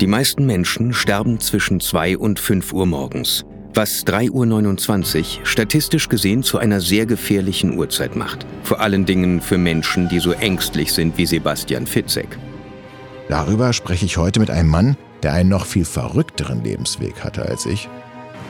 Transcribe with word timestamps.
Die 0.00 0.08
meisten 0.08 0.44
Menschen 0.44 0.92
sterben 0.92 1.38
zwischen 1.38 1.78
2 1.78 2.18
und 2.18 2.40
5 2.40 2.72
Uhr 2.72 2.84
morgens, 2.84 3.44
was 3.74 4.04
3.29 4.04 5.38
Uhr 5.38 5.46
statistisch 5.46 6.08
gesehen 6.08 6.42
zu 6.42 6.58
einer 6.58 6.80
sehr 6.80 7.06
gefährlichen 7.06 7.78
Uhrzeit 7.78 8.16
macht. 8.16 8.44
Vor 8.64 8.80
allen 8.80 9.06
Dingen 9.06 9.40
für 9.40 9.56
Menschen, 9.56 10.08
die 10.08 10.18
so 10.18 10.32
ängstlich 10.32 10.92
sind 10.92 11.16
wie 11.16 11.26
Sebastian 11.26 11.86
Fitzek. 11.86 12.26
Darüber 13.28 13.72
spreche 13.72 14.04
ich 14.04 14.16
heute 14.16 14.40
mit 14.40 14.50
einem 14.50 14.68
Mann, 14.68 14.96
der 15.22 15.32
einen 15.32 15.50
noch 15.50 15.64
viel 15.64 15.84
verrückteren 15.84 16.64
Lebensweg 16.64 17.22
hatte 17.22 17.46
als 17.46 17.64
ich 17.64 17.88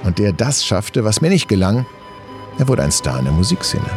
und 0.03 0.19
der 0.19 0.33
das 0.33 0.65
schaffte, 0.65 1.05
was 1.05 1.21
mir 1.21 1.29
nicht 1.29 1.49
gelang. 1.49 1.85
Er 2.59 2.69
wurde 2.69 2.83
ein 2.83 2.91
Star 2.91 3.19
in 3.19 3.27
der 3.27 3.35
Musikszene. 3.35 3.91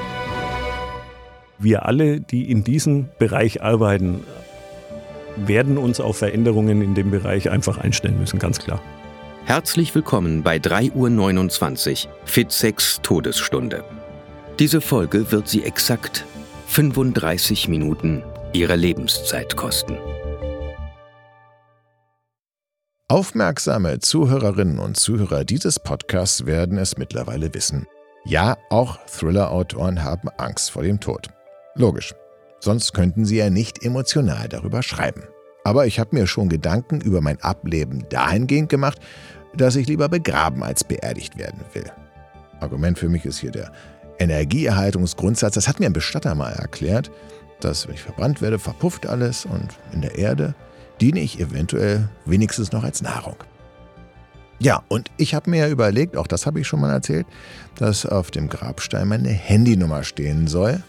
Wir 1.60 1.86
alle, 1.86 2.20
die 2.20 2.52
in 2.52 2.66
diesem 2.66 3.08
Bereich 3.18 3.64
arbeiten, 3.64 4.26
werden 5.46 5.78
uns 5.78 6.00
auf 6.00 6.18
Veränderungen 6.18 6.82
in 6.82 6.96
dem 6.96 7.12
Bereich 7.12 7.50
einfach 7.50 7.78
einstellen 7.78 8.20
müssen, 8.20 8.40
ganz 8.40 8.60
klar. 8.60 8.82
Herzlich 9.46 9.94
willkommen 9.96 10.44
bei 10.44 10.58
3.29 10.58 12.08
Uhr 12.08 12.14
Fitzeks 12.26 13.00
Todesstunde. 13.02 13.84
Diese 14.60 14.82
Folge 14.82 15.32
wird 15.32 15.48
Sie 15.48 15.64
exakt 15.64 16.26
35 16.68 17.68
Minuten 17.68 18.24
Ihrer 18.54 18.76
Lebenszeit 18.76 19.56
kosten. 19.56 19.98
Aufmerksame 23.10 24.00
Zuhörerinnen 24.00 24.80
und 24.80 24.98
Zuhörer 24.98 25.46
dieses 25.46 25.80
Podcasts 25.80 26.46
werden 26.46 26.78
es 26.78 26.98
mittlerweile 26.98 27.54
wissen. 27.54 27.88
Ja, 28.26 28.58
auch 28.70 28.98
Thriller-Autoren 29.06 30.04
haben 30.04 30.28
Angst 30.38 30.72
vor 30.72 30.84
dem 30.84 31.00
Tod. 31.00 31.30
Logisch. 31.76 32.14
Sonst 32.60 32.94
könnten 32.94 33.26
sie 33.26 33.38
ja 33.38 33.50
nicht 33.50 33.84
emotional 33.84 34.50
darüber 34.50 34.84
schreiben. 34.84 35.24
Aber 35.64 35.86
ich 35.86 36.00
habe 36.00 36.16
mir 36.16 36.28
schon 36.28 36.50
Gedanken 36.50 37.02
über 37.02 37.22
mein 37.22 37.42
Ableben 37.42 38.06
dahingehend 38.10 38.70
gemacht, 38.70 39.00
dass 39.56 39.76
ich 39.76 39.88
lieber 39.88 40.10
begraben 40.10 40.64
als 40.64 40.84
beerdigt 40.84 41.38
werden 41.38 41.62
will. 41.74 41.92
Argument 42.60 42.98
für 42.98 43.10
mich 43.10 43.26
ist 43.26 43.40
hier 43.40 43.52
der 43.52 43.72
Energieerhaltungsgrundsatz. 44.20 45.54
Das 45.56 45.68
hat 45.68 45.80
mir 45.80 45.88
ein 45.88 45.94
Bestatter 45.94 46.36
mal 46.36 46.54
erklärt, 46.54 47.12
dass 47.60 47.88
wenn 47.88 47.96
ich 47.96 48.02
verbrannt 48.02 48.42
werde, 48.42 48.60
verpufft 48.60 49.06
alles 49.08 49.46
und 49.46 49.78
in 49.94 50.02
der 50.02 50.18
Erde 50.18 50.56
diene 51.02 51.20
ich 51.20 51.40
eventuell 51.40 52.10
wenigstens 52.26 52.72
noch 52.72 52.84
als 52.84 53.02
Nahrung. 53.02 53.36
Ja, 54.60 54.84
und 54.88 55.12
ich 55.18 55.36
habe 55.36 55.52
mir 55.52 55.68
überlegt, 55.68 56.18
auch 56.18 56.26
das 56.26 56.48
habe 56.48 56.60
ich 56.60 56.68
schon 56.68 56.82
mal 56.82 56.92
erzählt, 56.92 57.28
dass 57.76 58.06
auf 58.08 58.32
dem 58.32 58.50
Grabstein 58.50 59.08
meine 59.08 59.30
Handynummer 59.30 60.04
stehen 60.04 60.48
soll. 60.48 60.82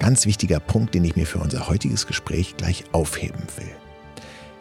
Ganz 0.00 0.26
wichtiger 0.26 0.60
Punkt, 0.60 0.94
den 0.94 1.04
ich 1.04 1.14
mir 1.14 1.26
für 1.26 1.38
unser 1.38 1.68
heutiges 1.68 2.06
Gespräch 2.06 2.56
gleich 2.56 2.84
aufheben 2.92 3.42
will. 3.56 3.70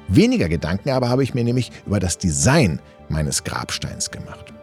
Weniger 0.09 0.49
Gedanken 0.49 0.89
aber 0.89 1.09
habe 1.09 1.23
ich 1.23 1.33
mir 1.33 1.43
nämlich 1.43 1.71
über 1.87 1.99
das 1.99 2.17
Design 2.17 2.79
meines 3.07 3.43
Grabsteins 3.43 4.11
gemacht. 4.11 4.53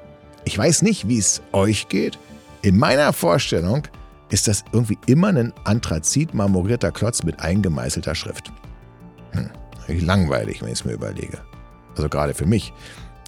Ich 0.44 0.56
weiß 0.56 0.82
nicht, 0.82 1.08
wie 1.08 1.18
es 1.18 1.42
euch 1.52 1.88
geht. 1.88 2.18
In 2.62 2.78
meiner 2.78 3.12
Vorstellung 3.12 3.88
ist 4.30 4.48
das 4.48 4.64
irgendwie 4.72 4.98
immer 5.06 5.28
ein 5.28 5.52
anthrazit 5.64 6.34
marmorierter 6.34 6.92
Klotz 6.92 7.22
mit 7.22 7.40
eingemeißelter 7.40 8.14
Schrift. 8.14 8.52
Hm, 9.32 9.50
langweilig, 10.04 10.60
wenn 10.60 10.68
ich 10.68 10.80
es 10.80 10.84
mir 10.84 10.92
überlege. 10.92 11.38
Also 11.96 12.08
gerade 12.08 12.34
für 12.34 12.46
mich, 12.46 12.72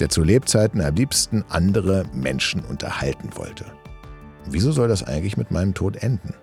der 0.01 0.11
zu 0.11 0.23
Lebzeiten 0.23 0.81
am 0.81 0.95
liebsten 0.95 1.45
andere 1.49 2.05
Menschen 2.13 2.61
unterhalten 2.61 3.31
wollte. 3.37 3.65
Wieso 4.47 4.71
soll 4.71 4.89
das 4.89 5.03
eigentlich 5.03 5.37
mit 5.37 5.51
meinem 5.51 5.73
Tod 5.73 5.97
enden? 5.97 6.35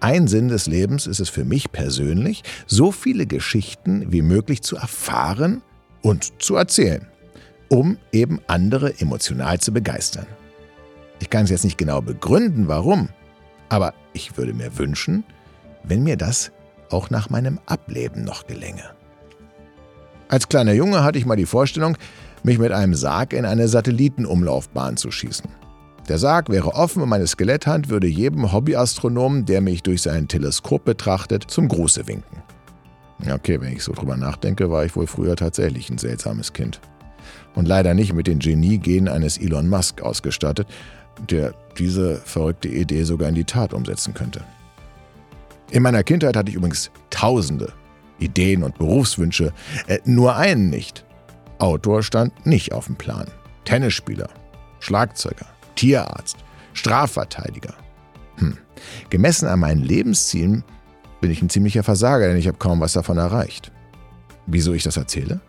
Ein 0.00 0.28
Sinn 0.28 0.48
des 0.48 0.66
Lebens 0.66 1.06
ist 1.06 1.20
es 1.20 1.28
für 1.28 1.44
mich 1.44 1.72
persönlich, 1.72 2.42
so 2.66 2.90
viele 2.90 3.26
Geschichten 3.26 4.10
wie 4.10 4.22
möglich 4.22 4.62
zu 4.62 4.76
erfahren 4.76 5.60
und 6.00 6.42
zu 6.42 6.56
erzählen, 6.56 7.06
um 7.68 7.98
eben 8.10 8.40
andere 8.46 8.98
emotional 8.98 9.60
zu 9.60 9.72
begeistern. 9.72 10.26
Ich 11.20 11.28
kann 11.28 11.44
es 11.44 11.50
jetzt 11.50 11.64
nicht 11.64 11.76
genau 11.76 12.00
begründen, 12.00 12.66
warum, 12.66 13.10
aber 13.68 13.92
ich 14.14 14.38
würde 14.38 14.54
mir 14.54 14.78
wünschen, 14.78 15.22
wenn 15.84 16.02
mir 16.02 16.16
das 16.16 16.50
auch 16.88 17.10
nach 17.10 17.28
meinem 17.28 17.60
Ableben 17.66 18.24
noch 18.24 18.46
gelänge. 18.46 18.84
Als 20.28 20.48
kleiner 20.48 20.72
Junge 20.72 21.04
hatte 21.04 21.18
ich 21.18 21.26
mal 21.26 21.36
die 21.36 21.44
Vorstellung, 21.44 21.98
mich 22.42 22.58
mit 22.58 22.72
einem 22.72 22.94
Sarg 22.94 23.34
in 23.34 23.44
eine 23.44 23.68
Satellitenumlaufbahn 23.68 24.96
zu 24.96 25.10
schießen. 25.10 25.50
Der 26.08 26.18
Sarg 26.18 26.48
wäre 26.48 26.74
offen 26.74 27.02
und 27.02 27.08
meine 27.08 27.26
Skeletthand 27.26 27.88
würde 27.88 28.08
jedem 28.08 28.52
Hobbyastronomen, 28.52 29.46
der 29.46 29.60
mich 29.60 29.82
durch 29.82 30.02
sein 30.02 30.26
Teleskop 30.26 30.84
betrachtet, 30.84 31.44
zum 31.48 31.68
Gruße 31.68 32.08
winken. 32.08 32.42
Okay, 33.32 33.60
wenn 33.60 33.72
ich 33.72 33.84
so 33.84 33.92
drüber 33.92 34.16
nachdenke, 34.16 34.70
war 34.70 34.84
ich 34.84 34.96
wohl 34.96 35.06
früher 35.06 35.36
tatsächlich 35.36 35.90
ein 35.90 35.98
seltsames 35.98 36.52
Kind. 36.52 36.80
Und 37.54 37.68
leider 37.68 37.94
nicht 37.94 38.12
mit 38.12 38.26
den 38.26 38.38
Genie-Genen 38.38 39.08
eines 39.08 39.38
Elon 39.38 39.68
Musk 39.68 40.02
ausgestattet, 40.02 40.66
der 41.28 41.54
diese 41.78 42.16
verrückte 42.16 42.68
Idee 42.68 43.04
sogar 43.04 43.28
in 43.28 43.34
die 43.34 43.44
Tat 43.44 43.74
umsetzen 43.74 44.14
könnte. 44.14 44.42
In 45.70 45.82
meiner 45.82 46.02
Kindheit 46.02 46.36
hatte 46.36 46.50
ich 46.50 46.56
übrigens 46.56 46.90
tausende 47.10 47.72
Ideen 48.18 48.62
und 48.62 48.78
Berufswünsche, 48.78 49.52
äh, 49.86 49.98
nur 50.04 50.36
einen 50.36 50.70
nicht. 50.70 51.04
Autor 51.58 52.02
stand 52.02 52.46
nicht 52.46 52.72
auf 52.72 52.86
dem 52.86 52.96
Plan. 52.96 53.26
Tennisspieler, 53.64 54.28
Schlagzeuger, 54.80 55.46
Tierarzt, 55.74 56.36
Strafverteidiger. 56.72 57.74
Hm. 58.36 58.56
Gemessen 59.10 59.48
an 59.48 59.60
meinen 59.60 59.82
Lebenszielen 59.82 60.64
bin 61.20 61.30
ich 61.30 61.42
ein 61.42 61.50
ziemlicher 61.50 61.82
Versager, 61.82 62.28
denn 62.28 62.36
ich 62.36 62.46
habe 62.46 62.58
kaum 62.58 62.80
was 62.80 62.94
davon 62.94 63.18
erreicht. 63.18 63.70
Wieso 64.46 64.72
ich 64.72 64.82
das 64.82 64.96
erzähle? 64.96 65.40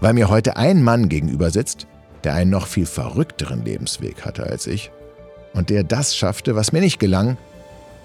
Weil 0.00 0.14
mir 0.14 0.28
heute 0.28 0.56
ein 0.56 0.82
Mann 0.82 1.08
gegenüber 1.08 1.50
sitzt, 1.50 1.86
der 2.24 2.34
einen 2.34 2.50
noch 2.50 2.66
viel 2.66 2.86
verrückteren 2.86 3.64
Lebensweg 3.64 4.24
hatte 4.24 4.44
als 4.44 4.66
ich 4.66 4.92
und 5.54 5.70
der 5.70 5.82
das 5.84 6.16
schaffte, 6.16 6.54
was 6.54 6.72
mir 6.72 6.80
nicht 6.80 6.98
gelang. 6.98 7.36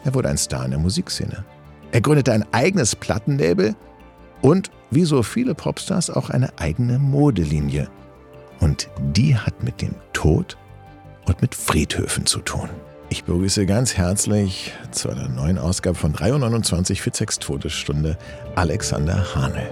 Er 0.04 0.14
wurde 0.14 0.30
ein 0.30 0.38
Star 0.38 0.66
in 0.66 0.72
der 0.72 0.80
Musikszene. 0.80 1.46
Er 1.92 2.02
gründete 2.02 2.34
ein 2.34 2.46
eigenes 2.52 2.96
Plattenlabel 2.96 3.76
und, 4.42 4.72
wie 4.92 5.06
so 5.06 5.24
viele 5.24 5.56
Popstars, 5.56 6.10
auch 6.10 6.30
eine 6.30 6.58
eigene 6.60 7.00
Modelinie. 7.00 7.90
Und 8.60 8.90
die 9.14 9.36
hat 9.36 9.64
mit 9.64 9.82
dem 9.82 9.96
Tod 10.14 10.58
und 11.28 11.42
mit 11.42 11.54
Friedhöfen 11.54 12.26
zu 12.26 12.40
tun. 12.40 12.70
Ich 13.10 13.24
begrüße 13.24 13.66
ganz 13.66 13.96
herzlich 13.96 14.74
zu 14.92 15.10
einer 15.10 15.30
neuen 15.30 15.58
Ausgabe 15.58 15.96
von 15.96 16.12
329 16.12 17.02
Fitzeks 17.02 17.40
Todesstunde 17.40 18.18
Alexander 18.56 19.36
Hanel. 19.36 19.70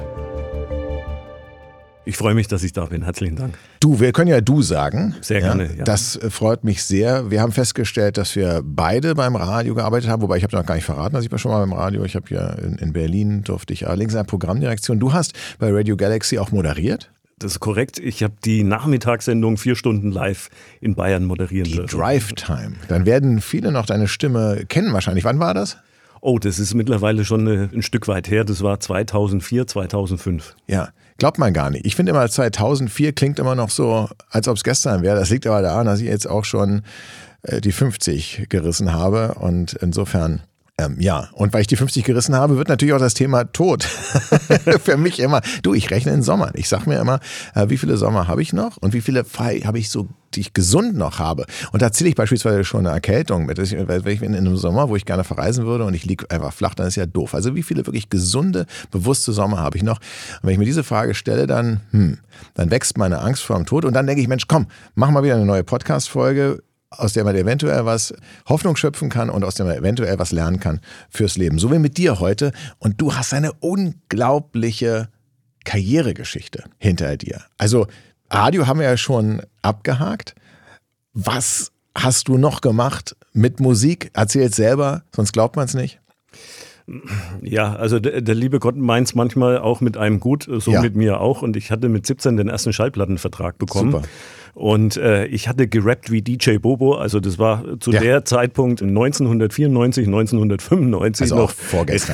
Ich 2.07 2.17
freue 2.17 2.35
mich, 2.35 2.47
dass 2.47 2.61
ich 2.63 2.71
da 2.71 2.85
bin. 2.85 3.03
Herzlichen 3.03 3.35
Dank. 3.35 3.57
Du, 3.79 3.99
wir 3.99 4.11
können 4.11 4.29
ja 4.29 4.39
du 4.39 4.61
sagen. 4.61 5.15
Sehr 5.21 5.41
gerne. 5.41 5.75
Ja, 5.75 5.83
Das 5.83 6.15
äh, 6.15 6.29
freut 6.29 6.63
mich 6.63 6.83
sehr. 6.83 7.31
Wir 7.31 7.41
haben 7.41 7.51
festgestellt, 7.51 8.17
dass 8.17 8.35
wir 8.35 8.61
beide 8.63 9.15
beim 9.15 9.35
Radio 9.35 9.73
gearbeitet 9.73 10.09
haben, 10.09 10.21
wobei 10.21 10.37
ich 10.37 10.43
habe 10.43 10.55
noch 10.55 10.65
gar 10.65 10.75
nicht 10.75 10.85
verraten, 10.85 11.15
dass 11.15 11.25
ich 11.25 11.31
war 11.31 11.39
schon 11.39 11.51
mal 11.51 11.59
beim 11.61 11.73
Radio. 11.73 12.03
Ich 12.03 12.15
habe 12.15 12.27
ja 12.29 12.49
in, 12.53 12.75
in 12.75 12.93
Berlin 12.93 13.43
durfte 13.43 13.73
ich 13.73 13.87
allerdings 13.87 14.13
in 14.13 14.17
der 14.17 14.23
Programmdirektion. 14.23 14.99
Du 14.99 15.13
hast 15.13 15.33
bei 15.57 15.71
Radio 15.71 15.97
Galaxy 15.97 16.37
auch 16.37 16.51
moderiert. 16.51 17.11
Das 17.37 17.53
ist 17.53 17.59
korrekt. 17.59 17.99
Ich 17.99 18.23
habe 18.23 18.33
die 18.45 18.63
Nachmittagssendung 18.63 19.57
vier 19.57 19.75
Stunden 19.75 20.11
live 20.11 20.49
in 20.79 20.95
Bayern 20.95 21.25
moderieren 21.25 21.65
Die 21.65 21.75
dürfen. 21.75 21.99
Drive 21.99 22.31
Time. 22.33 22.73
Dann 22.87 23.05
werden 23.05 23.41
viele 23.41 23.71
noch 23.71 23.85
deine 23.85 24.07
Stimme 24.07 24.65
kennen 24.69 24.93
wahrscheinlich. 24.93 25.25
Wann 25.25 25.39
war 25.39 25.53
das? 25.53 25.77
Oh, 26.21 26.39
das 26.39 26.59
ist 26.59 26.73
mittlerweile 26.73 27.25
schon 27.25 27.47
äh, 27.47 27.69
ein 27.73 27.81
Stück 27.81 28.07
weit 28.07 28.29
her. 28.29 28.45
Das 28.45 28.63
war 28.63 28.79
2004, 28.79 29.67
2005. 29.67 30.55
Ja, 30.67 30.89
glaubt 31.17 31.37
man 31.37 31.53
gar 31.53 31.69
nicht. 31.69 31.85
Ich 31.85 31.95
finde 31.95 32.11
immer 32.11 32.27
2004 32.27 33.11
klingt 33.13 33.37
immer 33.37 33.53
noch 33.53 33.69
so, 33.69 34.09
als 34.29 34.47
ob 34.47 34.55
es 34.55 34.63
gestern 34.63 35.03
wäre. 35.03 35.19
Das 35.19 35.29
liegt 35.29 35.45
aber 35.45 35.61
daran, 35.61 35.85
dass 35.85 35.99
ich 35.99 36.07
jetzt 36.07 36.27
auch 36.27 36.45
schon 36.45 36.83
äh, 37.43 37.59
die 37.59 37.73
50 37.73 38.45
gerissen 38.47 38.93
habe 38.93 39.35
und 39.35 39.73
insofern 39.73 40.41
ähm, 40.77 40.97
ja, 40.99 41.29
und 41.31 41.53
weil 41.53 41.61
ich 41.61 41.67
die 41.67 41.77
50 41.77 42.03
gerissen 42.03 42.35
habe, 42.35 42.57
wird 42.57 42.67
natürlich 42.67 42.93
auch 42.93 42.99
das 42.99 43.13
Thema 43.13 43.45
Tod 43.45 43.83
für 44.83 44.97
mich 44.97 45.19
immer. 45.19 45.41
Du, 45.63 45.73
ich 45.73 45.89
rechne 45.89 46.11
in 46.11 46.21
Sommern. 46.21 46.51
Ich 46.55 46.67
sag 46.67 46.85
mir 46.85 46.99
immer, 46.99 47.21
äh, 47.53 47.69
wie 47.69 47.77
viele 47.77 47.95
Sommer 47.95 48.27
habe 48.27 48.41
ich 48.41 48.51
noch 48.51 48.75
und 48.77 48.93
wie 48.93 48.99
viele 48.99 49.23
habe 49.23 49.79
ich 49.79 49.89
so, 49.89 50.09
die 50.33 50.41
ich 50.41 50.53
gesund 50.53 50.97
noch 50.97 51.17
habe. 51.17 51.45
Und 51.71 51.81
da 51.81 51.93
zähle 51.93 52.09
ich 52.09 52.15
beispielsweise 52.15 52.65
schon 52.65 52.85
eine 52.85 52.93
Erkältung 52.93 53.45
mit. 53.45 53.57
Wenn 53.57 54.13
ich 54.13 54.21
in 54.21 54.35
einem 54.35 54.57
Sommer, 54.57 54.89
wo 54.89 54.97
ich 54.97 55.05
gerne 55.05 55.23
verreisen 55.23 55.65
würde 55.65 55.85
und 55.85 55.93
ich 55.93 56.03
liege 56.03 56.29
einfach 56.29 56.51
flach, 56.51 56.75
dann 56.75 56.87
ist 56.87 56.97
ja 56.97 57.05
doof. 57.05 57.35
Also 57.35 57.55
wie 57.55 57.63
viele 57.63 57.85
wirklich 57.85 58.09
gesunde, 58.09 58.65
bewusste 58.91 59.31
Sommer 59.31 59.59
habe 59.59 59.77
ich 59.77 59.83
noch? 59.83 59.99
Und 60.41 60.43
wenn 60.43 60.51
ich 60.51 60.59
mir 60.59 60.65
diese 60.65 60.83
Frage 60.83 61.15
stelle, 61.15 61.47
dann, 61.47 61.81
hm, 61.91 62.17
dann 62.53 62.69
wächst 62.69 62.97
meine 62.97 63.21
Angst 63.21 63.43
vor 63.43 63.55
dem 63.55 63.65
Tod 63.65 63.85
und 63.85 63.93
dann 63.93 64.07
denke 64.07 64.21
ich, 64.21 64.27
Mensch, 64.27 64.47
komm, 64.49 64.67
mach 64.93 65.09
mal 65.09 65.23
wieder 65.23 65.35
eine 65.35 65.45
neue 65.45 65.63
Podcast-Folge 65.63 66.61
aus 66.97 67.13
der 67.13 67.23
man 67.23 67.35
eventuell 67.35 67.85
was 67.85 68.13
Hoffnung 68.47 68.75
schöpfen 68.75 69.09
kann 69.09 69.29
und 69.29 69.43
aus 69.43 69.55
der 69.55 69.65
man 69.65 69.75
eventuell 69.75 70.19
was 70.19 70.31
lernen 70.31 70.59
kann 70.59 70.81
fürs 71.09 71.37
Leben. 71.37 71.59
So 71.59 71.71
wie 71.71 71.79
mit 71.79 71.97
dir 71.97 72.19
heute. 72.19 72.51
Und 72.79 73.01
du 73.01 73.15
hast 73.15 73.33
eine 73.33 73.53
unglaubliche 73.53 75.09
Karrieregeschichte 75.63 76.63
hinter 76.77 77.17
dir. 77.17 77.43
Also 77.57 77.87
Radio 78.29 78.67
haben 78.67 78.79
wir 78.79 78.87
ja 78.87 78.97
schon 78.97 79.41
abgehakt. 79.61 80.35
Was 81.13 81.71
hast 81.97 82.27
du 82.27 82.37
noch 82.37 82.61
gemacht 82.61 83.15
mit 83.33 83.59
Musik? 83.59 84.11
Erzähl 84.13 84.43
jetzt 84.43 84.55
selber, 84.55 85.03
sonst 85.15 85.31
glaubt 85.33 85.55
man 85.55 85.65
es 85.65 85.73
nicht. 85.73 85.99
Ja, 87.41 87.75
also 87.75 87.99
der, 87.99 88.21
der 88.21 88.35
liebe 88.35 88.59
Gott 88.59 88.75
meint 88.75 89.07
es 89.07 89.15
manchmal 89.15 89.57
auch 89.57 89.81
mit 89.81 89.97
einem 89.97 90.19
gut, 90.19 90.47
so 90.49 90.71
ja. 90.71 90.81
mit 90.81 90.95
mir 90.95 91.19
auch. 91.19 91.41
Und 91.41 91.57
ich 91.57 91.71
hatte 91.71 91.89
mit 91.89 92.05
17 92.05 92.37
den 92.37 92.47
ersten 92.47 92.73
Schallplattenvertrag 92.73 93.57
bekommen. 93.57 93.91
Super. 93.91 94.07
Und 94.55 94.95
äh, 94.95 95.25
ich 95.25 95.49
hatte 95.49 95.67
gerappt 95.67 96.11
wie 96.11 96.21
DJ 96.21 96.59
Bobo, 96.59 96.95
also 96.95 97.19
das 97.19 97.37
war 97.37 97.65
zu 97.81 97.91
ja. 97.91 97.99
der 97.99 98.23
Zeitpunkt 98.23 98.81
1994, 98.81 100.07
1995 100.07 101.23
also 101.23 101.35
noch 101.35 101.53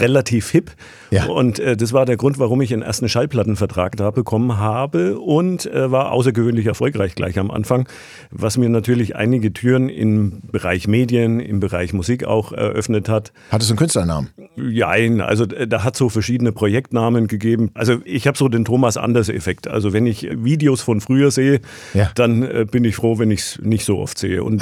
relativ 0.01 0.50
hip. 0.50 0.71
Ja. 1.12 1.27
Und 1.27 1.59
äh, 1.59 1.77
das 1.77 1.94
war 1.94 2.07
der 2.07 2.17
Grund, 2.17 2.39
warum 2.39 2.59
ich 2.62 2.69
den 2.69 2.81
ersten 2.81 3.07
Schallplattenvertrag 3.07 3.95
da 3.95 4.09
bekommen 4.09 4.57
habe 4.57 5.19
und 5.19 5.67
äh, 5.67 5.91
war 5.91 6.12
außergewöhnlich 6.12 6.65
erfolgreich 6.65 7.13
gleich 7.13 7.38
am 7.38 7.51
Anfang, 7.51 7.88
was 8.31 8.57
mir 8.57 8.69
natürlich 8.69 9.15
einige 9.15 9.53
Türen 9.53 9.88
im 9.88 10.41
Bereich 10.51 10.88
Medien, 10.88 11.39
im 11.39 11.59
Bereich 11.59 11.94
Musik 11.94 12.24
auch 12.24 12.53
eröffnet 12.53 13.07
hat. 13.07 13.33
Hattest 13.51 13.69
du 13.69 13.74
einen 13.74 13.79
Künstlernamen? 13.79 14.31
Ja, 14.69 14.90
also 14.90 15.46
äh, 15.46 15.68
da 15.68 15.84
hat 15.84 15.96
so 15.96 16.10
verschiedene 16.10 16.52
Projektnamen 16.52 17.28
gegeben. 17.28 17.72
Also 17.75 17.98
ich 18.06 18.28
habe 18.28 18.38
so 18.38 18.48
den 18.50 18.66
Thomas 18.66 18.98
Anders-Effekt. 18.98 19.68
Also 19.68 19.94
wenn 19.94 20.06
ich 20.06 20.28
Videos 20.31 20.81
von 20.81 21.02
früher 21.02 21.31
sehe, 21.31 21.62
ja. 21.94 22.10
dann 22.16 22.31
dann 22.31 22.44
äh, 22.44 22.66
bin 22.66 22.84
ich 22.86 22.96
froh, 22.96 23.19
wenn 23.19 23.31
ich 23.31 23.42
es 23.42 23.60
nicht 23.62 23.86
so 23.86 24.00
oft 24.00 24.18
sehe. 24.18 24.44
Und 24.44 24.62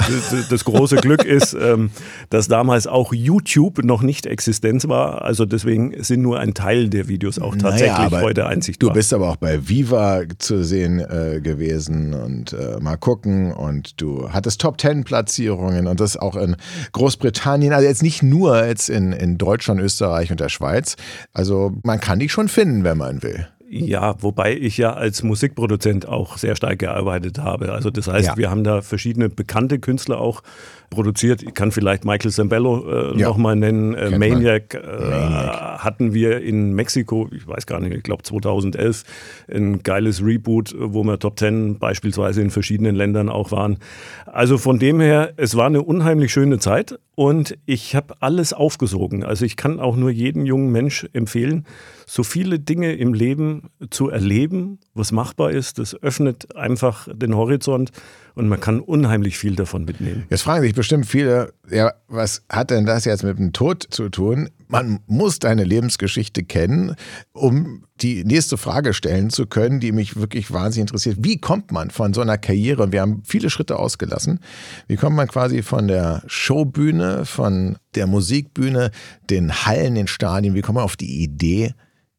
das 0.50 0.64
große 0.64 0.96
Glück 0.96 1.24
ist, 1.24 1.54
ähm, 1.54 1.90
dass 2.28 2.48
damals 2.48 2.86
auch 2.86 3.12
YouTube 3.12 3.84
noch 3.84 4.02
nicht 4.02 4.26
Existenz 4.26 4.88
war. 4.88 5.22
Also 5.22 5.46
deswegen 5.46 6.02
sind 6.02 6.22
nur 6.22 6.38
ein 6.38 6.54
Teil 6.54 6.88
der 6.88 7.08
Videos 7.08 7.38
auch 7.38 7.56
tatsächlich 7.56 8.10
naja, 8.10 8.22
heute 8.22 8.46
einsichtbar. 8.46 8.90
Du 8.90 8.94
bist 8.94 9.12
aber 9.14 9.30
auch 9.30 9.36
bei 9.36 9.68
Viva 9.68 10.22
zu 10.38 10.64
sehen 10.64 11.00
äh, 11.00 11.40
gewesen 11.40 12.14
und 12.14 12.52
äh, 12.52 12.78
mal 12.80 12.96
gucken. 12.96 13.52
Und 13.52 14.00
du 14.00 14.28
hattest 14.30 14.60
Top 14.60 14.78
Ten 14.78 15.04
Platzierungen 15.04 15.86
und 15.86 16.00
das 16.00 16.16
auch 16.16 16.36
in 16.36 16.56
Großbritannien. 16.92 17.72
Also 17.72 17.86
jetzt 17.86 18.02
nicht 18.02 18.22
nur 18.22 18.66
jetzt 18.66 18.88
in, 18.88 19.12
in 19.12 19.38
Deutschland, 19.38 19.80
Österreich 19.80 19.89
und 20.30 20.40
der 20.40 20.48
Schweiz. 20.48 20.96
Also 21.32 21.72
man 21.82 22.00
kann 22.00 22.18
dich 22.18 22.32
schon 22.32 22.48
finden, 22.48 22.84
wenn 22.84 22.98
man 22.98 23.22
will. 23.22 23.48
Ja, 23.72 24.20
wobei 24.20 24.56
ich 24.56 24.78
ja 24.78 24.94
als 24.94 25.22
Musikproduzent 25.22 26.04
auch 26.04 26.38
sehr 26.38 26.56
stark 26.56 26.80
gearbeitet 26.80 27.38
habe. 27.38 27.70
Also 27.70 27.90
das 27.90 28.08
heißt, 28.08 28.28
ja. 28.28 28.36
wir 28.36 28.50
haben 28.50 28.64
da 28.64 28.82
verschiedene 28.82 29.28
bekannte 29.28 29.78
Künstler 29.78 30.18
auch 30.18 30.42
produziert. 30.90 31.42
Ich 31.42 31.54
kann 31.54 31.70
vielleicht 31.70 32.04
Michael 32.04 32.30
Zambello 32.32 33.12
äh, 33.12 33.18
ja. 33.18 33.28
nochmal 33.28 33.56
nennen. 33.56 33.94
Äh, 33.94 34.10
Maniac, 34.10 34.74
äh, 34.74 34.78
Maniac, 34.78 35.84
hatten 35.84 36.12
wir 36.12 36.42
in 36.42 36.72
Mexiko, 36.74 37.28
ich 37.32 37.46
weiß 37.46 37.66
gar 37.66 37.80
nicht, 37.80 37.94
ich 37.94 38.02
glaube 38.02 38.24
2011, 38.24 39.04
ein 39.50 39.82
geiles 39.82 40.22
Reboot, 40.22 40.74
wo 40.78 41.04
wir 41.04 41.18
Top 41.18 41.36
Ten 41.36 41.78
beispielsweise 41.78 42.42
in 42.42 42.50
verschiedenen 42.50 42.96
Ländern 42.96 43.28
auch 43.28 43.52
waren. 43.52 43.78
Also 44.26 44.58
von 44.58 44.78
dem 44.78 45.00
her, 45.00 45.32
es 45.36 45.56
war 45.56 45.66
eine 45.66 45.82
unheimlich 45.82 46.32
schöne 46.32 46.58
Zeit 46.58 46.98
und 47.14 47.56
ich 47.66 47.94
habe 47.94 48.14
alles 48.20 48.52
aufgesogen. 48.52 49.24
Also 49.24 49.44
ich 49.44 49.56
kann 49.56 49.78
auch 49.78 49.96
nur 49.96 50.10
jedem 50.10 50.46
jungen 50.46 50.72
Mensch 50.72 51.08
empfehlen, 51.12 51.66
so 52.06 52.22
viele 52.24 52.58
Dinge 52.58 52.94
im 52.94 53.14
Leben 53.14 53.70
zu 53.90 54.08
erleben, 54.08 54.78
was 54.94 55.12
machbar 55.12 55.50
ist. 55.50 55.78
Das 55.78 55.94
öffnet 56.02 56.56
einfach 56.56 57.08
den 57.12 57.36
Horizont 57.36 57.92
und 58.34 58.48
man 58.48 58.60
kann 58.60 58.80
unheimlich 58.80 59.38
viel 59.38 59.56
davon 59.56 59.84
mitnehmen. 59.84 60.24
Jetzt 60.30 60.42
fragen 60.42 60.62
sich 60.62 60.74
bestimmt 60.74 61.06
viele, 61.06 61.52
ja, 61.70 61.92
was 62.08 62.42
hat 62.48 62.70
denn 62.70 62.86
das 62.86 63.04
jetzt 63.04 63.22
mit 63.22 63.38
dem 63.38 63.52
Tod 63.52 63.86
zu 63.90 64.08
tun? 64.08 64.50
Man 64.68 65.00
muss 65.06 65.38
deine 65.38 65.64
Lebensgeschichte 65.64 66.44
kennen, 66.44 66.94
um 67.32 67.84
die 68.00 68.24
nächste 68.24 68.56
Frage 68.56 68.94
stellen 68.94 69.30
zu 69.30 69.46
können, 69.46 69.80
die 69.80 69.92
mich 69.92 70.16
wirklich 70.16 70.52
wahnsinnig 70.52 70.90
interessiert. 70.90 71.18
Wie 71.20 71.38
kommt 71.38 71.72
man 71.72 71.90
von 71.90 72.14
so 72.14 72.20
einer 72.20 72.38
Karriere, 72.38 72.92
wir 72.92 73.00
haben 73.00 73.22
viele 73.24 73.50
Schritte 73.50 73.78
ausgelassen, 73.78 74.40
wie 74.86 74.96
kommt 74.96 75.16
man 75.16 75.28
quasi 75.28 75.62
von 75.62 75.88
der 75.88 76.22
Showbühne, 76.26 77.26
von 77.26 77.78
der 77.94 78.06
Musikbühne, 78.06 78.90
den 79.28 79.52
Hallen, 79.66 79.96
den 79.96 80.06
Stadien, 80.06 80.54
wie 80.54 80.62
kommt 80.62 80.76
man 80.76 80.84
auf 80.84 80.96
die 80.96 81.22
Idee, 81.22 81.74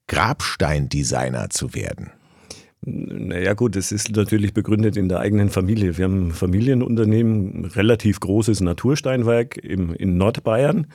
Grabsteindesigner 0.07 1.49
zu 1.49 1.73
werden? 1.73 2.11
Naja 2.83 3.53
gut, 3.53 3.75
das 3.75 3.91
ist 3.91 4.15
natürlich 4.15 4.53
begründet 4.53 4.97
in 4.97 5.07
der 5.07 5.19
eigenen 5.19 5.49
Familie. 5.49 5.97
Wir 5.97 6.05
haben 6.05 6.29
ein 6.29 6.31
Familienunternehmen, 6.31 7.61
ein 7.61 7.65
relativ 7.65 8.19
großes 8.19 8.61
Natursteinwerk 8.61 9.57
im, 9.57 9.93
in 9.93 10.17
Nordbayern. 10.17 10.87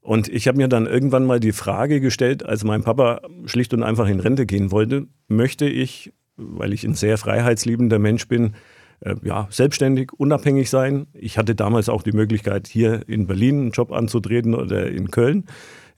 Und 0.00 0.28
ich 0.28 0.46
habe 0.46 0.58
mir 0.58 0.68
dann 0.68 0.86
irgendwann 0.86 1.24
mal 1.24 1.40
die 1.40 1.50
Frage 1.50 2.00
gestellt, 2.00 2.46
als 2.46 2.62
mein 2.62 2.84
Papa 2.84 3.22
schlicht 3.44 3.74
und 3.74 3.82
einfach 3.82 4.06
in 4.08 4.20
Rente 4.20 4.46
gehen 4.46 4.70
wollte, 4.70 5.08
möchte 5.26 5.66
ich, 5.66 6.12
weil 6.36 6.72
ich 6.72 6.84
ein 6.84 6.94
sehr 6.94 7.18
freiheitsliebender 7.18 7.98
Mensch 7.98 8.28
bin, 8.28 8.54
äh, 9.00 9.16
ja, 9.24 9.48
selbstständig, 9.50 10.12
unabhängig 10.12 10.70
sein. 10.70 11.08
Ich 11.12 11.38
hatte 11.38 11.56
damals 11.56 11.88
auch 11.88 12.04
die 12.04 12.12
Möglichkeit, 12.12 12.68
hier 12.68 13.00
in 13.08 13.26
Berlin 13.26 13.60
einen 13.62 13.70
Job 13.72 13.90
anzutreten 13.90 14.54
oder 14.54 14.88
in 14.88 15.10
Köln 15.10 15.46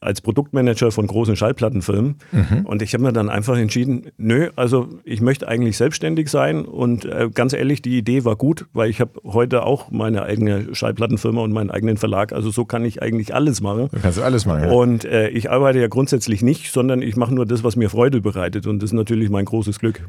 als 0.01 0.21
Produktmanager 0.21 0.91
von 0.91 1.07
großen 1.07 1.37
Schallplattenfirmen. 1.37 2.17
Mhm. 2.33 2.67
Und 2.67 2.83
ich 2.83 2.95
habe 2.95 3.05
mir 3.05 3.13
dann 3.13 3.29
einfach 3.29 3.57
entschieden, 3.57 4.07
nö, 4.17 4.51
also 4.57 4.89
ich 5.05 5.21
möchte 5.21 5.49
eigentlich 5.49 5.77
selbstständig 5.77 6.29
sein. 6.29 6.65
Und 6.65 7.05
äh, 7.05 7.29
ganz 7.33 7.53
ehrlich, 7.53 7.83
die 7.83 7.99
Idee 7.99 8.25
war 8.25 8.37
gut, 8.37 8.67
weil 8.73 8.91
ich 8.91 9.01
habe 9.01 9.21
heute 9.25 9.65
auch 9.65 9.91
meine 9.91 10.23
eigene 10.23 10.75
Schallplattenfirma 10.75 11.43
und 11.43 11.53
meinen 11.53 11.71
eigenen 11.71 11.97
Verlag. 11.97 12.33
Also 12.33 12.51
so 12.51 12.65
kann 12.65 12.85
ich 12.85 13.03
eigentlich 13.03 13.35
alles 13.35 13.61
machen. 13.61 13.89
Du 13.93 14.01
kannst 14.01 14.21
alles 14.21 14.47
machen. 14.47 14.65
Ja. 14.65 14.71
Und 14.71 15.05
äh, 15.05 15.29
ich 15.31 15.51
arbeite 15.51 15.81
ja 15.81 15.89
grundsätzlich 15.89 16.43
nicht, 16.43 16.73
sondern 16.73 17.03
ich 17.03 17.17
mache 17.17 17.35
nur 17.35 17.47
das, 17.47 17.65
was 17.65 17.77
mir 17.77 17.91
Freude 17.91 18.21
bereitet. 18.21 18.67
Und 18.67 18.83
das 18.83 18.91
ist 18.91 18.95
natürlich 18.95 19.31
mein 19.31 19.45
großes 19.45 19.79
Glück. 19.79 20.03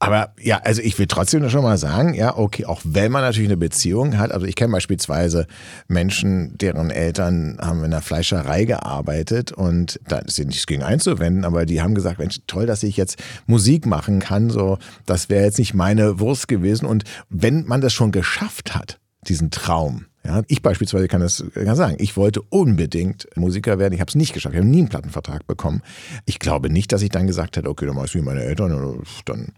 Aber 0.00 0.32
ja, 0.40 0.58
also 0.58 0.80
ich 0.80 0.96
will 0.98 1.08
trotzdem 1.08 1.48
schon 1.50 1.64
mal 1.64 1.76
sagen, 1.76 2.14
ja, 2.14 2.36
okay, 2.36 2.64
auch 2.66 2.80
wenn 2.84 3.10
man 3.10 3.22
natürlich 3.22 3.48
eine 3.48 3.56
Beziehung 3.56 4.16
hat, 4.16 4.30
also 4.30 4.46
ich 4.46 4.54
kenne 4.54 4.72
beispielsweise 4.72 5.48
Menschen, 5.88 6.56
deren 6.56 6.90
Eltern 6.90 7.58
haben 7.60 7.82
in 7.82 7.90
der 7.90 8.00
Fleischerei 8.00 8.64
gearbeitet 8.64 9.50
und 9.50 9.98
da 10.06 10.18
ist 10.18 10.38
nichts 10.38 10.66
gegen 10.66 10.84
einzuwenden, 10.84 11.44
aber 11.44 11.66
die 11.66 11.82
haben 11.82 11.96
gesagt, 11.96 12.20
Mensch, 12.20 12.38
toll, 12.46 12.66
dass 12.66 12.84
ich 12.84 12.96
jetzt 12.96 13.20
Musik 13.46 13.86
machen 13.86 14.20
kann, 14.20 14.50
so, 14.50 14.78
das 15.04 15.30
wäre 15.30 15.44
jetzt 15.44 15.58
nicht 15.58 15.74
meine 15.74 16.20
Wurst 16.20 16.46
gewesen. 16.46 16.86
Und 16.86 17.02
wenn 17.28 17.66
man 17.66 17.80
das 17.80 17.92
schon 17.92 18.12
geschafft 18.12 18.76
hat, 18.76 19.00
diesen 19.26 19.50
Traum, 19.50 20.06
ja, 20.24 20.42
ich 20.46 20.62
beispielsweise 20.62 21.08
kann 21.08 21.22
das 21.22 21.44
kann 21.54 21.74
sagen, 21.74 21.96
ich 21.98 22.16
wollte 22.16 22.42
unbedingt 22.42 23.26
Musiker 23.34 23.78
werden. 23.78 23.94
Ich 23.94 24.00
habe 24.00 24.10
es 24.10 24.14
nicht 24.14 24.34
geschafft. 24.34 24.54
Ich 24.54 24.60
habe 24.60 24.68
nie 24.68 24.78
einen 24.78 24.88
Plattenvertrag 24.88 25.46
bekommen. 25.46 25.82
Ich 26.26 26.38
glaube 26.38 26.70
nicht, 26.70 26.92
dass 26.92 27.02
ich 27.02 27.08
dann 27.08 27.26
gesagt 27.26 27.56
hätte, 27.56 27.68
okay, 27.68 27.86
dann 27.86 27.94
mach 27.96 28.04
ich 28.04 28.14
wie 28.14 28.20
meine 28.20 28.42
Eltern, 28.42 29.02
dann 29.24 29.52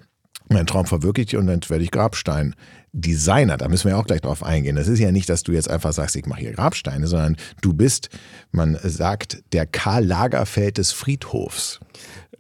mein 0.50 0.66
Traum 0.66 0.86
verwirklicht 0.86 1.34
und 1.34 1.46
dann 1.46 1.60
werde 1.68 1.84
ich 1.84 1.90
Grabstein. 1.90 2.54
Designer, 2.92 3.56
da 3.56 3.68
müssen 3.68 3.88
wir 3.88 3.96
auch 3.96 4.06
gleich 4.06 4.20
drauf 4.20 4.42
eingehen. 4.42 4.74
Das 4.74 4.88
ist 4.88 4.98
ja 4.98 5.12
nicht, 5.12 5.28
dass 5.28 5.44
du 5.44 5.52
jetzt 5.52 5.70
einfach 5.70 5.92
sagst, 5.92 6.16
ich 6.16 6.26
mache 6.26 6.40
hier 6.40 6.52
Grabsteine, 6.52 7.06
sondern 7.06 7.36
du 7.62 7.72
bist, 7.72 8.08
man 8.50 8.76
sagt, 8.82 9.44
der 9.52 9.66
Karl 9.66 10.04
Lagerfeld 10.04 10.78
des 10.78 10.90
Friedhofs. 10.90 11.78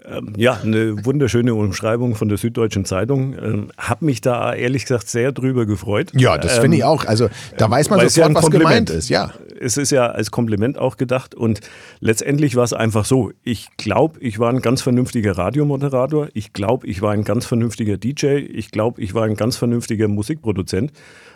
Ähm, 0.04 0.32
ja, 0.36 0.58
eine 0.62 1.04
wunderschöne 1.04 1.54
Umschreibung 1.54 2.16
von 2.16 2.28
der 2.28 2.38
Süddeutschen 2.38 2.84
Zeitung. 2.84 3.34
Ähm, 3.34 3.72
hab 3.76 4.02
mich 4.02 4.20
da 4.20 4.54
ehrlich 4.54 4.82
gesagt 4.82 5.08
sehr 5.08 5.30
drüber 5.30 5.66
gefreut. 5.66 6.10
Ja, 6.14 6.38
das 6.38 6.58
finde 6.58 6.78
ich 6.78 6.82
ähm, 6.82 6.88
auch. 6.88 7.04
Also 7.04 7.28
da 7.58 7.70
weiß 7.70 7.90
man 7.90 8.00
sofort, 8.08 8.30
ja 8.30 8.34
was 8.34 8.50
gemeint 8.50 8.90
ist. 8.90 9.08
Ja. 9.08 9.32
Es 9.62 9.76
ist 9.76 9.90
ja 9.90 10.06
als 10.06 10.30
Kompliment 10.30 10.78
auch 10.78 10.96
gedacht 10.96 11.34
und 11.34 11.60
letztendlich 12.00 12.56
war 12.56 12.64
es 12.64 12.72
einfach 12.72 13.04
so. 13.04 13.30
Ich 13.42 13.68
glaube, 13.76 14.18
ich 14.20 14.38
war 14.38 14.48
ein 14.48 14.62
ganz 14.62 14.80
vernünftiger 14.80 15.36
Radiomoderator. 15.36 16.28
Ich 16.32 16.54
glaube, 16.54 16.86
ich 16.86 17.02
war 17.02 17.12
ein 17.12 17.24
ganz 17.24 17.44
vernünftiger 17.44 17.98
DJ. 17.98 18.38
Ich 18.38 18.70
glaube, 18.70 19.02
ich 19.02 19.12
war 19.12 19.24
ein 19.24 19.36
ganz 19.36 19.58
vernünftiger 19.58 20.08
Musikproduzent. 20.08 20.92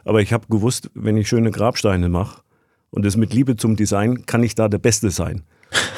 Aber 0.06 0.22
ich 0.22 0.32
habe 0.32 0.46
gewusst, 0.48 0.90
wenn 0.94 1.18
ich 1.18 1.28
schöne 1.28 1.50
Grabsteine 1.50 2.08
mache 2.08 2.40
und 2.90 3.04
es 3.04 3.18
mit 3.18 3.34
Liebe 3.34 3.56
zum 3.56 3.76
Design, 3.76 4.24
kann 4.24 4.42
ich 4.42 4.54
da 4.54 4.70
der 4.70 4.78
Beste 4.78 5.10
sein. 5.10 5.42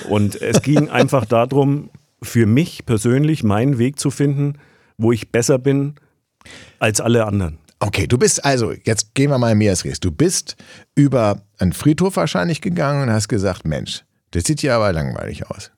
Und 0.09 0.43
es 0.43 0.63
ging 0.63 0.89
einfach 0.91 1.27
darum, 1.27 1.91
für 2.23 2.47
mich 2.47 2.87
persönlich 2.87 3.45
meinen 3.45 3.79
Weg 3.79 4.01
zu 4.01 4.11
finden, 4.11 4.55
wo 4.99 5.13
ich 5.13 5.31
besser 5.31 5.59
bin 5.59 5.95
als 6.81 7.01
alle 7.01 7.25
anderen. 7.25 7.59
Okay, 7.79 8.07
du 8.07 8.17
bist 8.17 8.45
also, 8.45 8.73
jetzt 8.73 9.15
gehen 9.15 9.31
wir 9.31 9.39
mal 9.39 9.53
in 9.53 9.59
Meeresries. 9.59 10.01
Du 10.01 10.11
bist 10.11 10.57
über 10.95 11.43
einen 11.59 11.73
Friedhof 11.73 12.17
wahrscheinlich 12.17 12.63
gegangen 12.63 13.03
und 13.03 13.11
hast 13.11 13.29
gesagt, 13.29 13.67
Mensch, 13.67 14.05
das 14.31 14.45
sieht 14.45 14.63
ja 14.63 14.77
aber 14.77 14.93
langweilig 14.93 15.51
aus. 15.51 15.71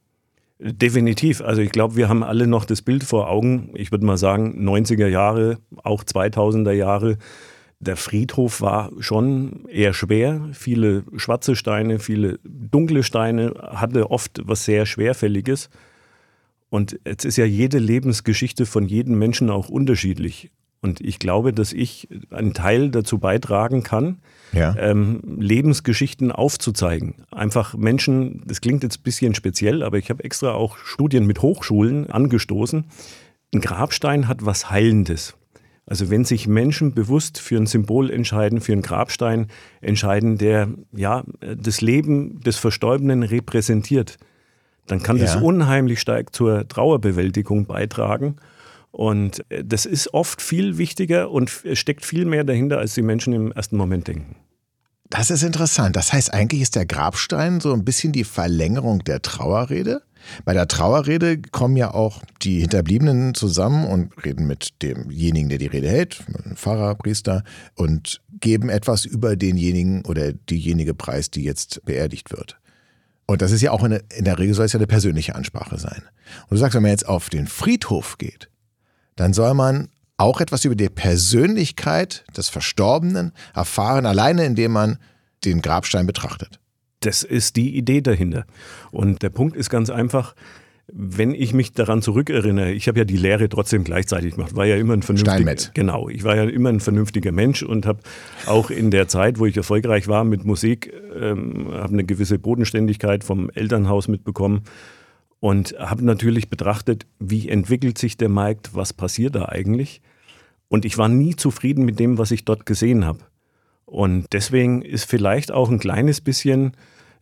Definitiv. 0.61 1.41
Also 1.41 1.61
ich 1.63 1.71
glaube, 1.71 1.97
wir 1.97 2.09
haben 2.09 2.25
alle 2.25 2.47
noch 2.47 2.65
das 2.65 2.83
Bild 2.83 3.05
vor 3.05 3.29
Augen. 3.31 3.71
Ich 3.75 3.93
würde 3.93 4.05
mal 4.05 4.17
sagen, 4.17 4.57
90er 4.69 5.07
Jahre, 5.07 5.59
auch 5.85 6.03
2000er 6.03 6.73
Jahre. 6.73 7.17
Der 7.81 7.97
Friedhof 7.97 8.61
war 8.61 8.91
schon 8.99 9.67
eher 9.69 9.93
schwer. 9.93 10.49
Viele 10.53 11.05
schwarze 11.17 11.55
Steine, 11.55 12.01
viele 12.01 12.41
dunkle 12.43 13.05
Steine, 13.05 13.55
hatte 13.57 14.11
oft 14.11 14.41
was 14.45 14.65
sehr 14.65 14.85
Schwerfälliges. 14.85 15.71
Und 16.71 16.99
jetzt 17.07 17.25
ist 17.25 17.37
ja 17.37 17.45
jede 17.45 17.79
Lebensgeschichte 17.79 18.67
von 18.67 18.89
jedem 18.89 19.17
Menschen 19.19 19.51
auch 19.51 19.69
unterschiedlich. 19.69 20.51
Und 20.81 21.01
ich 21.01 21.19
glaube, 21.19 21.53
dass 21.53 21.73
ich 21.73 22.09
einen 22.31 22.55
Teil 22.55 22.91
dazu 22.91 23.19
beitragen 23.19 23.83
kann, 23.83 24.19
ja. 24.53 24.77
ähm, 24.79 25.21
Lebensgeschichten 25.39 26.31
aufzuzeigen. 26.31 27.15
Einfach 27.33 27.75
Menschen, 27.75 28.43
das 28.47 28.61
klingt 28.61 28.85
jetzt 28.85 29.01
ein 29.01 29.03
bisschen 29.03 29.35
speziell, 29.35 29.83
aber 29.83 29.99
ich 29.99 30.09
habe 30.09 30.23
extra 30.23 30.53
auch 30.53 30.77
Studien 30.79 31.27
mit 31.27 31.43
Hochschulen 31.43 32.09
angestoßen. 32.11 32.85
Ein 33.55 33.61
Grabstein 33.61 34.29
hat 34.29 34.45
was 34.45 34.71
Heilendes. 34.71 35.35
Also 35.89 36.11
wenn 36.11 36.25
sich 36.25 36.47
Menschen 36.47 36.93
bewusst 36.93 37.41
für 37.41 37.57
ein 37.57 37.67
Symbol 37.67 38.11
entscheiden, 38.11 38.61
für 38.61 38.73
einen 38.73 38.83
Grabstein 38.83 39.47
entscheiden, 39.81 40.37
der 40.37 40.69
ja 40.93 41.25
das 41.41 41.81
Leben 41.81 42.41
des 42.41 42.59
Verstorbenen 42.59 43.23
repräsentiert, 43.23 44.19
dann 44.87 45.03
kann 45.03 45.17
ja. 45.17 45.25
das 45.25 45.37
unheimlich 45.37 45.99
stark 46.01 46.35
zur 46.35 46.69
Trauerbewältigung 46.69 47.67
beitragen. 47.67 48.37
Und 48.99 49.49
äh, 49.49 49.63
das 49.65 49.87
ist 49.87 50.13
oft 50.13 50.43
viel 50.43 50.77
wichtiger 50.77 51.31
und 51.31 51.53
steckt 51.73 52.05
viel 52.05 52.25
mehr 52.25 52.43
dahinter, 52.43 52.79
als 52.79 52.95
die 52.95 53.03
Menschen 53.03 53.33
im 53.33 53.53
ersten 53.53 53.77
Moment 53.77 54.09
denken. 54.09 54.35
Das 55.09 55.31
ist 55.31 55.45
interessant. 55.45 55.95
Das 55.95 56.13
heißt, 56.13 56.35
eigentlich 56.35 56.63
ist 56.63 56.75
der 56.75 56.85
Grabstein 56.85 57.61
so 57.61 57.73
ein 57.73 57.85
bisschen 57.85 58.11
die 58.11 58.25
Verlängerung 58.25 59.05
der 59.05 59.23
Trauerrede. 59.23 60.03
Bei 60.45 60.53
der 60.53 60.67
Trauerrede 60.67 61.41
kommen 61.41 61.77
ja 61.77 61.95
auch 61.95 62.23
die 62.43 62.59
Hinterbliebenen 62.59 63.35
zusammen 63.35 63.87
und 63.87 64.13
reden 64.25 64.49
mit 64.49 64.83
demjenigen, 64.83 65.49
der 65.49 65.59
die 65.59 65.69
Rede 65.69 65.89
hält, 65.89 66.25
Pfarrer, 66.57 66.97
Priester, 66.97 67.45
und 67.77 68.21
geben 68.41 68.69
etwas 68.69 69.05
über 69.05 69.37
denjenigen 69.37 70.05
oder 70.07 70.33
diejenige 70.33 70.93
Preis, 70.95 71.31
die 71.31 71.45
jetzt 71.45 71.85
beerdigt 71.85 72.33
wird. 72.33 72.59
Und 73.27 73.43
das 73.43 73.53
ist 73.53 73.63
ja 73.63 73.71
auch 73.71 73.85
eine, 73.85 74.03
in 74.17 74.25
der 74.25 74.41
Regel 74.41 74.55
soll 74.55 74.67
es 74.67 74.73
ja 74.73 74.81
eine 74.81 74.89
persönliche 74.89 75.37
Ansprache 75.37 75.79
sein. 75.79 76.03
Und 76.49 76.51
du 76.51 76.57
sagst, 76.57 76.75
wenn 76.75 76.83
man 76.83 76.91
jetzt 76.91 77.09
auf 77.09 77.31
den 77.31 77.47
Friedhof 77.47 78.19
geht, 78.19 78.49
dann 79.19 79.33
soll 79.33 79.53
man 79.53 79.89
auch 80.17 80.41
etwas 80.41 80.65
über 80.65 80.77
die 80.77 80.89
Persönlichkeit 80.89 82.25
des 82.37 82.49
Verstorbenen 82.49 83.33
erfahren, 83.53 84.07
alleine 84.07 84.45
indem 84.45 84.73
man 84.73 84.99
den 85.45 85.61
Grabstein 85.61 86.07
betrachtet. 86.07 86.61
Das 87.01 87.25
ist 87.25 87.57
die 87.57 87.77
Idee 87.77 88.01
dahinter. 88.01 88.45
Und 88.91 89.23
der 89.23 89.31
Punkt 89.31 89.57
ist 89.57 89.71
ganz 89.71 89.91
einfach, 89.91 90.35
wenn 90.93 91.35
ich 91.35 91.53
mich 91.53 91.73
daran 91.73 92.01
zurückerinnere, 92.01 92.73
ich 92.73 92.89
habe 92.89 92.99
ja 92.99 93.05
die 93.05 93.17
Lehre 93.17 93.49
trotzdem 93.49 93.85
gleichzeitig 93.85 94.37
gemacht, 94.37 94.55
war 94.57 94.67
ja 94.67 94.77
immer 94.77 94.95
ein 94.95 95.03
vernünftiger 95.03 95.35
Steinmetz. 95.35 95.73
Genau, 95.75 96.09
ich 96.09 96.23
war 96.25 96.37
ja 96.37 96.45
immer 96.45 96.71
ein 96.71 96.81
vernünftiger 96.81 97.33
Mensch 97.33 97.63
und 97.63 97.87
habe 97.87 98.01
auch 98.47 98.71
in 98.71 98.91
der 98.91 99.09
Zeit, 99.09 99.39
wo 99.39 99.47
ich 99.47 99.57
erfolgreich 99.57 100.09
war 100.09 100.25
mit 100.25 100.45
Musik, 100.45 100.93
ähm, 101.21 101.69
habe 101.73 101.93
eine 101.93 102.05
gewisse 102.05 102.39
Bodenständigkeit 102.39 103.25
vom 103.25 103.51
Elternhaus 103.51 104.09
mitbekommen 104.09 104.63
und 105.41 105.75
habe 105.79 106.05
natürlich 106.05 106.51
betrachtet, 106.51 107.07
wie 107.19 107.49
entwickelt 107.49 107.99
sich 107.99 108.17
der 108.17 108.29
Markt, 108.29 108.75
was 108.75 108.93
passiert 108.93 109.35
da 109.35 109.47
eigentlich. 109.47 110.01
Und 110.69 110.85
ich 110.85 110.99
war 110.99 111.09
nie 111.09 111.37
zufrieden 111.37 111.85
mit 111.85 111.99
dem, 111.99 112.19
was 112.19 112.31
ich 112.31 112.45
dort 112.45 112.67
gesehen 112.67 113.05
habe. 113.05 113.21
Und 113.87 114.27
deswegen 114.33 114.83
ist 114.83 115.05
vielleicht 115.05 115.51
auch 115.51 115.71
ein 115.71 115.79
kleines 115.79 116.21
bisschen 116.21 116.73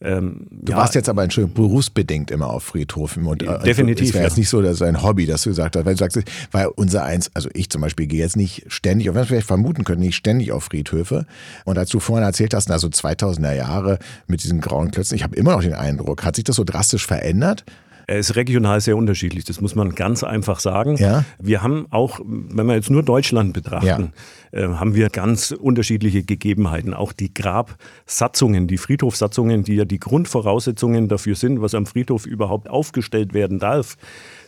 ähm, 0.00 0.46
du 0.50 0.72
ja, 0.72 0.78
warst 0.78 0.94
jetzt 0.94 1.08
aber 1.08 1.26
berufsbedingt 1.26 2.30
immer 2.30 2.50
auf 2.50 2.64
Friedhofen. 2.64 3.24
Und, 3.26 3.42
äh, 3.42 3.58
definitiv. 3.60 4.08
Es 4.08 4.14
wäre 4.14 4.24
ja. 4.24 4.28
jetzt 4.28 4.36
nicht 4.36 4.48
so, 4.48 4.60
dass 4.60 4.74
es 4.74 4.82
ein 4.82 5.02
Hobby, 5.02 5.26
dass 5.26 5.42
du 5.42 5.50
gesagt 5.50 5.76
hast, 5.76 5.86
weil 5.86 5.94
du 5.94 5.98
sagst, 5.98 6.20
weil 6.52 6.66
unser 6.66 7.04
eins, 7.04 7.30
also 7.34 7.48
ich 7.54 7.70
zum 7.70 7.80
Beispiel 7.80 8.06
gehe 8.06 8.20
jetzt 8.20 8.36
nicht 8.36 8.64
ständig, 8.68 9.08
auch 9.08 9.14
wenn 9.14 9.22
wir 9.22 9.26
vielleicht 9.26 9.46
vermuten 9.46 9.84
können, 9.84 10.00
nicht 10.00 10.16
ständig 10.16 10.52
auf 10.52 10.64
Friedhöfe. 10.64 11.26
Und 11.64 11.78
als 11.78 11.90
du 11.90 12.00
vorhin 12.00 12.26
erzählt 12.26 12.52
hast, 12.52 12.70
also 12.70 12.88
2000er 12.88 13.54
Jahre 13.54 13.98
mit 14.26 14.42
diesen 14.42 14.60
grauen 14.60 14.90
Klötzen, 14.90 15.16
ich 15.16 15.22
habe 15.22 15.34
immer 15.34 15.52
noch 15.52 15.62
den 15.62 15.74
Eindruck, 15.74 16.24
hat 16.24 16.36
sich 16.36 16.44
das 16.44 16.56
so 16.56 16.64
drastisch 16.64 17.06
verändert? 17.06 17.64
Er 18.08 18.18
ist 18.18 18.36
regional 18.36 18.80
sehr 18.80 18.96
unterschiedlich, 18.96 19.44
das 19.44 19.60
muss 19.60 19.74
man 19.74 19.94
ganz 19.96 20.22
einfach 20.22 20.60
sagen. 20.60 20.96
Ja. 20.96 21.24
Wir 21.40 21.62
haben 21.62 21.86
auch, 21.90 22.20
wenn 22.24 22.66
wir 22.66 22.76
jetzt 22.76 22.88
nur 22.88 23.02
Deutschland 23.02 23.52
betrachten, 23.52 24.12
ja. 24.52 24.58
äh, 24.60 24.68
haben 24.74 24.94
wir 24.94 25.08
ganz 25.08 25.50
unterschiedliche 25.50 26.22
Gegebenheiten. 26.22 26.94
Auch 26.94 27.12
die 27.12 27.34
Grabsatzungen, 27.34 28.68
die 28.68 28.78
Friedhofsatzungen, 28.78 29.64
die 29.64 29.74
ja 29.74 29.84
die 29.84 29.98
Grundvoraussetzungen 29.98 31.08
dafür 31.08 31.34
sind, 31.34 31.60
was 31.60 31.74
am 31.74 31.84
Friedhof 31.84 32.26
überhaupt 32.26 32.70
aufgestellt 32.70 33.34
werden 33.34 33.58
darf, 33.58 33.96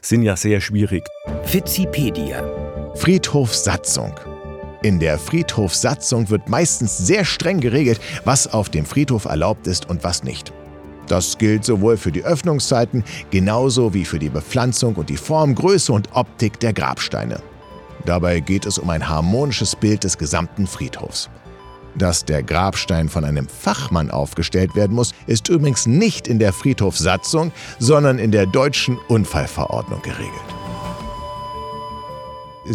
sind 0.02 0.22
ja 0.22 0.36
sehr 0.36 0.60
schwierig. 0.60 1.02
Wikipedia. 1.50 2.44
Friedhofsatzung. 2.94 4.14
In 4.82 5.00
der 5.00 5.18
Friedhofsatzung 5.18 6.30
wird 6.30 6.48
meistens 6.48 6.96
sehr 6.96 7.24
streng 7.24 7.58
geregelt, 7.58 8.00
was 8.24 8.46
auf 8.46 8.68
dem 8.68 8.84
Friedhof 8.84 9.24
erlaubt 9.24 9.66
ist 9.66 9.90
und 9.90 10.04
was 10.04 10.22
nicht. 10.22 10.52
Das 11.08 11.38
gilt 11.38 11.64
sowohl 11.64 11.96
für 11.96 12.12
die 12.12 12.22
Öffnungszeiten 12.22 13.02
genauso 13.30 13.94
wie 13.94 14.04
für 14.04 14.18
die 14.18 14.28
Bepflanzung 14.28 14.94
und 14.96 15.08
die 15.08 15.16
Form, 15.16 15.54
Größe 15.54 15.92
und 15.92 16.10
Optik 16.14 16.60
der 16.60 16.72
Grabsteine. 16.72 17.40
Dabei 18.04 18.40
geht 18.40 18.66
es 18.66 18.78
um 18.78 18.90
ein 18.90 19.08
harmonisches 19.08 19.74
Bild 19.74 20.04
des 20.04 20.16
gesamten 20.18 20.66
Friedhofs. 20.66 21.28
Dass 21.94 22.24
der 22.24 22.42
Grabstein 22.42 23.08
von 23.08 23.24
einem 23.24 23.48
Fachmann 23.48 24.10
aufgestellt 24.10 24.76
werden 24.76 24.94
muss, 24.94 25.12
ist 25.26 25.48
übrigens 25.48 25.86
nicht 25.86 26.28
in 26.28 26.38
der 26.38 26.52
Friedhofssatzung, 26.52 27.50
sondern 27.78 28.18
in 28.18 28.30
der 28.30 28.46
deutschen 28.46 28.98
Unfallverordnung 29.08 30.02
geregelt 30.02 30.67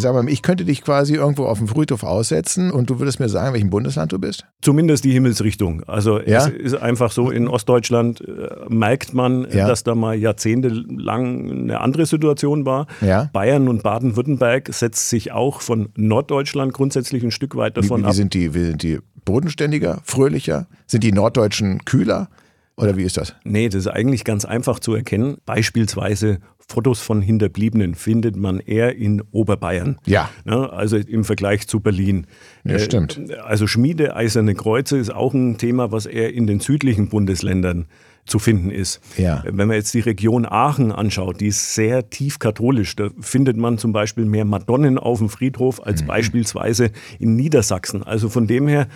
sag 0.02 0.14
mal, 0.14 0.28
ich 0.30 0.42
könnte 0.42 0.66
dich 0.66 0.82
quasi 0.82 1.16
irgendwo 1.16 1.46
auf 1.46 1.58
dem 1.58 1.68
Friedhof 1.68 2.04
aussetzen 2.04 2.72
und 2.72 2.90
du 2.90 3.00
würdest 3.00 3.20
mir 3.20 3.30
sagen, 3.30 3.54
welchem 3.54 3.70
Bundesland 3.70 4.12
du 4.12 4.20
bist? 4.20 4.46
Zumindest 4.62 5.04
die 5.04 5.12
Himmelsrichtung. 5.12 5.84
Also 5.84 6.20
ja? 6.20 6.48
es 6.48 6.50
ist 6.50 6.76
einfach 6.76 7.12
so, 7.12 7.30
in 7.30 7.48
Ostdeutschland 7.48 8.22
äh, 8.22 8.50
merkt 8.70 9.14
man, 9.14 9.48
ja. 9.52 9.68
dass 9.68 9.84
da 9.84 9.96
mal 9.96 10.16
jahrzehntelang 10.16 11.52
eine 11.52 11.82
andere 11.82 12.06
Situation 12.06 12.66
war. 12.66 12.88
Ja. 13.02 13.30
Bayern 13.34 13.68
und 13.68 13.84
Baden-Württemberg 13.84 14.74
setzt 14.74 15.10
sich 15.10 15.32
auch 15.32 15.62
von 15.62 15.90
Norddeutschland 15.96 16.74
grundsätzlich 16.74 17.24
ein 17.24 17.32
Stück 17.32 17.56
weit 17.56 17.78
davon 17.78 18.02
wie, 18.02 18.04
wie, 18.04 18.06
wie 18.06 18.10
ab. 18.10 18.14
Sind 18.14 18.34
die, 18.34 18.54
wie 18.54 18.66
sind 18.66 18.84
die 18.84 19.00
bodenständiger, 19.26 20.02
fröhlicher? 20.04 20.68
Sind 20.88 21.04
die 21.04 21.12
Norddeutschen 21.12 21.86
kühler? 21.86 22.30
Oder 22.76 22.98
wie 22.98 23.04
ist 23.04 23.18
das? 23.18 23.36
Nee, 23.44 23.70
das 23.70 23.82
ist 23.82 23.88
eigentlich 23.88 24.24
ganz 24.24 24.46
einfach 24.46 24.80
zu 24.80 24.96
erkennen. 24.96 25.38
Beispielsweise 25.46 26.40
Fotos 26.68 27.02
von 27.02 27.22
Hinterbliebenen 27.22 27.96
findet 27.96 28.36
man 28.36 28.60
eher 28.60 28.96
in 28.96 29.22
Oberbayern. 29.32 29.98
Ja. 30.06 30.30
Ne, 30.46 30.72
also 30.72 30.98
im 30.98 31.24
Vergleich 31.24 31.68
zu 31.68 31.80
Berlin. 31.80 32.28
Ja, 32.64 32.80
stimmt. 32.80 33.20
Äh, 33.30 33.36
also 33.36 33.68
Schmiede, 33.68 34.16
eiserne 34.16 34.56
Kreuze 34.56 34.98
ist 34.98 35.14
auch 35.14 35.34
ein 35.34 35.58
Thema, 35.58 35.92
was 35.92 36.06
eher 36.06 36.34
in 36.34 36.48
den 36.48 36.60
südlichen 36.60 37.10
Bundesländern 37.10 37.88
zu 38.26 38.40
finden 38.40 38.72
ist. 38.72 39.02
Ja. 39.18 39.44
Wenn 39.46 39.68
man 39.68 39.76
jetzt 39.76 39.94
die 39.94 40.00
Region 40.00 40.46
Aachen 40.46 40.92
anschaut, 40.92 41.42
die 41.42 41.48
ist 41.48 41.76
sehr 41.76 42.10
tief 42.10 42.40
katholisch. 42.40 42.96
Da 42.96 43.10
findet 43.20 43.58
man 43.58 43.78
zum 43.78 43.92
Beispiel 43.92 44.26
mehr 44.26 44.46
Madonnen 44.46 44.98
auf 44.98 45.20
dem 45.20 45.30
Friedhof 45.30 45.86
als 45.86 46.04
mhm. 46.04 46.08
beispielsweise 46.08 46.92
in 47.20 47.36
Niedersachsen. 47.36 48.04
Also 48.04 48.30
von 48.30 48.48
dem 48.48 48.68
her, 48.68 48.88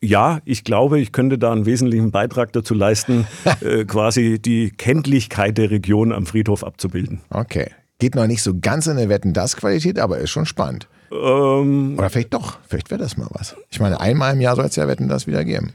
ja, 0.00 0.40
ich 0.44 0.64
glaube, 0.64 1.00
ich 1.00 1.12
könnte 1.12 1.38
da 1.38 1.52
einen 1.52 1.66
wesentlichen 1.66 2.10
Beitrag 2.10 2.52
dazu 2.52 2.74
leisten, 2.74 3.26
äh, 3.60 3.84
quasi 3.84 4.38
die 4.38 4.70
Kenntlichkeit 4.70 5.58
der 5.58 5.70
Region 5.70 6.12
am 6.12 6.26
Friedhof 6.26 6.64
abzubilden. 6.64 7.20
Okay. 7.30 7.70
Geht 7.98 8.14
noch 8.14 8.26
nicht 8.26 8.42
so 8.42 8.58
ganz 8.58 8.86
in 8.86 8.96
der 8.96 9.08
Wetten-Das-Qualität, 9.08 9.98
aber 9.98 10.18
ist 10.18 10.30
schon 10.30 10.46
spannend. 10.46 10.88
Ähm, 11.12 11.94
Oder 11.98 12.10
vielleicht 12.10 12.32
doch, 12.32 12.58
vielleicht 12.66 12.90
wäre 12.90 13.00
das 13.00 13.16
mal 13.16 13.28
was. 13.30 13.54
Ich 13.70 13.80
meine, 13.80 14.00
einmal 14.00 14.32
im 14.32 14.40
Jahr 14.40 14.56
soll 14.56 14.64
es 14.64 14.76
ja 14.76 14.88
Wetten-Das 14.88 15.26
wieder 15.26 15.44
geben. 15.44 15.72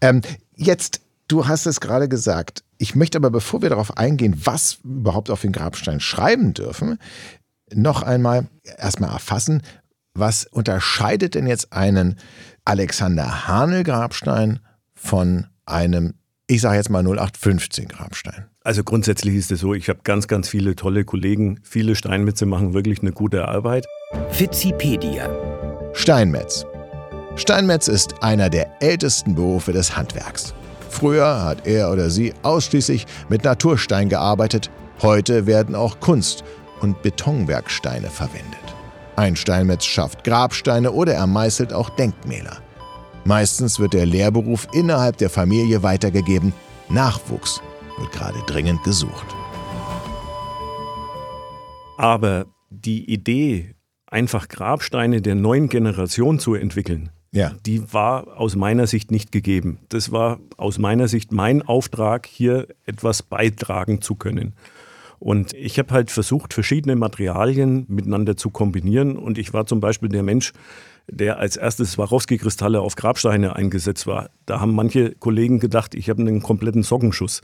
Ähm, 0.00 0.22
jetzt 0.56 1.02
Du 1.28 1.46
hast 1.46 1.66
es 1.66 1.80
gerade 1.80 2.08
gesagt. 2.08 2.64
Ich 2.78 2.94
möchte 2.94 3.18
aber, 3.18 3.30
bevor 3.30 3.60
wir 3.60 3.68
darauf 3.68 3.98
eingehen, 3.98 4.40
was 4.44 4.78
wir 4.82 5.00
überhaupt 5.00 5.30
auf 5.30 5.42
den 5.42 5.52
Grabstein 5.52 6.00
schreiben 6.00 6.54
dürfen, 6.54 6.98
noch 7.72 8.02
einmal 8.02 8.46
erstmal 8.78 9.10
erfassen, 9.10 9.62
was 10.14 10.46
unterscheidet 10.46 11.34
denn 11.34 11.46
jetzt 11.46 11.72
einen 11.72 12.16
Alexander 12.64 13.46
Hanel 13.46 13.84
Grabstein 13.84 14.60
von 14.94 15.46
einem, 15.66 16.14
ich 16.46 16.62
sage 16.62 16.76
jetzt 16.76 16.88
mal 16.88 17.02
0815 17.02 17.88
Grabstein? 17.88 18.46
Also 18.62 18.82
grundsätzlich 18.82 19.34
ist 19.34 19.52
es 19.52 19.60
so, 19.60 19.74
ich 19.74 19.90
habe 19.90 20.00
ganz, 20.04 20.28
ganz 20.28 20.48
viele 20.48 20.76
tolle 20.76 21.04
Kollegen. 21.04 21.60
Viele 21.62 21.94
Steinmetze 21.94 22.46
machen 22.46 22.72
wirklich 22.72 23.00
eine 23.02 23.12
gute 23.12 23.46
Arbeit. 23.48 23.86
Wikipedia. 24.36 25.28
Steinmetz. 25.92 26.64
Steinmetz 27.36 27.86
ist 27.86 28.22
einer 28.22 28.48
der 28.48 28.82
ältesten 28.82 29.34
Berufe 29.34 29.72
des 29.72 29.94
Handwerks. 29.94 30.54
Früher 30.88 31.42
hat 31.42 31.66
er 31.66 31.92
oder 31.92 32.10
sie 32.10 32.34
ausschließlich 32.42 33.06
mit 33.28 33.44
Naturstein 33.44 34.08
gearbeitet, 34.08 34.70
heute 35.02 35.46
werden 35.46 35.74
auch 35.74 36.00
Kunst- 36.00 36.44
und 36.80 37.02
Betonwerksteine 37.02 38.08
verwendet. 38.08 38.58
Ein 39.16 39.36
Steinmetz 39.36 39.84
schafft 39.84 40.24
Grabsteine 40.24 40.92
oder 40.92 41.14
er 41.14 41.26
meißelt 41.26 41.72
auch 41.72 41.90
Denkmäler. 41.90 42.58
Meistens 43.24 43.78
wird 43.78 43.92
der 43.92 44.06
Lehrberuf 44.06 44.68
innerhalb 44.72 45.18
der 45.18 45.28
Familie 45.28 45.82
weitergegeben. 45.82 46.52
Nachwuchs 46.88 47.60
wird 47.98 48.12
gerade 48.12 48.38
dringend 48.46 48.82
gesucht. 48.84 49.26
Aber 51.96 52.46
die 52.70 53.10
Idee, 53.10 53.74
einfach 54.06 54.48
Grabsteine 54.48 55.20
der 55.20 55.34
neuen 55.34 55.68
Generation 55.68 56.38
zu 56.38 56.54
entwickeln, 56.54 57.10
ja. 57.32 57.52
die 57.66 57.92
war 57.92 58.38
aus 58.38 58.56
meiner 58.56 58.86
Sicht 58.86 59.10
nicht 59.10 59.32
gegeben. 59.32 59.78
Das 59.88 60.12
war 60.12 60.40
aus 60.56 60.78
meiner 60.78 61.08
Sicht 61.08 61.32
mein 61.32 61.62
Auftrag, 61.62 62.26
hier 62.26 62.68
etwas 62.86 63.22
beitragen 63.22 64.00
zu 64.00 64.14
können. 64.14 64.54
Und 65.18 65.52
ich 65.52 65.78
habe 65.78 65.92
halt 65.92 66.10
versucht, 66.10 66.54
verschiedene 66.54 66.94
Materialien 66.94 67.84
miteinander 67.88 68.36
zu 68.36 68.50
kombinieren. 68.50 69.16
Und 69.16 69.36
ich 69.36 69.52
war 69.52 69.66
zum 69.66 69.80
Beispiel 69.80 70.08
der 70.08 70.22
Mensch, 70.22 70.52
der 71.10 71.38
als 71.38 71.56
erstes 71.56 71.92
Swarovski-Kristalle 71.92 72.80
auf 72.80 72.94
Grabsteine 72.94 73.56
eingesetzt 73.56 74.06
war. 74.06 74.30
Da 74.46 74.60
haben 74.60 74.74
manche 74.74 75.12
Kollegen 75.12 75.58
gedacht, 75.58 75.94
ich 75.94 76.08
habe 76.08 76.20
einen 76.20 76.42
kompletten 76.42 76.82
Sockenschuss. 76.82 77.40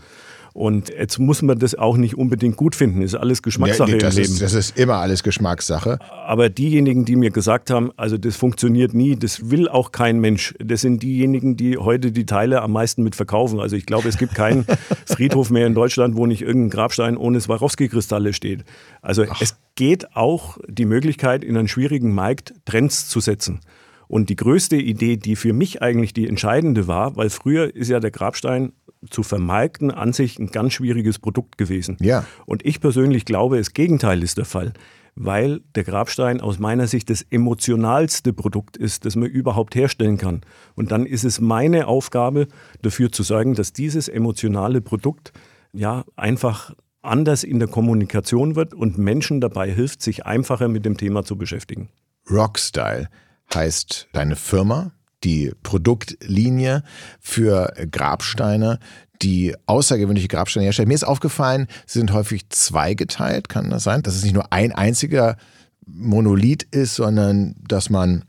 Und 0.55 0.89
jetzt 0.89 1.19
muss 1.19 1.43
man 1.43 1.59
das 1.59 1.75
auch 1.75 1.97
nicht 1.97 2.17
unbedingt 2.17 2.57
gut 2.57 2.77
finden, 2.77 3.03
ist 3.03 3.17
alles 3.17 3.43
Geschmackssache 3.43 3.91
Ja, 3.91 3.97
nee, 3.97 4.01
das, 4.01 4.15
im 4.15 4.23
Leben. 4.23 4.33
ist, 4.35 4.41
das 4.41 4.55
ist 4.55 4.79
immer 4.79 4.95
alles 4.95 5.25
Geschmackssache. 5.25 5.99
Aber 6.11 6.49
diejenigen, 6.49 7.05
die 7.05 7.17
mir 7.17 7.33
gesagt 7.33 7.71
haben, 7.71 7.91
also 7.97 8.17
das 8.19 8.37
funktioniert 8.37 8.95
nie, 8.95 9.17
das 9.17 9.51
will 9.51 9.69
auch 9.69 9.91
kein 9.91 10.21
Mensch, 10.21 10.55
das 10.61 10.83
sind 10.83 11.03
diejenigen, 11.03 11.57
die 11.57 11.77
heute 11.77 12.13
die 12.13 12.25
Teile 12.25 12.63
am 12.63 12.71
meisten 12.71 13.03
mit 13.03 13.17
verkaufen. 13.17 13.59
Also 13.59 13.75
ich 13.75 13.85
glaube, 13.85 14.09
es 14.09 14.17
gibt 14.17 14.37
keinen 14.37 14.65
Friedhof 15.07 15.51
mehr 15.51 15.67
in 15.67 15.75
Deutschland, 15.75 16.15
wo 16.15 16.25
nicht 16.25 16.43
irgendein 16.43 16.71
Grabstein 16.71 17.17
ohne 17.17 17.41
Swarovski-Kristalle 17.41 18.33
steht. 18.33 18.63
Also 19.03 19.25
es 19.41 19.57
geht 19.75 20.15
auch 20.15 20.59
die 20.69 20.85
Möglichkeit, 20.85 21.43
in 21.43 21.57
einem 21.57 21.67
schwierigen 21.67 22.15
Markt 22.15 22.55
Trends 22.65 23.09
zu 23.09 23.19
setzen. 23.19 23.59
Und 24.07 24.29
die 24.29 24.37
größte 24.37 24.77
Idee, 24.77 25.17
die 25.17 25.35
für 25.35 25.53
mich 25.53 25.83
eigentlich 25.83 26.13
die 26.13 26.29
entscheidende 26.29 26.87
war, 26.87 27.17
weil 27.17 27.31
früher 27.31 27.75
ist 27.75 27.89
ja 27.89 27.99
der 27.99 28.13
Grabstein 28.13 28.73
zu 29.11 29.23
vermarkten 29.23 29.91
an 29.91 30.13
sich 30.13 30.39
ein 30.39 30.49
ganz 30.49 30.75
schwieriges 30.75 31.19
Produkt 31.19 31.59
gewesen. 31.59 31.97
Ja. 32.01 32.25
Und 32.47 32.65
ich 32.65 32.81
persönlich 32.81 33.25
glaube, 33.25 33.59
das 33.59 33.73
Gegenteil 33.73 34.23
ist 34.23 34.39
der 34.39 34.45
Fall, 34.45 34.73
weil 35.17 35.61
der 35.75 35.85
Grabstein 35.85 36.41
aus 36.41 36.59
meiner 36.59 36.87
Sicht 36.87 37.11
das 37.11 37.23
emotionalste 37.23 38.33
Produkt 38.33 38.77
ist, 38.77 39.05
das 39.05 39.17
man 39.17 39.29
überhaupt 39.29 39.75
herstellen 39.75 40.19
kann. 40.19 40.41
Und 40.75 40.91
dann 40.91 41.07
ist 41.07 41.25
es 41.25 41.41
meine 41.41 41.87
Aufgabe, 41.87 42.49
dafür 42.83 43.13
zu 43.13 43.23
sorgen, 43.23 43.55
dass 43.55 43.73
dieses 43.73 44.09
emotionale 44.09 44.81
Produkt 44.81 45.33
ja 45.73 46.05
einfach 46.17 46.75
anders 47.03 47.45
in 47.45 47.59
der 47.59 47.69
Kommunikation 47.69 48.57
wird 48.57 48.75
und 48.75 48.99
Menschen 48.99 49.41
dabei 49.41 49.71
hilft, 49.71 50.03
sich 50.03 50.27
einfacher 50.27 50.69
mit 50.69 50.85
dem 50.85 50.97
Thema 50.97 51.25
zu 51.25 51.37
beschäftigen. 51.37 51.91
Rockstyle 52.31 53.09
heißt 53.53 54.09
deine 54.13 54.37
Firma, 54.37 54.93
die 55.25 55.53
Produktlinie 55.63 56.83
für 57.21 57.73
Grabsteine, 57.91 58.79
die 59.23 59.55
außergewöhnliche 59.67 60.29
Grabsteine 60.29 60.65
herstellt. 60.65 60.89
Mir 60.89 60.95
ist 60.95 61.05
aufgefallen, 61.05 61.67
sie 61.87 61.99
sind 61.99 62.13
häufig 62.13 62.49
zweigeteilt, 62.51 63.49
kann 63.49 63.71
das 63.71 63.85
sein? 63.85 64.03
Dass 64.03 64.15
es 64.15 64.23
nicht 64.23 64.35
nur 64.35 64.53
ein 64.53 64.73
einziger 64.73 65.37
Monolith 65.87 66.67
ist, 66.71 66.95
sondern 66.95 67.57
dass 67.67 67.91
man 67.91 68.25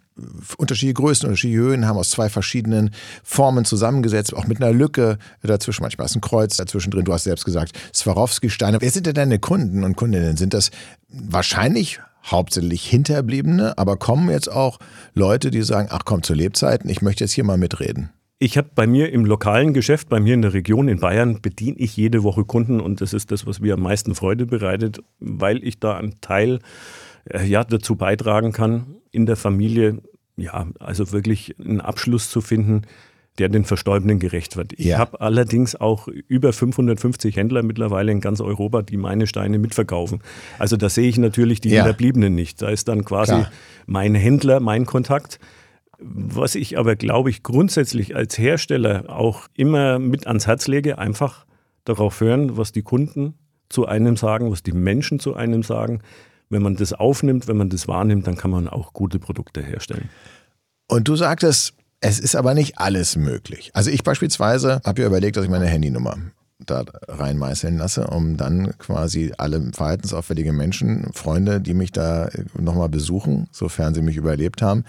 unterschiedliche 0.57 0.93
Größen, 0.93 1.27
unterschiedliche 1.27 1.61
Höhen 1.61 1.85
haben 1.87 1.97
aus 1.97 2.11
zwei 2.11 2.29
verschiedenen 2.29 2.91
Formen 3.23 3.65
zusammengesetzt, 3.65 4.33
auch 4.33 4.47
mit 4.47 4.61
einer 4.61 4.71
Lücke 4.71 5.17
dazwischen. 5.41 5.83
Manchmal 5.83 6.05
ist 6.05 6.15
ein 6.15 6.21
Kreuz 6.21 6.55
dazwischen 6.55 6.91
drin. 6.91 7.03
Du 7.03 7.13
hast 7.13 7.25
selbst 7.25 7.43
gesagt, 7.43 7.77
Swarovski-Steine. 7.93 8.79
Wer 8.79 8.91
sind 8.91 9.07
denn 9.07 9.15
deine 9.15 9.39
Kunden 9.39 9.83
und 9.83 9.97
Kundinnen? 9.97 10.37
Sind 10.37 10.53
das 10.53 10.71
wahrscheinlich 11.09 11.99
hauptsächlich 12.25 12.86
Hinterbliebene, 12.88 13.77
aber 13.77 13.98
kommen 13.98 14.29
jetzt 14.29 14.51
auch 14.51 14.79
Leute, 15.13 15.51
die 15.51 15.62
sagen, 15.62 15.89
ach 15.91 16.01
komm, 16.05 16.24
zu 16.24 16.34
Lebzeiten, 16.34 16.89
ich 16.89 17.01
möchte 17.01 17.24
jetzt 17.24 17.34
hier 17.34 17.44
mal 17.44 17.58
mitreden. 17.58 18.10
Ich 18.38 18.58
habe 18.58 18.70
bei 18.75 18.86
mir 18.86 19.13
im 19.13 19.24
lokalen 19.24 19.74
Geschäft, 19.74 20.10
bei 20.10 20.20
mir 20.20 20.34
in 20.34 20.41
der 20.41 20.53
Region 20.53 20.89
in 20.89 21.00
Bayern, 21.00 21.41
bediene 21.41 21.77
ich 21.77 21.96
jede 21.96 22.24
Woche 22.24 22.44
Kunden 22.44 22.82
und 22.82 23.00
das 23.00 23.13
ist 23.13 23.32
das, 23.32 23.46
was 23.46 23.62
mir 23.62 23.75
am 23.75 23.82
meisten 23.82 24.13
Freude 24.13 24.46
bereitet, 24.46 25.01
weil 25.20 25.63
ich 25.63 25.79
da 25.79 25.96
einen 25.96 26.20
Teil 26.20 26.60
äh, 27.29 27.46
ja, 27.46 27.63
dazu 27.63 27.96
beitragen 27.96 28.51
kann, 28.51 28.98
in 29.12 29.25
der 29.25 29.38
Familie, 29.38 30.01
ja, 30.36 30.67
also 30.79 31.13
wirklich 31.13 31.55
einen 31.60 31.79
Abschluss 31.79 32.29
zu 32.29 32.41
finden, 32.41 32.82
der 33.37 33.49
den 33.49 33.65
Verstorbenen 33.65 34.19
gerecht 34.19 34.55
wird. 34.55 34.73
Ich 34.73 34.85
Ja. 34.85 34.97
habe 34.97 35.19
allerdings 35.21 35.75
auch 35.75 36.07
über 36.07 36.53
550 36.53 37.35
Händler 37.35 37.63
mittlerweile 37.63 38.11
in 38.11 38.21
ganz 38.21 38.39
Europa, 38.41 38.81
die 38.81 38.97
meine 38.97 39.27
Steine 39.27 39.59
mitverkaufen. 39.59 40.21
Also 40.57 40.77
da 40.77 40.87
sehe 40.89 41.09
ich 41.09 41.17
natürlich 41.17 41.59
die 41.61 41.69
Ja. 41.69 41.83
Hinterbliebenen 41.83 42.33
nicht. 42.33 42.61
Da 42.61 42.69
ist 42.69 42.87
dann 42.87 43.03
quasi 43.03 43.33
Klar. 43.33 43.51
mein 43.87 44.15
Händler, 44.15 44.59
mein 44.59 44.85
Kontakt. 44.85 45.39
Was 45.99 46.55
ich 46.55 46.77
aber, 46.77 46.95
glaube 46.95 47.29
ich, 47.29 47.41
grundsätzlich 47.43 48.15
als 48.15 48.37
Hersteller 48.37 49.05
auch 49.09 49.47
immer 49.53 49.97
mit 49.99 50.27
ans 50.27 50.45
Herz 50.47 50.67
lege, 50.67 50.97
einfach 50.97 51.45
darauf 51.85 52.19
hören, 52.19 52.57
was 52.57 52.71
die 52.71 52.81
Kunden 52.81 53.33
zu 53.69 53.85
einem 53.85 54.17
sagen, 54.17 54.51
was 54.51 54.61
die 54.63 54.73
Menschen 54.73 55.19
zu 55.19 55.35
einem 55.35 55.63
sagen. 55.63 56.01
Wenn 56.49 56.61
man 56.61 56.75
das 56.75 56.93
aufnimmt, 56.93 57.47
wenn 57.47 57.57
man 57.57 57.69
das 57.69 57.87
wahrnimmt, 57.87 58.27
dann 58.27 58.35
kann 58.37 58.51
man 58.51 58.67
auch 58.67 58.93
gute 58.93 59.19
Produkte 59.19 59.61
herstellen. 59.63 60.09
Und 60.87 61.07
du 61.07 61.15
sagtest, 61.15 61.73
es 62.01 62.19
ist 62.19 62.35
aber 62.35 62.53
nicht 62.53 62.77
alles 62.77 63.15
möglich. 63.15 63.71
Also 63.73 63.89
ich 63.89 64.03
beispielsweise 64.03 64.81
habe 64.85 65.01
ja 65.01 65.07
überlegt, 65.07 65.37
dass 65.37 65.45
ich 65.45 65.49
meine 65.49 65.67
Handynummer 65.67 66.17
da 66.65 66.85
reinmeißeln 67.07 67.77
lasse, 67.77 68.07
um 68.07 68.37
dann 68.37 68.77
quasi 68.77 69.33
alle 69.37 69.71
verhaltensauffällige 69.73 70.53
Menschen, 70.53 71.11
Freunde, 71.13 71.59
die 71.59 71.73
mich 71.73 71.91
da 71.91 72.29
nochmal 72.57 72.89
besuchen, 72.89 73.47
sofern 73.51 73.93
sie 73.93 74.01
mich 74.01 74.15
überlebt 74.15 74.61
haben, 74.61 74.85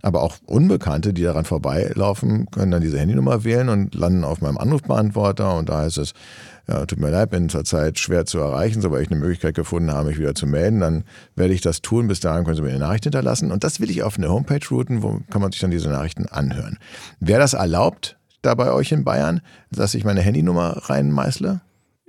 aber 0.00 0.22
auch 0.22 0.36
Unbekannte, 0.46 1.12
die 1.12 1.22
daran 1.22 1.44
vorbeilaufen, 1.44 2.46
können 2.50 2.70
dann 2.70 2.82
diese 2.82 2.98
Handynummer 2.98 3.42
wählen 3.44 3.68
und 3.68 3.94
landen 3.94 4.24
auf 4.24 4.40
meinem 4.40 4.58
Anrufbeantworter 4.58 5.56
und 5.56 5.68
da 5.68 5.78
heißt 5.78 5.98
es, 5.98 6.12
ja, 6.68 6.84
tut 6.86 6.98
mir 7.00 7.10
leid, 7.10 7.30
bin 7.30 7.48
zurzeit 7.48 7.98
schwer 7.98 8.26
zu 8.26 8.38
erreichen, 8.38 8.82
sobald 8.82 9.02
ich 9.02 9.10
eine 9.10 9.20
Möglichkeit 9.20 9.54
gefunden 9.54 9.90
habe, 9.90 10.08
mich 10.10 10.18
wieder 10.18 10.34
zu 10.34 10.46
melden, 10.46 10.80
dann 10.80 11.04
werde 11.34 11.54
ich 11.54 11.60
das 11.62 11.80
tun. 11.80 12.08
Bis 12.08 12.20
dahin 12.20 12.44
können 12.44 12.56
Sie 12.56 12.62
mir 12.62 12.68
eine 12.70 12.78
Nachricht 12.78 13.04
hinterlassen. 13.04 13.50
Und 13.50 13.64
das 13.64 13.80
will 13.80 13.90
ich 13.90 14.02
auf 14.02 14.18
eine 14.18 14.28
Homepage 14.28 14.60
routen, 14.70 15.02
wo 15.02 15.20
kann 15.30 15.40
man 15.40 15.50
sich 15.50 15.60
dann 15.60 15.70
diese 15.70 15.88
Nachrichten 15.88 16.26
anhören. 16.26 16.78
Wäre 17.20 17.40
das 17.40 17.54
erlaubt, 17.54 18.18
da 18.42 18.54
bei 18.54 18.70
euch 18.72 18.92
in 18.92 19.02
Bayern, 19.04 19.40
dass 19.70 19.94
ich 19.94 20.04
meine 20.04 20.20
Handynummer 20.20 20.76
reinmeißle? 20.90 21.60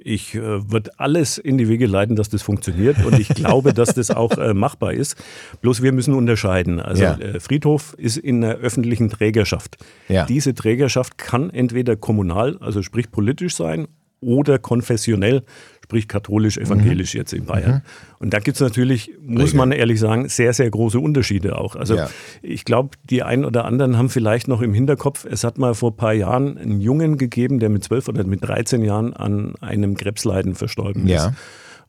Ich 0.01 0.33
äh, 0.35 0.41
würde 0.71 0.91
alles 0.97 1.37
in 1.37 1.57
die 1.57 1.67
Wege 1.67 1.85
leiten, 1.85 2.15
dass 2.15 2.29
das 2.29 2.41
funktioniert 2.41 3.03
und 3.05 3.19
ich 3.19 3.27
glaube, 3.29 3.73
dass 3.73 3.93
das 3.93 4.11
auch 4.11 4.37
äh, 4.37 4.53
machbar 4.53 4.93
ist. 4.93 5.17
Bloß 5.61 5.81
wir 5.81 5.91
müssen 5.91 6.13
unterscheiden. 6.13 6.79
Also 6.79 7.03
Ja. 7.03 7.17
äh, 7.17 7.39
Friedhof 7.41 7.95
ist 7.97 8.15
in 8.17 8.39
der 8.39 8.55
öffentlichen 8.57 9.09
Trägerschaft. 9.09 9.77
Ja. 10.07 10.25
Diese 10.25 10.53
Trägerschaft 10.53 11.17
kann 11.17 11.49
entweder 11.49 11.97
kommunal, 11.97 12.57
also 12.61 12.81
sprich 12.81 13.11
politisch 13.11 13.55
sein, 13.55 13.87
oder 14.21 14.59
konfessionell, 14.59 15.43
sprich 15.83 16.07
katholisch-evangelisch 16.07 17.15
jetzt 17.15 17.33
in 17.33 17.45
Bayern. 17.45 17.81
Und 18.19 18.33
da 18.33 18.39
gibt 18.39 18.57
es 18.57 18.61
natürlich, 18.61 19.11
muss 19.25 19.53
man 19.53 19.71
ehrlich 19.71 19.99
sagen, 19.99 20.29
sehr, 20.29 20.53
sehr 20.53 20.69
große 20.69 20.99
Unterschiede 20.99 21.57
auch. 21.57 21.75
Also 21.75 21.95
Ja. 21.95 22.09
ich 22.41 22.63
glaube, 22.65 22.89
die 23.09 23.23
einen 23.23 23.43
oder 23.45 23.65
anderen 23.65 23.97
haben 23.97 24.09
vielleicht 24.09 24.47
noch 24.47 24.61
im 24.61 24.73
Hinterkopf, 24.73 25.25
es 25.25 25.43
hat 25.43 25.57
mal 25.57 25.73
vor 25.73 25.91
ein 25.91 25.97
paar 25.97 26.13
Jahren 26.13 26.57
einen 26.57 26.79
Jungen 26.79 27.17
gegeben, 27.17 27.59
der 27.59 27.69
mit 27.69 27.83
12 27.83 28.07
oder 28.09 28.23
mit 28.23 28.47
13 28.47 28.83
Jahren 28.83 29.13
an 29.13 29.55
einem 29.61 29.95
Krebsleiden 29.95 30.53
verstorben 30.55 31.05
ist. 31.07 31.11
Ja. 31.13 31.33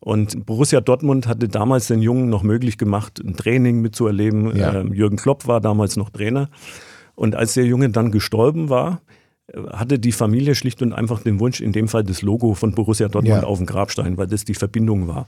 Und 0.02 0.46
Borussia 0.46 0.80
Dortmund 0.80 1.26
hatte 1.26 1.48
damals 1.48 1.88
den 1.88 2.00
Jungen 2.00 2.30
noch 2.30 2.42
möglich 2.42 2.78
gemacht, 2.78 3.20
ein 3.22 3.36
Training 3.36 3.82
mitzuerleben. 3.82 4.56
Ja. 4.56 4.80
Ähm, 4.80 4.94
Jürgen 4.94 5.16
Klopp 5.18 5.46
war 5.46 5.60
damals 5.60 5.96
noch 5.96 6.08
Trainer. 6.08 6.48
Und 7.16 7.36
als 7.36 7.52
der 7.52 7.66
Junge 7.66 7.90
dann 7.90 8.10
gestorben 8.10 8.70
war, 8.70 9.02
hatte 9.72 9.98
die 9.98 10.12
Familie 10.12 10.54
schlicht 10.54 10.80
und 10.82 10.92
einfach 10.92 11.22
den 11.22 11.40
Wunsch, 11.40 11.60
in 11.60 11.72
dem 11.72 11.88
Fall 11.88 12.04
das 12.04 12.22
Logo 12.22 12.54
von 12.54 12.72
Borussia 12.72 13.08
Dortmund 13.08 13.42
Ja. 13.42 13.48
auf 13.48 13.58
dem 13.58 13.66
Grabstein, 13.66 14.16
weil 14.16 14.26
das 14.28 14.44
die 14.44 14.54
Verbindung 14.54 15.08
war. 15.08 15.26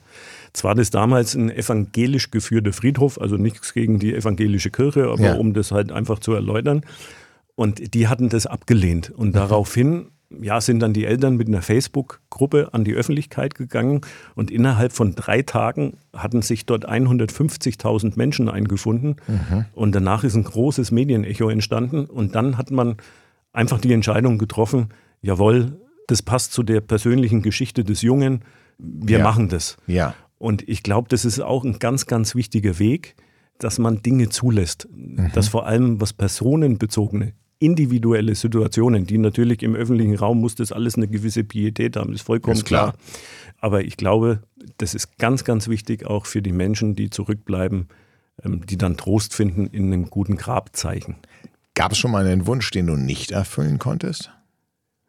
Zwar 0.53 0.75
das 0.75 0.91
damals 0.91 1.35
ein 1.35 1.51
evangelisch 1.51 2.31
geführter 2.31 2.73
Friedhof, 2.73 3.21
also 3.21 3.37
nichts 3.37 3.73
gegen 3.75 3.99
die 3.99 4.15
evangelische 4.15 4.71
Kirche, 4.71 5.09
aber 5.09 5.23
Ja. 5.23 5.35
um 5.35 5.55
das 5.55 5.73
halt 5.73 5.91
einfach 5.93 6.19
zu 6.21 6.33
erläutern. 6.33 6.83
Und 7.55 7.95
die 7.95 8.09
hatten 8.09 8.29
das 8.29 8.47
abgelehnt. 8.47 9.11
Und 9.11 9.29
Mhm. 9.29 9.33
daraufhin 9.33 10.07
ja, 10.41 10.63
sind 10.63 10.81
dann 10.81 10.95
die 10.95 11.05
Eltern 11.05 11.37
mit 11.37 11.47
einer 11.49 11.61
Facebook-Gruppe 11.61 12.71
an 12.73 12.85
die 12.85 12.95
Öffentlichkeit 12.95 13.55
gegangen 13.55 14.01
und 14.35 14.51
innerhalb 14.51 14.93
von 14.93 15.15
drei 15.15 15.43
Tagen 15.43 15.99
hatten 16.17 16.41
sich 16.41 16.65
dort 16.65 16.87
150.000 16.89 18.17
Menschen 18.17 18.49
eingefunden. 18.49 19.17
Mhm. 19.29 19.67
Und 19.75 19.95
danach 19.95 20.25
ist 20.25 20.35
ein 20.35 20.45
großes 20.45 20.91
Medienecho 20.91 21.51
entstanden. 21.51 22.07
Und 22.07 22.35
dann 22.35 22.57
hat 22.57 22.71
man 22.71 22.97
einfach 23.53 23.81
die 23.81 23.93
Entscheidung 23.93 24.39
getroffen, 24.39 24.89
jawohl, 25.21 25.79
das 26.07 26.23
passt 26.23 26.53
zu 26.53 26.63
der 26.63 26.81
persönlichen 26.81 27.43
Geschichte 27.43 27.85
des 27.85 28.03
Jungen, 28.03 28.45
wir 28.79 29.19
Ja. 29.19 29.25
machen 29.25 29.49
das. 29.49 29.77
Ja. 29.87 30.15
Und 30.39 30.69
ich 30.69 30.83
glaube, 30.83 31.09
das 31.09 31.25
ist 31.25 31.41
auch 31.41 31.65
ein 31.65 31.79
ganz, 31.79 32.07
ganz 32.07 32.35
wichtiger 32.35 32.79
Weg, 32.79 33.15
dass 33.59 33.79
man 33.79 34.03
Dinge 34.03 34.29
zulässt. 34.29 34.89
Dass 35.35 35.47
vor 35.49 35.67
allem 35.67 36.01
was 36.01 36.13
personenbezogene, 36.13 37.33
individuelle 37.61 38.35
Situationen, 38.35 39.07
die 39.07 39.19
natürlich 39.19 39.63
im 39.63 39.77
öffentlichen 39.77 40.17
Raum 40.17 40.41
muss 40.41 40.57
das 40.57 40.73
alles 40.73 40.97
eine 40.97 41.07
gewisse 41.07 41.45
Pietät 41.45 41.97
haben, 41.97 42.13
ist 42.13 42.23
vollkommen 42.23 42.57
Ist 42.57 42.65
klar. 42.65 42.93
klar. 42.93 43.03
Aber 43.61 43.85
ich 43.85 43.97
glaube, 43.97 44.43
das 44.79 44.95
ist 44.97 45.17
ganz, 45.19 45.45
ganz 45.45 45.69
wichtig 45.69 46.05
auch 46.05 46.27
für 46.27 46.43
die 46.43 46.51
Menschen, 46.51 46.97
die 46.97 47.09
zurückbleiben, 47.11 47.87
ähm, 48.45 48.67
die 48.67 48.77
dann 48.77 48.97
Trost 48.97 49.33
finden 49.35 49.69
in 49.69 49.93
einem 49.93 50.11
guten 50.11 50.37
Grabzeichen. 50.37 51.15
Gab 51.75 51.93
es 51.93 51.99
schon 51.99 52.11
mal 52.11 52.27
einen 52.27 52.47
Wunsch, 52.47 52.71
den 52.71 52.87
du 52.87 52.97
nicht 52.97 53.31
erfüllen 53.31 53.79
konntest? 53.79 54.31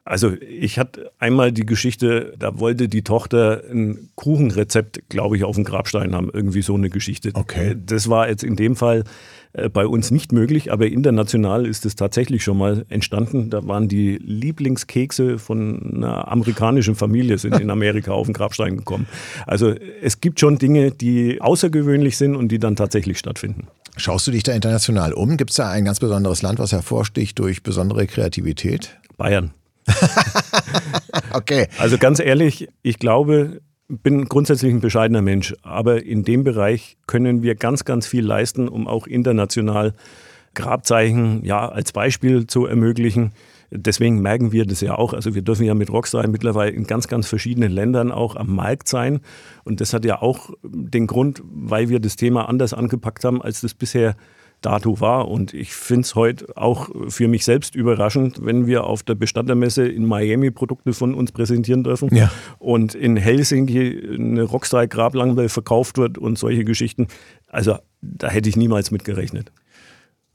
Also 0.05 0.33
ich 0.33 0.79
hatte 0.79 1.11
einmal 1.17 1.53
die 1.53 1.65
Geschichte, 1.65 2.33
da 2.37 2.59
wollte 2.59 2.89
die 2.89 3.03
Tochter 3.03 3.63
ein 3.71 4.09
Kuchenrezept, 4.15 5.07
glaube 5.07 5.37
ich, 5.37 5.45
auf 5.45 5.55
dem 5.55 5.63
Grabstein 5.63 6.13
haben, 6.13 6.29
irgendwie 6.31 6.61
so 6.61 6.75
eine 6.75 6.89
Geschichte. 6.89 7.31
Okay. 7.33 7.77
Das 7.85 8.09
war 8.09 8.27
jetzt 8.27 8.43
in 8.43 8.57
dem 8.57 8.75
Fall 8.75 9.05
äh, 9.53 9.69
bei 9.69 9.87
uns 9.87 10.11
nicht 10.11 10.33
möglich, 10.33 10.73
aber 10.73 10.87
international 10.87 11.65
ist 11.65 11.85
es 11.85 11.95
tatsächlich 11.95 12.43
schon 12.43 12.57
mal 12.57 12.85
entstanden. 12.89 13.49
Da 13.49 13.65
waren 13.65 13.87
die 13.87 14.17
Lieblingskekse 14.17 15.39
von 15.39 15.95
einer 15.95 16.27
amerikanischen 16.27 16.95
Familie 16.95 17.37
sind 17.37 17.57
in 17.61 17.69
Amerika 17.69 18.11
auf 18.11 18.27
den 18.27 18.33
Grabstein 18.33 18.75
gekommen. 18.75 19.07
Also 19.47 19.73
es 20.01 20.19
gibt 20.19 20.37
schon 20.41 20.57
Dinge, 20.57 20.91
die 20.91 21.39
außergewöhnlich 21.39 22.17
sind 22.17 22.35
und 22.35 22.49
die 22.49 22.59
dann 22.59 22.75
tatsächlich 22.75 23.19
stattfinden. 23.19 23.67
Schaust 23.95 24.25
du 24.25 24.31
dich 24.31 24.43
da 24.43 24.53
international 24.53 25.13
um? 25.13 25.37
Gibt 25.37 25.51
es 25.51 25.57
da 25.57 25.69
ein 25.69 25.85
ganz 25.85 25.99
besonderes 25.99 26.41
Land, 26.41 26.59
was 26.59 26.71
hervorsticht 26.71 27.37
durch 27.37 27.61
besondere 27.61 28.07
Kreativität? 28.07 28.97
Bayern. 29.17 29.53
okay. 31.33 31.67
Also 31.77 31.97
ganz 31.97 32.19
ehrlich, 32.19 32.69
ich 32.81 32.97
glaube, 32.97 33.61
bin 33.87 34.25
grundsätzlich 34.25 34.73
ein 34.73 34.81
bescheidener 34.81 35.21
Mensch, 35.21 35.53
aber 35.61 36.03
in 36.03 36.23
dem 36.23 36.43
Bereich 36.43 36.97
können 37.05 37.43
wir 37.43 37.55
ganz, 37.55 37.85
ganz 37.85 38.07
viel 38.07 38.25
leisten, 38.25 38.67
um 38.67 38.87
auch 38.87 39.05
international 39.05 39.93
Grabzeichen 40.55 41.43
ja 41.43 41.69
als 41.69 41.91
Beispiel 41.91 42.47
zu 42.47 42.65
ermöglichen. 42.65 43.33
Deswegen 43.75 44.21
merken 44.21 44.51
wir 44.51 44.65
das 44.65 44.81
ja 44.81 44.95
auch. 44.95 45.13
Also 45.13 45.33
wir 45.33 45.41
dürfen 45.41 45.65
ja 45.65 45.73
mit 45.73 45.89
Rockstar 45.89 46.27
mittlerweile 46.27 46.71
in 46.71 46.85
ganz, 46.85 47.07
ganz 47.07 47.27
verschiedenen 47.27 47.71
Ländern 47.71 48.11
auch 48.11 48.35
am 48.35 48.53
Markt 48.55 48.87
sein. 48.87 49.19
Und 49.63 49.81
das 49.81 49.93
hat 49.93 50.05
ja 50.05 50.21
auch 50.21 50.51
den 50.63 51.07
Grund, 51.07 51.41
weil 51.43 51.89
wir 51.89 51.99
das 51.99 52.15
Thema 52.15 52.47
anders 52.47 52.73
angepackt 52.73 53.23
haben, 53.23 53.41
als 53.41 53.61
das 53.61 53.73
bisher 53.73 54.15
dato 54.61 54.99
war. 54.99 55.27
Und 55.27 55.53
ich 55.53 55.73
finde 55.73 56.01
es 56.01 56.15
heute 56.15 56.55
auch 56.55 56.89
für 57.07 57.27
mich 57.27 57.45
selbst 57.45 57.75
überraschend, 57.75 58.45
wenn 58.45 58.67
wir 58.67 58.83
auf 58.85 59.03
der 59.03 59.15
Bestattermesse 59.15 59.87
in 59.87 60.05
Miami 60.05 60.51
Produkte 60.51 60.93
von 60.93 61.15
uns 61.15 61.31
präsentieren 61.31 61.83
dürfen 61.83 62.15
ja. 62.15 62.31
und 62.59 62.95
in 62.95 63.17
Helsinki 63.17 64.15
eine 64.15 64.43
Rockstar-Grablange 64.43 65.49
verkauft 65.49 65.97
wird 65.97 66.17
und 66.17 66.37
solche 66.37 66.63
Geschichten. 66.63 67.07
Also 67.47 67.77
da 68.01 68.29
hätte 68.29 68.49
ich 68.49 68.55
niemals 68.55 68.91
mit 68.91 69.03
gerechnet. 69.03 69.51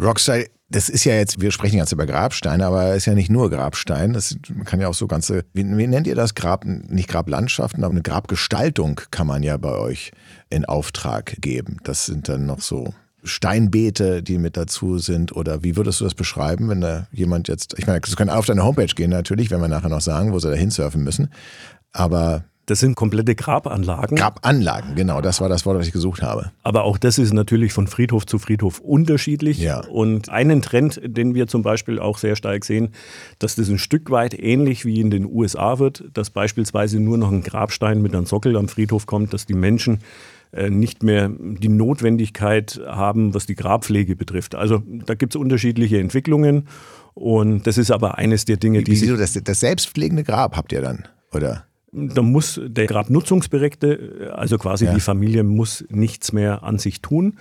Rockstar, 0.01 0.41
das 0.71 0.89
ist 0.89 1.05
ja 1.05 1.15
jetzt, 1.15 1.41
wir 1.41 1.51
sprechen 1.51 1.79
jetzt 1.79 1.93
über 1.93 2.05
Grabsteine, 2.05 2.67
aber 2.67 2.91
es 2.91 2.99
ist 2.99 3.07
ja 3.07 3.15
nicht 3.15 3.31
nur 3.31 3.49
Grabstein. 3.49 4.13
Das 4.13 4.37
man 4.55 4.65
kann 4.65 4.81
ja 4.81 4.89
auch 4.89 4.95
so 4.95 5.07
ganze, 5.07 5.45
wie, 5.55 5.65
wie 5.65 5.87
nennt 5.87 6.07
ihr 6.07 6.15
das? 6.15 6.35
Grab, 6.35 6.65
nicht 6.65 7.09
Grablandschaften, 7.09 7.85
aber 7.85 7.93
eine 7.93 8.03
Grabgestaltung 8.03 9.01
kann 9.11 9.27
man 9.27 9.43
ja 9.43 9.57
bei 9.57 9.73
euch 9.73 10.13
in 10.51 10.67
Auftrag 10.67 11.37
geben. 11.41 11.79
Das 11.85 12.05
sind 12.05 12.29
dann 12.29 12.45
noch 12.45 12.61
so 12.61 12.93
Steinbeete, 13.25 14.23
die 14.23 14.39
mit 14.39 14.57
dazu 14.57 14.99
sind? 14.99 15.35
Oder 15.35 15.63
wie 15.63 15.77
würdest 15.77 16.01
du 16.01 16.05
das 16.05 16.15
beschreiben, 16.15 16.69
wenn 16.69 16.81
da 16.81 17.07
jemand 17.13 17.49
jetzt, 17.49 17.79
ich 17.79 17.87
meine, 17.87 18.01
sie 18.05 18.15
können 18.15 18.31
auf 18.31 18.47
deine 18.47 18.65
Homepage 18.65 18.87
gehen 18.87 19.11
natürlich, 19.11 19.51
wenn 19.51 19.61
wir 19.61 19.69
nachher 19.69 19.89
noch 19.89 20.01
sagen, 20.01 20.33
wo 20.33 20.39
sie 20.39 20.51
da 20.51 20.55
hinsurfen 20.55 21.03
müssen. 21.03 21.31
Aber 21.93 22.45
das 22.69 22.81
sind 22.81 22.97
komplette 22.97 23.35
Grabanlagen. 23.35 24.17
Grabanlagen, 24.17 24.95
genau, 24.95 25.23
das 25.23 25.41
war 25.41 25.49
das 25.49 25.65
Wort, 25.65 25.79
das 25.79 25.87
ich 25.87 25.93
gesucht 25.93 26.21
habe. 26.21 26.53
Aber 26.63 26.85
auch 26.85 26.99
das 26.99 27.19
ist 27.19 27.33
natürlich 27.33 27.73
von 27.73 27.87
Friedhof 27.87 28.27
zu 28.27 28.39
Friedhof 28.39 28.81
unterschiedlich. 28.81 29.59
Ja. 29.59 29.81
Und 29.87 30.29
einen 30.29 30.61
Trend, 30.61 31.01
den 31.03 31.35
wir 31.35 31.47
zum 31.47 31.63
Beispiel 31.63 31.99
auch 31.99 32.19
sehr 32.19 32.37
stark 32.37 32.67
sehen, 32.67 32.91
dass 33.39 33.57
das 33.57 33.71
ein 33.71 33.79
Stück 33.79 34.11
weit 34.11 34.39
ähnlich 34.39 34.85
wie 34.85 35.01
in 35.01 35.11
den 35.11 35.25
USA 35.25 35.79
wird, 35.79 36.05
dass 36.13 36.29
beispielsweise 36.29 37.01
nur 37.01 37.17
noch 37.17 37.33
ein 37.33 37.43
Grabstein 37.43 38.03
mit 38.03 38.15
einem 38.15 38.27
Sockel 38.27 38.55
am 38.55 38.69
Friedhof 38.69 39.07
kommt, 39.07 39.33
dass 39.33 39.47
die 39.47 39.55
Menschen 39.55 40.01
äh, 40.53 40.69
nicht 40.69 41.03
mehr 41.03 41.31
die 41.31 41.71
Notwendigkeit 41.71 42.79
haben, 42.87 43.33
was 43.33 43.47
die 43.47 43.55
Grabpflege 43.55 44.15
betrifft. 44.15 44.55
Also 44.55 44.83
da 44.87 45.15
gibt 45.15 45.35
es 45.35 45.41
unterschiedliche 45.41 46.01
Entwicklungen 46.01 46.69
und 47.15 47.67
das 47.67 47.79
ist 47.79 47.91
aber 47.91 48.19
eines 48.19 48.45
der 48.45 48.59
Dinge, 48.59 48.83
die. 48.83 48.93
Wieso 48.93 49.17
das, 49.17 49.33
das 49.33 49.61
selbstpflegende 49.61 50.23
Grab 50.23 50.55
habt 50.55 50.73
ihr 50.73 50.83
dann, 50.83 51.09
oder? 51.33 51.65
Da 51.93 52.23
muss 52.23 52.61
der 52.63 52.87
Grabnutzungsberechtigte, 52.87 54.33
also 54.35 54.59
quasi 54.59 54.85
ja. 54.85 54.95
die 54.95 55.01
Familie, 55.01 55.43
muss 55.43 55.85
nichts 55.89 56.33
mehr 56.33 56.63
an 56.63 56.79
sich 56.79 57.01
tun 57.01 57.39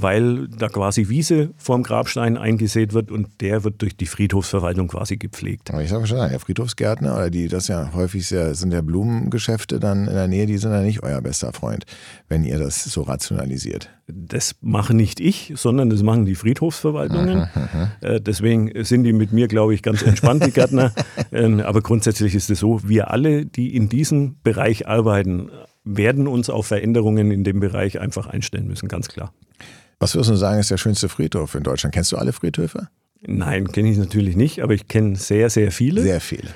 weil 0.00 0.48
da 0.48 0.68
quasi 0.68 1.08
Wiese 1.08 1.50
vorm 1.56 1.82
Grabstein 1.82 2.36
eingesät 2.36 2.92
wird 2.92 3.10
und 3.10 3.40
der 3.40 3.64
wird 3.64 3.82
durch 3.82 3.96
die 3.96 4.06
Friedhofsverwaltung 4.06 4.88
quasi 4.88 5.16
gepflegt. 5.16 5.70
Aber 5.70 5.82
ich 5.82 5.90
sage 5.90 6.06
schon, 6.06 6.18
der 6.18 6.38
Friedhofsgärtner 6.38 7.14
oder 7.14 7.30
die, 7.30 7.48
das 7.48 7.68
ja 7.68 7.92
häufig 7.94 8.26
sehr, 8.26 8.54
sind 8.54 8.72
ja 8.72 8.80
Blumengeschäfte 8.80 9.80
dann 9.80 10.06
in 10.06 10.14
der 10.14 10.28
Nähe, 10.28 10.46
die 10.46 10.58
sind 10.58 10.72
ja 10.72 10.82
nicht 10.82 11.02
euer 11.02 11.20
bester 11.20 11.52
Freund, 11.52 11.84
wenn 12.28 12.44
ihr 12.44 12.58
das 12.58 12.84
so 12.84 13.02
rationalisiert. 13.02 13.90
Das 14.06 14.56
mache 14.60 14.94
nicht 14.94 15.20
ich, 15.20 15.52
sondern 15.56 15.90
das 15.90 16.02
machen 16.02 16.24
die 16.24 16.34
Friedhofsverwaltungen. 16.34 17.40
Aha, 17.40 17.50
aha. 17.54 17.90
Äh, 18.00 18.20
deswegen 18.20 18.72
sind 18.84 19.04
die 19.04 19.12
mit 19.12 19.32
mir, 19.32 19.48
glaube 19.48 19.74
ich, 19.74 19.82
ganz 19.82 20.02
entspannt, 20.02 20.46
die 20.46 20.52
Gärtner. 20.52 20.92
Ähm, 21.30 21.60
aber 21.60 21.82
grundsätzlich 21.82 22.34
ist 22.34 22.48
es 22.48 22.60
so, 22.60 22.80
wir 22.88 23.10
alle, 23.10 23.44
die 23.44 23.74
in 23.74 23.88
diesem 23.88 24.36
Bereich 24.42 24.88
arbeiten, 24.88 25.50
werden 25.84 26.26
uns 26.26 26.50
auf 26.50 26.66
Veränderungen 26.66 27.30
in 27.30 27.44
dem 27.44 27.60
Bereich 27.60 28.00
einfach 28.00 28.26
einstellen 28.26 28.66
müssen, 28.66 28.88
ganz 28.88 29.08
klar. 29.08 29.32
Was 29.98 30.14
würdest 30.14 30.30
du 30.30 30.36
sagen, 30.36 30.60
ist 30.60 30.70
der 30.70 30.76
schönste 30.76 31.08
Friedhof 31.08 31.54
in 31.54 31.62
Deutschland? 31.62 31.94
Kennst 31.94 32.12
du 32.12 32.16
alle 32.16 32.32
Friedhöfe? 32.32 32.88
Nein, 33.26 33.68
kenne 33.72 33.90
ich 33.90 33.98
natürlich 33.98 34.36
nicht, 34.36 34.62
aber 34.62 34.74
ich 34.74 34.86
kenne 34.86 35.16
sehr, 35.16 35.50
sehr 35.50 35.72
viele. 35.72 36.02
Sehr 36.02 36.20
viele. 36.20 36.48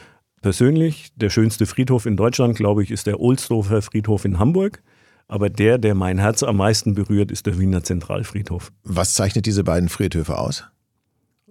Persönlich, 0.43 1.13
der 1.17 1.31
schönste 1.31 1.67
Friedhof 1.67 2.07
in 2.07 2.17
Deutschland, 2.17 2.57
glaube 2.57 2.83
ich, 2.83 2.91
ist 2.91 3.07
der 3.07 3.21
Ohlsdorfer 3.21 3.83
Friedhof 3.83 4.25
in 4.25 4.39
Hamburg. 4.39 4.83
Aber 5.29 5.49
der, 5.49 5.79
der 5.79 5.95
mein 5.95 6.19
Herz 6.19 6.43
am 6.43 6.57
meisten 6.57 6.95
berührt, 6.95 7.31
ist 7.31 7.47
der 7.47 7.59
Wiener 7.59 7.83
Zentralfriedhof. 7.83 8.73
Was 8.85 9.15
zeichnet 9.15 9.47
diese 9.47 9.65
beiden 9.65 9.89
Friedhöfe 9.89 10.37
aus? 10.39 10.65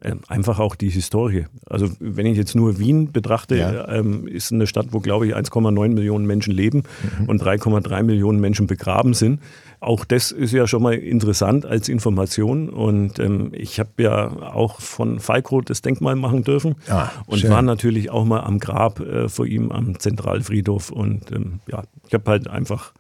Ähm, 0.03 0.21
einfach 0.27 0.59
auch 0.59 0.75
die 0.75 0.89
Historie. 0.89 1.45
Also 1.65 1.89
wenn 1.99 2.25
ich 2.25 2.37
jetzt 2.37 2.55
nur 2.55 2.79
Wien 2.79 3.11
betrachte, 3.11 3.57
ja. 3.57 3.87
ähm, 3.87 4.27
ist 4.27 4.51
eine 4.51 4.65
Stadt, 4.65 4.87
wo 4.91 4.99
glaube 4.99 5.27
ich 5.27 5.35
1,9 5.35 5.89
Millionen 5.89 6.25
Menschen 6.25 6.53
leben 6.53 6.83
mhm. 7.19 7.29
und 7.29 7.41
3,3 7.41 8.01
Millionen 8.03 8.39
Menschen 8.39 8.65
begraben 8.65 9.13
sind. 9.13 9.41
Auch 9.81 10.05
das 10.05 10.31
ist 10.31 10.53
ja 10.53 10.67
schon 10.67 10.83
mal 10.83 10.93
interessant 10.93 11.65
als 11.65 11.89
Information. 11.89 12.69
Und 12.69 13.17
ähm, 13.17 13.49
ich 13.51 13.79
habe 13.79 13.89
ja 13.97 14.27
auch 14.53 14.79
von 14.79 15.19
Falco 15.19 15.59
das 15.61 15.81
Denkmal 15.81 16.15
machen 16.15 16.43
dürfen 16.43 16.75
ah, 16.87 17.09
und 17.25 17.39
schön. 17.39 17.49
war 17.49 17.63
natürlich 17.63 18.11
auch 18.11 18.23
mal 18.23 18.41
am 18.41 18.59
Grab 18.59 18.99
äh, 18.99 19.27
vor 19.27 19.47
ihm 19.47 19.71
am 19.71 19.99
Zentralfriedhof. 19.99 20.91
Und 20.91 21.31
ähm, 21.31 21.61
ja, 21.67 21.81
ich 22.07 22.13
habe 22.13 22.29
halt 22.29 22.47
einfach 22.47 22.93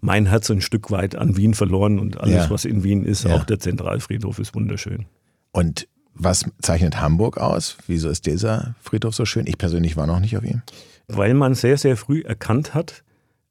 mein 0.00 0.26
Herz 0.26 0.50
ein 0.50 0.60
Stück 0.60 0.90
weit 0.90 1.14
an 1.14 1.36
Wien 1.36 1.54
verloren 1.54 2.00
und 2.00 2.18
alles, 2.18 2.34
ja. 2.34 2.50
was 2.50 2.64
in 2.64 2.82
Wien 2.82 3.04
ist, 3.04 3.24
ja. 3.24 3.36
auch 3.36 3.44
der 3.44 3.60
Zentralfriedhof 3.60 4.40
ist 4.40 4.56
wunderschön. 4.56 5.06
Und 5.52 5.86
was 6.14 6.46
zeichnet 6.60 7.00
Hamburg 7.00 7.38
aus? 7.38 7.78
Wieso 7.86 8.08
ist 8.08 8.26
dieser 8.26 8.74
Friedhof 8.82 9.14
so 9.14 9.24
schön? 9.24 9.46
Ich 9.46 9.56
persönlich 9.56 9.96
war 9.96 10.08
noch 10.08 10.18
nicht 10.18 10.36
auf 10.36 10.42
ihm. 10.42 10.62
Weil 11.06 11.34
man 11.34 11.54
sehr, 11.54 11.78
sehr 11.78 11.96
früh 11.96 12.22
erkannt 12.22 12.74
hat, 12.74 13.03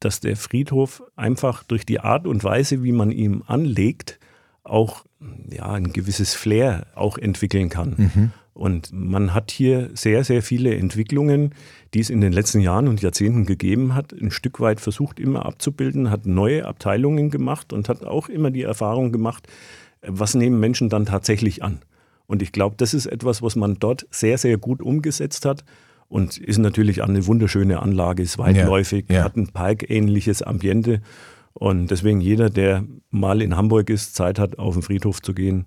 dass 0.03 0.19
der 0.19 0.35
Friedhof 0.35 1.03
einfach 1.15 1.63
durch 1.63 1.85
die 1.85 1.99
Art 1.99 2.27
und 2.27 2.43
Weise, 2.43 2.83
wie 2.83 2.91
man 2.91 3.11
ihn 3.11 3.43
anlegt, 3.45 4.19
auch 4.63 5.05
ja, 5.49 5.71
ein 5.71 5.93
gewisses 5.93 6.33
Flair 6.33 6.87
auch 6.95 7.17
entwickeln 7.17 7.69
kann. 7.69 7.95
Mhm. 7.97 8.31
Und 8.53 8.91
man 8.93 9.33
hat 9.33 9.49
hier 9.49 9.89
sehr, 9.93 10.23
sehr 10.23 10.43
viele 10.43 10.75
Entwicklungen, 10.75 11.55
die 11.93 11.99
es 11.99 12.11
in 12.11 12.21
den 12.21 12.33
letzten 12.33 12.59
Jahren 12.59 12.87
und 12.87 13.01
Jahrzehnten 13.01 13.45
gegeben 13.45 13.95
hat, 13.95 14.13
ein 14.13 14.29
Stück 14.29 14.59
weit 14.59 14.79
versucht 14.79 15.19
immer 15.19 15.45
abzubilden, 15.45 16.11
hat 16.11 16.27
neue 16.27 16.65
Abteilungen 16.65 17.31
gemacht 17.31 17.73
und 17.73 17.89
hat 17.89 18.03
auch 18.03 18.29
immer 18.29 18.51
die 18.51 18.61
Erfahrung 18.61 19.11
gemacht, 19.11 19.47
was 20.01 20.35
nehmen 20.35 20.59
Menschen 20.59 20.89
dann 20.89 21.05
tatsächlich 21.05 21.63
an. 21.63 21.79
Und 22.27 22.41
ich 22.41 22.51
glaube, 22.51 22.75
das 22.77 22.93
ist 22.93 23.07
etwas, 23.07 23.41
was 23.41 23.55
man 23.55 23.77
dort 23.79 24.07
sehr, 24.11 24.37
sehr 24.37 24.57
gut 24.57 24.81
umgesetzt 24.81 25.45
hat. 25.45 25.63
Und 26.13 26.37
ist 26.37 26.59
natürlich 26.59 27.03
eine 27.03 27.25
wunderschöne 27.25 27.81
Anlage, 27.81 28.21
ist 28.21 28.37
weitläufig, 28.37 29.05
ja, 29.09 29.15
ja. 29.15 29.23
hat 29.23 29.35
ein 29.35 29.47
parkähnliches 29.47 30.43
Ambiente. 30.43 31.01
Und 31.53 31.87
deswegen 31.87 32.21
jeder, 32.21 32.51
der 32.51 32.83
mal 33.09 33.41
in 33.41 33.57
Hamburg 33.57 33.89
ist, 33.89 34.15
Zeit 34.15 34.37
hat, 34.37 34.59
auf 34.59 34.75
den 34.75 34.83
Friedhof 34.83 35.23
zu 35.23 35.33
gehen, 35.33 35.65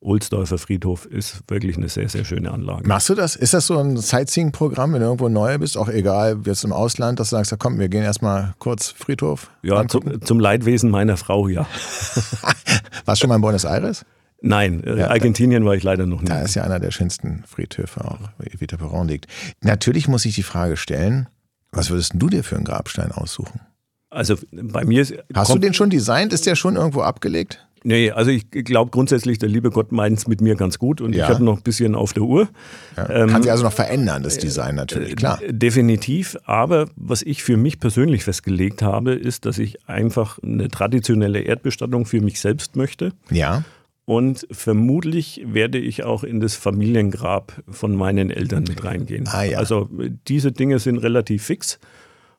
Ohlsdorfer 0.00 0.58
Friedhof 0.58 1.06
ist 1.06 1.44
wirklich 1.48 1.78
eine 1.78 1.88
sehr, 1.88 2.10
sehr 2.10 2.26
schöne 2.26 2.50
Anlage. 2.50 2.86
Machst 2.86 3.08
du 3.08 3.14
das? 3.14 3.36
Ist 3.36 3.54
das 3.54 3.68
so 3.68 3.78
ein 3.78 3.96
Sightseeing-Programm, 3.96 4.92
wenn 4.92 5.00
du 5.00 5.06
irgendwo 5.06 5.30
neu 5.30 5.56
bist, 5.56 5.78
auch 5.78 5.88
egal, 5.88 6.42
jetzt 6.44 6.64
im 6.64 6.74
Ausland, 6.74 7.18
dass 7.18 7.30
du 7.30 7.36
sagst, 7.36 7.54
komm, 7.58 7.78
wir 7.78 7.88
gehen 7.88 8.02
erstmal 8.02 8.52
kurz 8.58 8.90
Friedhof? 8.90 9.50
Ja, 9.62 9.88
zum, 9.88 10.20
zum, 10.20 10.38
Leidwesen 10.38 10.90
meiner 10.90 11.16
Frau, 11.16 11.48
ja. 11.48 11.62
Warst 13.06 13.22
du 13.22 13.24
schon 13.24 13.28
mal 13.30 13.36
in 13.36 13.40
Buenos 13.40 13.64
Aires? 13.64 14.04
Nein, 14.40 14.84
äh, 14.84 15.00
ja, 15.00 15.08
Argentinien 15.08 15.64
war 15.64 15.74
ich 15.74 15.82
leider 15.82 16.06
noch 16.06 16.20
nicht. 16.20 16.30
Da 16.30 16.42
ist 16.42 16.54
ja 16.54 16.64
einer 16.64 16.80
der 16.80 16.90
schönsten 16.90 17.44
Friedhöfe 17.46 18.04
auch, 18.04 18.18
wie 18.38 18.60
Vita 18.60 18.76
Perron 18.76 19.08
liegt. 19.08 19.26
Natürlich 19.62 20.08
muss 20.08 20.24
ich 20.24 20.34
die 20.34 20.42
Frage 20.42 20.76
stellen, 20.76 21.28
was 21.72 21.90
würdest 21.90 22.12
du 22.14 22.28
dir 22.28 22.44
für 22.44 22.56
einen 22.56 22.64
Grabstein 22.64 23.12
aussuchen? 23.12 23.60
Also 24.10 24.36
bei 24.50 24.84
mir 24.84 25.02
ist, 25.02 25.14
Hast 25.34 25.52
du 25.52 25.58
den 25.58 25.74
schon 25.74 25.90
designt? 25.90 26.32
Ist 26.32 26.46
der 26.46 26.54
schon 26.54 26.76
irgendwo 26.76 27.02
abgelegt? 27.02 27.66
Nee, 27.84 28.10
also 28.10 28.32
ich 28.32 28.50
glaube 28.50 28.90
grundsätzlich, 28.90 29.38
der 29.38 29.48
liebe 29.48 29.70
Gott 29.70 29.92
meint 29.92 30.18
es 30.18 30.26
mit 30.26 30.40
mir 30.40 30.56
ganz 30.56 30.78
gut 30.78 31.00
und 31.00 31.14
ja. 31.14 31.24
ich 31.24 31.30
habe 31.30 31.44
noch 31.44 31.58
ein 31.58 31.62
bisschen 31.62 31.94
auf 31.94 32.12
der 32.12 32.24
Uhr. 32.24 32.48
Ja. 32.96 33.08
Ähm, 33.10 33.28
Kann 33.28 33.42
sich 33.42 33.52
also 33.52 33.62
noch 33.62 33.72
verändern, 33.72 34.24
das 34.24 34.38
Design 34.38 34.74
natürlich, 34.74 35.14
klar. 35.14 35.40
Äh, 35.40 35.52
definitiv, 35.52 36.36
aber 36.46 36.88
was 36.96 37.22
ich 37.22 37.44
für 37.44 37.56
mich 37.56 37.78
persönlich 37.78 38.24
festgelegt 38.24 38.82
habe, 38.82 39.12
ist, 39.12 39.46
dass 39.46 39.58
ich 39.58 39.88
einfach 39.88 40.40
eine 40.42 40.68
traditionelle 40.68 41.42
Erdbestattung 41.42 42.06
für 42.06 42.20
mich 42.20 42.40
selbst 42.40 42.74
möchte. 42.74 43.12
Ja. 43.30 43.62
Und 44.06 44.46
vermutlich 44.52 45.42
werde 45.44 45.78
ich 45.78 46.04
auch 46.04 46.22
in 46.22 46.38
das 46.38 46.54
Familiengrab 46.54 47.60
von 47.68 47.94
meinen 47.96 48.30
Eltern 48.30 48.64
mit 48.68 48.84
reingehen. 48.84 49.26
Ah, 49.26 49.42
ja. 49.42 49.58
Also 49.58 49.90
diese 50.28 50.52
Dinge 50.52 50.78
sind 50.78 50.98
relativ 50.98 51.42
fix. 51.42 51.80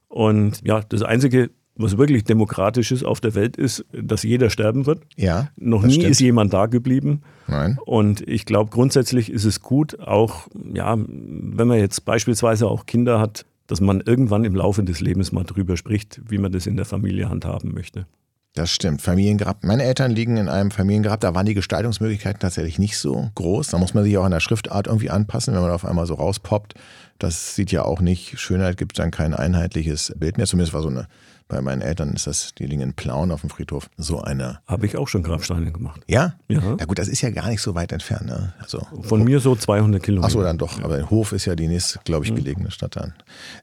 Und 0.08 0.62
ja, 0.64 0.80
das 0.88 1.04
Einzige, 1.04 1.50
was 1.76 1.98
wirklich 1.98 2.24
demokratisch 2.24 2.94
ist 2.94 3.04
auf 3.04 3.20
der 3.20 3.36
Welt, 3.36 3.58
ist, 3.58 3.86
dass 3.92 4.24
jeder 4.24 4.50
sterben 4.50 4.86
wird. 4.86 5.02
Ja. 5.18 5.50
Noch 5.58 5.84
nie 5.84 5.96
stimmt. 5.96 6.10
ist 6.12 6.22
jemand 6.22 6.54
da 6.54 6.68
geblieben. 6.68 7.24
Nein. 7.48 7.78
Und 7.86 8.26
ich 8.26 8.46
glaube, 8.46 8.72
grundsätzlich 8.72 9.30
ist 9.30 9.44
es 9.44 9.62
gut, 9.62 10.00
auch, 10.00 10.48
ja, 10.74 10.98
wenn 10.98 11.68
man 11.68 11.80
jetzt 11.80 12.06
beispielsweise 12.06 12.68
auch 12.68 12.86
Kinder 12.86 13.20
hat, 13.20 13.46
dass 13.68 13.82
man 13.82 14.00
irgendwann 14.00 14.46
im 14.46 14.56
Laufe 14.56 14.84
des 14.84 15.02
Lebens 15.02 15.34
mal 15.34 15.44
drüber 15.44 15.76
spricht, 15.76 16.22
wie 16.30 16.38
man 16.38 16.54
das 16.54 16.66
in 16.66 16.78
der 16.78 16.86
Familie 16.86 17.30
handhaben 17.30 17.74
möchte. 17.74 18.08
Das 18.58 18.72
stimmt. 18.72 19.04
Familiengrab. 19.04 19.64
Meine 19.64 19.84
Eltern 19.84 20.10
liegen 20.10 20.38
in 20.38 20.50
einem 20.50 20.72
Familiengrab. 20.72 21.20
Da 21.20 21.36
waren 21.36 21.46
die 21.46 21.54
Gestaltungsmöglichkeiten 21.54 22.40
tatsächlich 22.40 22.80
nicht 22.80 22.98
so 22.98 23.30
groß. 23.36 23.68
Da 23.68 23.78
muss 23.78 23.94
man 23.94 24.04
sich 24.04 24.18
auch 24.18 24.24
an 24.24 24.32
der 24.32 24.40
Schriftart 24.40 24.88
irgendwie 24.88 25.12
anpassen, 25.12 25.54
wenn 25.54 25.62
man 25.62 25.70
auf 25.70 25.86
einmal 25.86 26.08
so 26.08 26.16
rauspoppt. 26.16 26.74
Das 27.20 27.54
sieht 27.54 27.72
ja 27.72 27.84
auch 27.84 28.02
nicht. 28.02 28.40
Schönheit 28.40 28.78
gibt 28.78 28.98
dann 28.98 29.12
kein 29.12 29.36
einheitliches 29.36 30.12
Bild 30.18 30.38
mehr. 30.38 30.48
Zumindest 30.48 30.74
war 30.74 30.82
so 30.82 30.88
eine 30.88 31.08
bei 31.48 31.62
meinen 31.62 31.82
Eltern 31.82 32.14
ist 32.14 32.28
das, 32.28 32.54
die 32.56 32.66
liegen 32.66 32.82
in 32.82 32.94
Plauen 32.94 33.32
auf 33.32 33.42
dem 33.42 33.50
Friedhof, 33.50 33.90
so 33.96 34.22
eine. 34.22 34.60
Habe 34.68 34.86
ich 34.86 34.98
auch 34.98 35.08
schon 35.08 35.24
Grabsteine 35.24 35.72
gemacht. 35.72 36.02
Ja? 36.08 36.34
Ja. 36.50 36.62
Ja 36.78 36.86
gut, 36.86 37.00
das 37.00 37.08
ist 37.08 37.22
ja 37.22 37.30
gar 37.30 37.48
nicht 37.48 37.62
so 37.62 37.74
weit 37.74 37.92
entfernt. 37.94 38.26
Ne? 38.26 38.54
Also, 38.60 38.86
Von 39.04 39.24
mir 39.24 39.40
so 39.40 39.56
200 39.56 40.04
Kilometer. 40.04 40.28
Achso, 40.28 40.42
dann 40.44 40.58
doch. 40.58 40.82
Aber 40.84 41.10
Hof 41.10 41.32
ist 41.32 41.46
ja 41.46 41.56
die 41.56 41.68
nächste, 41.68 42.00
glaube 42.04 42.26
ich, 42.26 42.32
mhm. 42.32 42.38
gelegene 42.38 42.72
Stadt 42.72 42.98
dann 42.98 43.14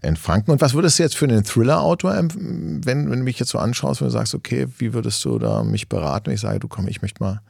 in 0.00 0.16
Franken. 0.16 0.50
Und 0.50 0.60
was 0.62 0.72
würdest 0.72 0.98
du 0.98 1.02
jetzt 1.02 1.16
für 1.16 1.26
einen 1.26 1.44
Thriller-Autor, 1.44 2.14
wenn, 2.14 2.84
wenn 2.84 3.10
du 3.10 3.16
mich 3.16 3.38
jetzt 3.38 3.50
so 3.50 3.58
anschaust, 3.58 4.00
wenn 4.00 4.08
du 4.08 4.12
sagst, 4.12 4.34
okay, 4.34 4.66
wie 4.78 4.94
würdest 4.94 5.24
du 5.24 5.38
da 5.38 5.62
mich 5.62 5.88
beraten, 5.88 6.30
ich 6.30 6.40
sage, 6.40 6.60
du 6.60 6.68
komm, 6.68 6.88
ich 6.88 7.02
möchte 7.02 7.22
mal 7.22 7.40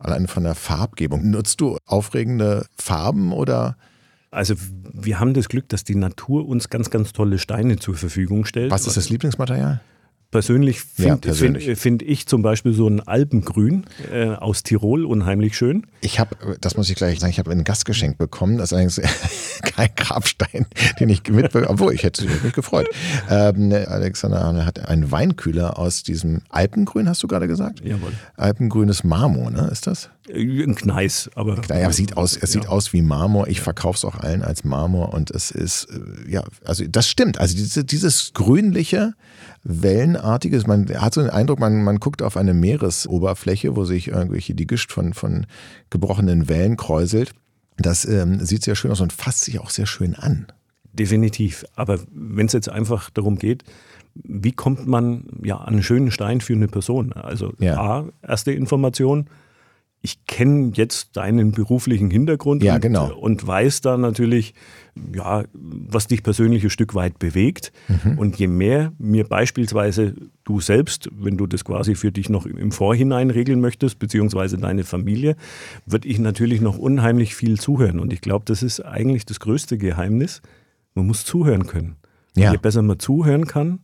allein 0.00 0.26
von 0.26 0.42
der 0.42 0.56
Farbgebung. 0.56 1.30
Nutzt 1.30 1.60
du 1.60 1.78
aufregende 1.86 2.66
Farben 2.76 3.32
oder 3.32 3.76
also 4.30 4.54
wir 4.92 5.20
haben 5.20 5.34
das 5.34 5.48
Glück, 5.48 5.68
dass 5.68 5.84
die 5.84 5.94
Natur 5.94 6.46
uns 6.46 6.68
ganz, 6.68 6.90
ganz 6.90 7.12
tolle 7.12 7.38
Steine 7.38 7.76
zur 7.76 7.94
Verfügung 7.94 8.44
stellt. 8.44 8.70
Was 8.70 8.86
ist 8.86 8.96
das 8.96 9.08
Lieblingsmaterial? 9.08 9.80
Persönlich 10.30 10.80
finde 10.80 11.28
ja, 11.28 11.34
find, 11.34 11.78
find 11.78 12.02
ich 12.02 12.26
zum 12.26 12.42
Beispiel 12.42 12.72
so 12.72 12.86
ein 12.86 13.00
Alpengrün 13.00 13.84
äh, 14.12 14.28
aus 14.28 14.62
Tirol 14.62 15.04
unheimlich 15.04 15.56
schön. 15.56 15.86
Ich 16.02 16.20
habe, 16.20 16.36
das 16.60 16.76
muss 16.76 16.88
ich 16.88 16.96
gleich 16.96 17.18
sagen, 17.18 17.30
ich 17.30 17.38
habe 17.38 17.50
ein 17.50 17.64
Gastgeschenk 17.64 18.16
bekommen. 18.18 18.58
Das 18.58 18.72
ist 18.72 18.78
eigentlich 18.78 19.06
kein 19.62 19.88
Grabstein, 19.96 20.66
den 21.00 21.08
ich 21.08 21.28
mitbekommen 21.28 21.70
obwohl 21.70 21.94
ich 21.94 22.02
hätte 22.02 22.26
mich 22.26 22.52
gefreut. 22.52 22.88
Ähm, 23.28 23.72
Alexander 23.72 24.66
hat 24.66 24.88
einen 24.88 25.10
Weinkühler 25.10 25.78
aus 25.78 26.02
diesem 26.02 26.42
Alpengrün, 26.48 27.08
hast 27.08 27.22
du 27.22 27.28
gerade 27.28 27.48
gesagt? 27.48 27.80
Jawohl. 27.84 28.12
Alpengrünes 28.36 29.04
Marmor, 29.04 29.50
ne? 29.50 29.68
Ist 29.70 29.86
das? 29.86 30.10
Äh, 30.28 30.62
ein 30.62 30.74
Gneis, 30.74 31.30
aber. 31.34 31.60
Naja, 31.68 31.88
es 31.88 31.96
sieht 31.96 32.16
aus, 32.16 32.36
es 32.36 32.54
ja. 32.54 32.60
sieht 32.60 32.68
aus 32.68 32.92
wie 32.92 33.02
Marmor. 33.02 33.48
Ich 33.48 33.60
verkaufe 33.60 33.96
es 33.96 34.04
auch 34.04 34.16
allen 34.16 34.42
als 34.42 34.64
Marmor 34.64 35.12
und 35.14 35.30
es 35.30 35.50
ist, 35.50 35.88
äh, 35.90 36.30
ja, 36.30 36.44
also 36.64 36.84
das 36.86 37.08
stimmt. 37.08 37.38
Also 37.38 37.56
diese, 37.56 37.84
dieses 37.84 38.32
grünliche, 38.34 39.14
wellenartiges, 39.62 40.66
man 40.66 40.88
hat 40.88 41.14
so 41.14 41.20
den 41.20 41.30
Eindruck, 41.30 41.58
man, 41.58 41.82
man 41.82 42.00
guckt 42.00 42.22
auf 42.22 42.36
eine 42.36 42.54
Meeresoberfläche, 42.54 43.76
wo 43.76 43.84
sich 43.84 44.08
irgendwelche 44.08 44.54
die 44.54 44.66
Gischt 44.66 44.92
von, 44.92 45.12
von 45.12 45.46
gebrochenen 45.90 46.48
Wellen 46.48 46.76
kräuselt. 46.76 47.32
Das 47.76 48.04
ähm, 48.04 48.44
sieht 48.44 48.62
sehr 48.62 48.74
schön 48.74 48.90
aus 48.90 49.00
und 49.00 49.12
fasst 49.12 49.44
sich 49.44 49.58
auch 49.58 49.70
sehr 49.70 49.86
schön 49.86 50.14
an. 50.14 50.46
Definitiv. 50.92 51.64
Aber 51.74 51.98
wenn 52.12 52.46
es 52.46 52.52
jetzt 52.52 52.68
einfach 52.68 53.10
darum 53.10 53.36
geht, 53.36 53.64
wie 54.14 54.52
kommt 54.52 54.86
man 54.86 55.24
ja 55.42 55.56
an 55.58 55.74
einen 55.74 55.82
schönen 55.82 56.10
Stein 56.10 56.40
für 56.40 56.54
eine 56.54 56.68
Person? 56.68 57.12
Also 57.12 57.52
ja. 57.58 57.78
A, 57.78 58.08
erste 58.26 58.52
Information, 58.52 59.28
ich 60.02 60.24
kenne 60.24 60.72
jetzt 60.74 61.16
deinen 61.16 61.52
beruflichen 61.52 62.10
Hintergrund 62.10 62.62
ja, 62.62 62.76
und, 62.76 62.80
genau. 62.80 63.14
und 63.14 63.46
weiß 63.46 63.82
da 63.82 63.98
natürlich, 63.98 64.54
ja, 65.14 65.44
was 65.52 66.06
dich 66.06 66.22
persönlich 66.22 66.64
ein 66.64 66.70
Stück 66.70 66.94
weit 66.94 67.18
bewegt. 67.18 67.70
Mhm. 67.88 68.18
Und 68.18 68.38
je 68.38 68.46
mehr 68.46 68.92
mir 68.98 69.24
beispielsweise 69.24 70.14
du 70.44 70.60
selbst, 70.60 71.10
wenn 71.12 71.36
du 71.36 71.46
das 71.46 71.64
quasi 71.64 71.94
für 71.94 72.12
dich 72.12 72.30
noch 72.30 72.46
im 72.46 72.72
Vorhinein 72.72 73.28
regeln 73.30 73.60
möchtest, 73.60 73.98
beziehungsweise 73.98 74.56
deine 74.56 74.84
Familie, 74.84 75.36
würde 75.84 76.08
ich 76.08 76.18
natürlich 76.18 76.62
noch 76.62 76.78
unheimlich 76.78 77.34
viel 77.34 77.60
zuhören. 77.60 78.00
Und 78.00 78.12
ich 78.12 78.22
glaube, 78.22 78.46
das 78.46 78.62
ist 78.62 78.80
eigentlich 78.80 79.26
das 79.26 79.38
größte 79.38 79.76
Geheimnis. 79.76 80.40
Man 80.94 81.06
muss 81.06 81.24
zuhören 81.26 81.66
können. 81.66 81.96
Ja. 82.36 82.52
Je 82.52 82.58
besser 82.58 82.80
man 82.80 82.98
zuhören 82.98 83.46
kann, 83.46 83.80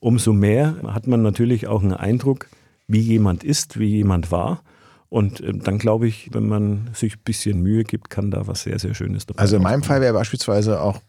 umso 0.00 0.34
mehr 0.34 0.76
hat 0.86 1.06
man 1.06 1.22
natürlich 1.22 1.66
auch 1.66 1.82
einen 1.82 1.94
Eindruck, 1.94 2.48
wie 2.88 3.00
jemand 3.00 3.42
ist, 3.42 3.78
wie 3.78 3.86
jemand 3.86 4.30
war. 4.30 4.62
Und 5.08 5.40
äh, 5.40 5.52
dann 5.52 5.78
glaube 5.78 6.08
ich, 6.08 6.30
wenn 6.32 6.48
man 6.48 6.90
sich 6.92 7.16
ein 7.16 7.22
bisschen 7.24 7.62
Mühe 7.62 7.84
gibt, 7.84 8.10
kann 8.10 8.30
da 8.30 8.46
was 8.46 8.62
sehr, 8.62 8.78
sehr 8.78 8.94
Schönes 8.94 9.26
dabei 9.26 9.40
Also 9.40 9.56
in 9.56 9.62
meinem 9.62 9.82
Fall 9.82 10.00
wäre 10.00 10.14
beispielsweise 10.14 10.80
auch, 10.80 11.00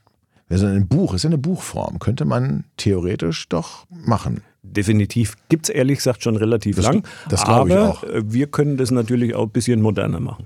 wäre 0.47 0.59
so 0.59 0.67
ein 0.67 0.87
Buch, 0.87 1.13
ist 1.13 1.23
ja 1.23 1.29
eine 1.29 1.37
Buchform, 1.37 1.99
könnte 1.99 2.25
man 2.25 2.65
theoretisch 2.77 3.49
doch 3.49 3.85
machen. 3.89 4.41
Definitiv. 4.61 5.35
Gibt 5.49 5.65
es 5.65 5.69
ehrlich 5.69 5.97
gesagt 5.97 6.23
schon 6.23 6.35
relativ 6.35 6.75
das, 6.75 6.85
lang. 6.85 7.03
Das 7.29 7.43
glaube 7.43 7.69
ich 7.69 7.75
auch. 7.77 8.03
Äh, 8.03 8.31
wir 8.31 8.47
können 8.47 8.77
das 8.77 8.91
natürlich 8.91 9.33
auch 9.33 9.43
ein 9.43 9.51
bisschen 9.51 9.81
moderner 9.81 10.19
machen. 10.19 10.45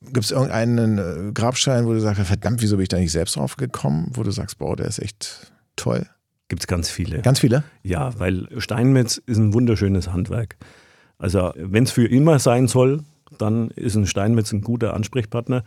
Gibt 0.00 0.24
es 0.24 0.30
irgendeinen 0.30 0.98
äh, 0.98 1.32
Grabstein, 1.32 1.86
wo 1.86 1.92
du 1.92 2.00
sagst, 2.00 2.20
verdammt, 2.22 2.60
wieso 2.60 2.76
bin 2.76 2.82
ich 2.82 2.88
da 2.88 2.98
nicht 2.98 3.12
selbst 3.12 3.36
drauf 3.36 3.56
gekommen, 3.56 4.10
wo 4.14 4.22
du 4.22 4.30
sagst, 4.30 4.58
boah, 4.58 4.76
der 4.76 4.86
ist 4.86 4.98
echt 4.98 5.52
toll? 5.76 6.06
Gibt 6.48 6.64
es 6.64 6.66
ganz 6.66 6.90
viele. 6.90 7.22
Ganz 7.22 7.38
viele? 7.38 7.62
Ja, 7.82 8.18
weil 8.18 8.48
Steinmetz 8.58 9.16
ist 9.16 9.38
ein 9.38 9.54
wunderschönes 9.54 10.12
Handwerk. 10.12 10.56
Also 11.22 11.52
wenn 11.54 11.84
es 11.84 11.92
für 11.92 12.06
immer 12.06 12.40
sein 12.40 12.66
soll, 12.66 13.04
dann 13.38 13.70
ist 13.70 13.94
ein 13.94 14.06
Steinmetz 14.06 14.52
ein 14.52 14.60
guter 14.60 14.92
Ansprechpartner, 14.94 15.62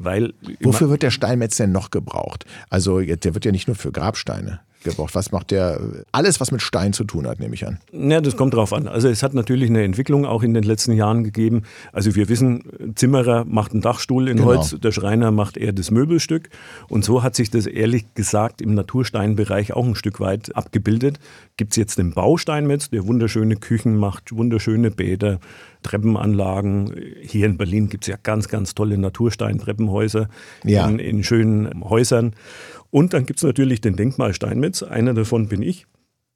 weil... 0.00 0.32
Wofür 0.60 0.90
wird 0.90 1.02
der 1.02 1.10
Steinmetz 1.10 1.56
denn 1.56 1.72
noch 1.72 1.90
gebraucht? 1.90 2.44
Also 2.68 3.00
der 3.00 3.34
wird 3.34 3.44
ja 3.44 3.52
nicht 3.52 3.68
nur 3.68 3.76
für 3.76 3.92
Grabsteine 3.92 4.60
gebraucht. 4.82 5.14
Was 5.14 5.32
macht 5.32 5.50
der? 5.50 5.80
Alles, 6.12 6.40
was 6.40 6.52
mit 6.52 6.62
Stein 6.62 6.92
zu 6.92 7.04
tun 7.04 7.26
hat, 7.26 7.40
nehme 7.40 7.54
ich 7.54 7.66
an. 7.66 7.78
Ja, 7.92 8.20
das 8.20 8.36
kommt 8.36 8.54
drauf 8.54 8.72
an. 8.72 8.88
Also 8.88 9.08
es 9.08 9.22
hat 9.22 9.34
natürlich 9.34 9.68
eine 9.68 9.82
Entwicklung 9.82 10.24
auch 10.24 10.42
in 10.42 10.54
den 10.54 10.64
letzten 10.64 10.92
Jahren 10.92 11.24
gegeben. 11.24 11.62
Also 11.92 12.14
wir 12.14 12.28
wissen, 12.28 12.94
Zimmerer 12.94 13.44
macht 13.44 13.72
einen 13.72 13.82
Dachstuhl 13.82 14.28
in 14.28 14.38
genau. 14.38 14.48
Holz, 14.48 14.76
der 14.80 14.92
Schreiner 14.92 15.30
macht 15.30 15.56
eher 15.56 15.72
das 15.72 15.90
Möbelstück. 15.90 16.48
Und 16.88 17.04
so 17.04 17.22
hat 17.22 17.36
sich 17.36 17.50
das 17.50 17.66
ehrlich 17.66 18.14
gesagt 18.14 18.62
im 18.62 18.74
Natursteinbereich 18.74 19.72
auch 19.74 19.84
ein 19.84 19.94
Stück 19.94 20.20
weit 20.20 20.54
abgebildet. 20.56 21.18
Gibt 21.56 21.72
es 21.72 21.76
jetzt 21.76 21.98
den 21.98 22.12
Bausteinmetz, 22.12 22.90
der 22.90 23.06
wunderschöne 23.06 23.56
Küchen 23.56 23.96
macht, 23.96 24.32
wunderschöne 24.34 24.90
Bäder, 24.90 25.40
Treppenanlagen. 25.82 26.94
Hier 27.22 27.46
in 27.46 27.56
Berlin 27.56 27.88
gibt 27.88 28.04
es 28.04 28.08
ja 28.08 28.16
ganz, 28.22 28.48
ganz 28.48 28.74
tolle 28.74 28.98
Natursteintreppenhäuser 29.90 30.28
ja. 30.64 30.88
in, 30.88 30.98
in 30.98 31.24
schönen 31.24 31.84
Häusern. 31.84 32.34
Und 32.90 33.14
dann 33.14 33.26
gibt 33.26 33.38
es 33.38 33.44
natürlich 33.44 33.80
den 33.80 33.96
Denkmal 33.96 34.34
Steinmetz, 34.34 34.82
einer 34.82 35.14
davon 35.14 35.48
bin 35.48 35.62
ich. 35.62 35.86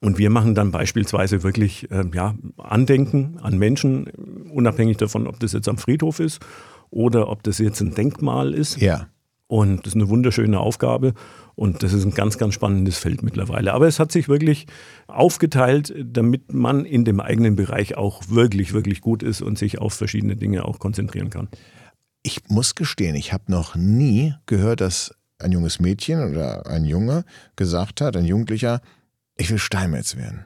Und 0.01 0.17
wir 0.17 0.29
machen 0.29 0.55
dann 0.55 0.71
beispielsweise 0.71 1.41
wirklich 1.43 1.89
äh, 1.89 2.03
ja, 2.13 2.35
Andenken 2.57 3.39
an 3.41 3.57
Menschen, 3.57 4.07
unabhängig 4.51 4.97
davon, 4.97 5.25
ob 5.25 5.39
das 5.39 5.53
jetzt 5.53 5.67
am 5.67 5.77
Friedhof 5.77 6.19
ist 6.19 6.45
oder 6.91 7.29
ob 7.29 7.43
das 7.43 7.57
jetzt 7.57 7.81
ein 7.81 7.95
Denkmal 7.95 8.53
ist. 8.53 8.79
Ja. 8.79 9.07
Und 9.47 9.85
das 9.85 9.93
ist 9.93 9.95
eine 9.95 10.09
wunderschöne 10.09 10.59
Aufgabe. 10.59 11.13
Und 11.55 11.83
das 11.83 11.93
ist 11.93 12.03
ein 12.03 12.13
ganz, 12.13 12.37
ganz 12.37 12.53
spannendes 12.53 12.97
Feld 12.97 13.23
mittlerweile. 13.23 13.73
Aber 13.73 13.87
es 13.87 13.99
hat 13.99 14.11
sich 14.11 14.27
wirklich 14.27 14.67
aufgeteilt, 15.07 15.93
damit 16.03 16.53
man 16.53 16.83
in 16.83 17.05
dem 17.05 17.19
eigenen 17.19 17.55
Bereich 17.55 17.95
auch 17.95 18.23
wirklich, 18.29 18.73
wirklich 18.73 19.01
gut 19.01 19.23
ist 19.23 19.41
und 19.41 19.57
sich 19.57 19.79
auf 19.79 19.93
verschiedene 19.93 20.35
Dinge 20.35 20.65
auch 20.65 20.79
konzentrieren 20.79 21.29
kann. 21.29 21.47
Ich 22.25 22.49
muss 22.49 22.73
gestehen, 22.73 23.13
ich 23.13 23.33
habe 23.33 23.51
noch 23.51 23.75
nie 23.75 24.33
gehört, 24.47 24.81
dass 24.81 25.13
ein 25.37 25.51
junges 25.51 25.79
Mädchen 25.79 26.31
oder 26.31 26.65
ein 26.65 26.83
Junge 26.83 27.23
gesagt 27.55 28.01
hat, 28.01 28.17
ein 28.17 28.25
Jugendlicher, 28.25 28.81
ich 29.37 29.51
will 29.51 29.59
Steinmetz 29.59 30.15
werden. 30.15 30.45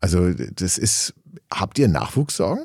Also 0.00 0.32
das 0.32 0.78
ist, 0.78 1.12
habt 1.52 1.78
ihr 1.78 1.88
Nachwuchssorgen? 1.88 2.64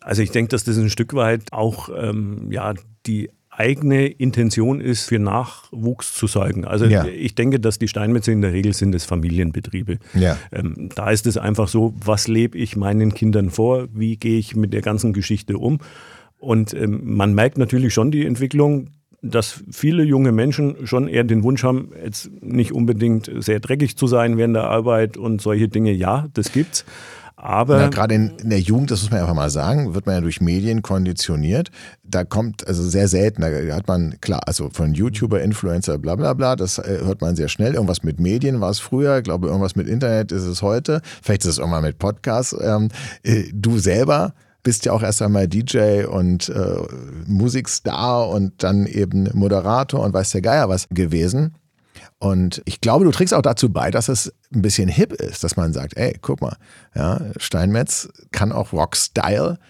Also 0.00 0.22
ich 0.22 0.30
denke, 0.30 0.48
dass 0.48 0.64
das 0.64 0.78
ein 0.78 0.88
Stück 0.88 1.12
weit 1.12 1.52
auch 1.52 1.90
ähm, 1.94 2.50
ja, 2.50 2.72
die 3.04 3.28
eigene 3.50 4.06
Intention 4.06 4.80
ist, 4.80 5.04
für 5.04 5.18
Nachwuchs 5.18 6.14
zu 6.14 6.26
sorgen. 6.26 6.64
Also 6.64 6.86
ja. 6.86 7.04
ich 7.04 7.34
denke, 7.34 7.60
dass 7.60 7.78
die 7.78 7.88
Steinmetze 7.88 8.32
in 8.32 8.40
der 8.40 8.54
Regel 8.54 8.72
sind 8.72 8.94
es 8.94 9.04
Familienbetriebe. 9.04 9.98
Ja. 10.14 10.38
Ähm, 10.50 10.88
da 10.94 11.10
ist 11.10 11.26
es 11.26 11.36
einfach 11.36 11.68
so, 11.68 11.94
was 12.02 12.26
lebe 12.26 12.56
ich 12.56 12.74
meinen 12.74 13.12
Kindern 13.12 13.50
vor, 13.50 13.88
wie 13.92 14.16
gehe 14.16 14.38
ich 14.38 14.56
mit 14.56 14.72
der 14.72 14.80
ganzen 14.80 15.12
Geschichte 15.12 15.58
um. 15.58 15.78
Und 16.38 16.74
ähm, 16.74 17.00
man 17.04 17.34
merkt 17.34 17.58
natürlich 17.58 17.94
schon 17.94 18.10
die 18.10 18.26
Entwicklung, 18.26 18.90
dass 19.22 19.64
viele 19.70 20.04
junge 20.04 20.32
Menschen 20.32 20.86
schon 20.86 21.08
eher 21.08 21.24
den 21.24 21.42
Wunsch 21.42 21.64
haben, 21.64 21.90
jetzt 22.02 22.30
nicht 22.42 22.72
unbedingt 22.72 23.30
sehr 23.38 23.60
dreckig 23.60 23.96
zu 23.96 24.06
sein 24.06 24.36
während 24.36 24.54
der 24.54 24.64
Arbeit 24.64 25.16
und 25.16 25.40
solche 25.40 25.68
Dinge. 25.68 25.92
Ja, 25.92 26.26
das 26.34 26.52
gibt's. 26.52 26.84
Aber 27.38 27.76
Na, 27.76 27.88
gerade 27.88 28.14
in, 28.14 28.32
in, 28.38 28.48
der 28.48 28.60
Jugend, 28.60 28.90
das 28.90 29.02
muss 29.02 29.10
man 29.10 29.20
einfach 29.20 29.34
mal 29.34 29.50
sagen, 29.50 29.94
wird 29.94 30.06
man 30.06 30.14
ja 30.14 30.20
durch 30.22 30.40
Medien 30.40 30.80
konditioniert. 30.80 31.70
Da 32.02 32.24
kommt 32.24 32.66
also 32.66 32.82
sehr 32.82 33.08
selten, 33.08 33.42
da 33.42 33.48
hat 33.74 33.86
man, 33.88 34.16
klar, 34.22 34.40
also 34.46 34.70
von 34.72 34.94
YouTuber, 34.94 35.42
Influencer, 35.42 35.98
bla 35.98 36.16
bla 36.16 36.32
bla, 36.32 36.56
das 36.56 36.78
äh, 36.78 37.00
hört 37.04 37.20
man 37.20 37.36
sehr 37.36 37.48
schnell. 37.48 37.74
Irgendwas 37.74 38.02
mit 38.02 38.18
Medien 38.20 38.62
war 38.62 38.70
es 38.70 38.80
früher, 38.80 39.18
ich 39.18 39.24
glaube, 39.24 39.48
irgendwas 39.48 39.76
mit 39.76 39.86
Internet 39.86 40.32
ist 40.32 40.44
es 40.44 40.62
heute. 40.62 41.02
Vielleicht 41.22 41.42
ist 41.42 41.50
es 41.50 41.58
irgendwann 41.58 41.84
mit 41.84 41.98
Podcasts. 41.98 42.56
Ähm, 42.58 42.88
äh, 43.22 43.44
du 43.52 43.78
selber 43.78 44.32
bist 44.66 44.84
ja 44.84 44.90
auch 44.90 45.02
erst 45.04 45.22
einmal 45.22 45.46
DJ 45.46 46.06
und 46.06 46.48
äh, 46.48 46.76
Musikstar 47.24 48.28
und 48.28 48.64
dann 48.64 48.86
eben 48.86 49.30
Moderator 49.32 50.00
und 50.00 50.12
weiß 50.12 50.30
der 50.32 50.40
Geier 50.40 50.68
was 50.68 50.88
gewesen. 50.90 51.54
Und 52.18 52.62
ich 52.64 52.80
glaube, 52.80 53.04
du 53.04 53.12
trägst 53.12 53.32
auch 53.32 53.42
dazu 53.42 53.70
bei, 53.70 53.92
dass 53.92 54.08
es 54.08 54.34
ein 54.52 54.62
bisschen 54.62 54.88
hip 54.88 55.12
ist, 55.12 55.44
dass 55.44 55.56
man 55.56 55.72
sagt, 55.72 55.96
ey, 55.96 56.18
guck 56.20 56.40
mal, 56.40 56.56
ja, 56.96 57.20
Steinmetz 57.36 58.08
kann 58.32 58.50
auch 58.50 58.72
Rock-Style, 58.72 59.60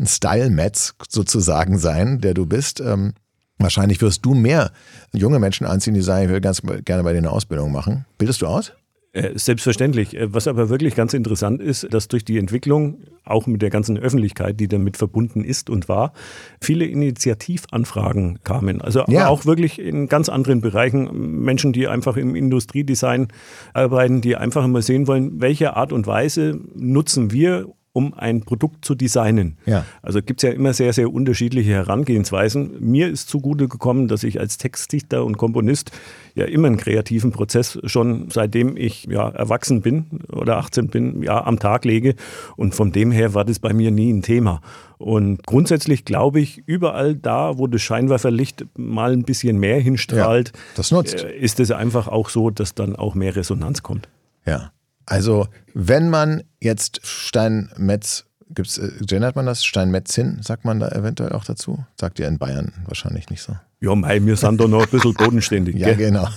ein 0.00 0.06
Style-Metz 0.08 0.94
sozusagen 1.08 1.78
sein, 1.78 2.20
der 2.20 2.34
du 2.34 2.44
bist. 2.44 2.80
Ähm, 2.80 3.12
wahrscheinlich 3.56 4.02
wirst 4.02 4.24
du 4.24 4.34
mehr 4.34 4.72
junge 5.12 5.38
Menschen 5.38 5.64
anziehen, 5.64 5.94
die 5.94 6.02
sagen, 6.02 6.24
ich 6.24 6.30
will 6.30 6.40
ganz 6.40 6.60
gerne 6.84 7.04
bei 7.04 7.12
dir 7.12 7.18
eine 7.18 7.30
Ausbildung 7.30 7.70
machen. 7.70 8.04
Bildest 8.18 8.42
du 8.42 8.48
aus? 8.48 8.72
Äh, 9.12 9.36
selbstverständlich. 9.36 10.16
Äh, 10.16 10.32
was 10.32 10.46
aber 10.46 10.68
wirklich 10.68 10.94
ganz 10.94 11.14
interessant 11.14 11.60
ist, 11.60 11.92
dass 11.92 12.06
durch 12.06 12.24
die 12.24 12.38
Entwicklung, 12.38 12.98
auch 13.24 13.48
mit 13.48 13.60
der 13.60 13.70
ganzen 13.70 13.98
Öffentlichkeit, 13.98 14.60
die 14.60 14.68
damit 14.68 14.96
verbunden 14.96 15.42
ist 15.42 15.68
und 15.68 15.88
war, 15.88 16.12
viele 16.60 16.84
Initiativanfragen 16.84 18.38
kamen. 18.44 18.80
Also 18.80 19.04
ja. 19.08 19.26
auch 19.26 19.46
wirklich 19.46 19.80
in 19.80 20.06
ganz 20.06 20.28
anderen 20.28 20.60
Bereichen. 20.60 21.42
Menschen, 21.42 21.72
die 21.72 21.88
einfach 21.88 22.16
im 22.16 22.36
Industriedesign 22.36 23.28
arbeiten, 23.74 24.20
die 24.20 24.36
einfach 24.36 24.64
immer 24.64 24.82
sehen 24.82 25.08
wollen, 25.08 25.40
welche 25.40 25.76
Art 25.76 25.92
und 25.92 26.06
Weise 26.06 26.60
nutzen 26.76 27.32
wir, 27.32 27.66
um 27.92 28.14
ein 28.14 28.42
Produkt 28.42 28.84
zu 28.84 28.94
designen. 28.94 29.56
Ja. 29.66 29.84
Also 30.00 30.22
gibt 30.22 30.42
es 30.42 30.48
ja 30.48 30.54
immer 30.54 30.72
sehr, 30.72 30.92
sehr 30.92 31.12
unterschiedliche 31.12 31.72
Herangehensweisen. 31.72 32.76
Mir 32.78 33.08
ist 33.08 33.28
zugute 33.28 33.66
gekommen, 33.66 34.06
dass 34.06 34.22
ich 34.22 34.38
als 34.38 34.58
Textdichter 34.58 35.24
und 35.24 35.38
Komponist 35.38 35.90
ja 36.36 36.44
immer 36.44 36.68
einen 36.68 36.76
kreativen 36.76 37.32
Prozess 37.32 37.78
schon 37.84 38.30
seitdem 38.30 38.76
ich 38.76 39.06
ja 39.06 39.28
erwachsen 39.28 39.80
bin 39.80 40.20
oder 40.32 40.58
18 40.58 40.88
bin, 40.88 41.22
ja 41.24 41.44
am 41.44 41.58
Tag 41.58 41.84
lege. 41.84 42.14
Und 42.56 42.76
von 42.76 42.92
dem 42.92 43.10
her 43.10 43.34
war 43.34 43.44
das 43.44 43.58
bei 43.58 43.72
mir 43.72 43.90
nie 43.90 44.12
ein 44.12 44.22
Thema. 44.22 44.60
Und 44.98 45.44
grundsätzlich 45.44 46.04
glaube 46.04 46.40
ich, 46.40 46.62
überall 46.66 47.16
da, 47.16 47.58
wo 47.58 47.66
das 47.66 47.82
Scheinwerferlicht 47.82 48.66
mal 48.76 49.12
ein 49.12 49.24
bisschen 49.24 49.58
mehr 49.58 49.80
hinstrahlt, 49.80 50.52
ja, 50.54 50.60
das 50.76 50.92
nutzt. 50.92 51.24
Äh, 51.24 51.36
ist 51.38 51.58
es 51.58 51.72
einfach 51.72 52.06
auch 52.06 52.28
so, 52.28 52.50
dass 52.50 52.74
dann 52.74 52.94
auch 52.94 53.16
mehr 53.16 53.34
Resonanz 53.34 53.82
kommt. 53.82 54.08
Ja. 54.46 54.70
Also, 55.10 55.48
wenn 55.74 56.08
man 56.08 56.44
jetzt 56.60 57.04
Steinmetz, 57.04 58.26
gibt's, 58.48 58.78
äh, 58.78 58.92
gendert 59.00 59.34
man 59.34 59.44
das? 59.44 59.64
Steinmetzin, 59.64 60.40
sagt 60.40 60.64
man 60.64 60.78
da 60.78 60.88
eventuell 60.90 61.32
auch 61.32 61.44
dazu? 61.44 61.84
Sagt 61.98 62.20
ihr 62.20 62.28
in 62.28 62.38
Bayern 62.38 62.72
wahrscheinlich 62.86 63.28
nicht 63.28 63.42
so. 63.42 63.56
Ja, 63.80 63.92
mei, 63.96 64.24
wir 64.24 64.36
sind 64.36 64.60
da 64.60 64.68
noch 64.68 64.84
ein 64.84 64.88
bisschen 64.88 65.14
bodenständig. 65.14 65.74
ja, 65.74 65.94
genau. 65.94 66.28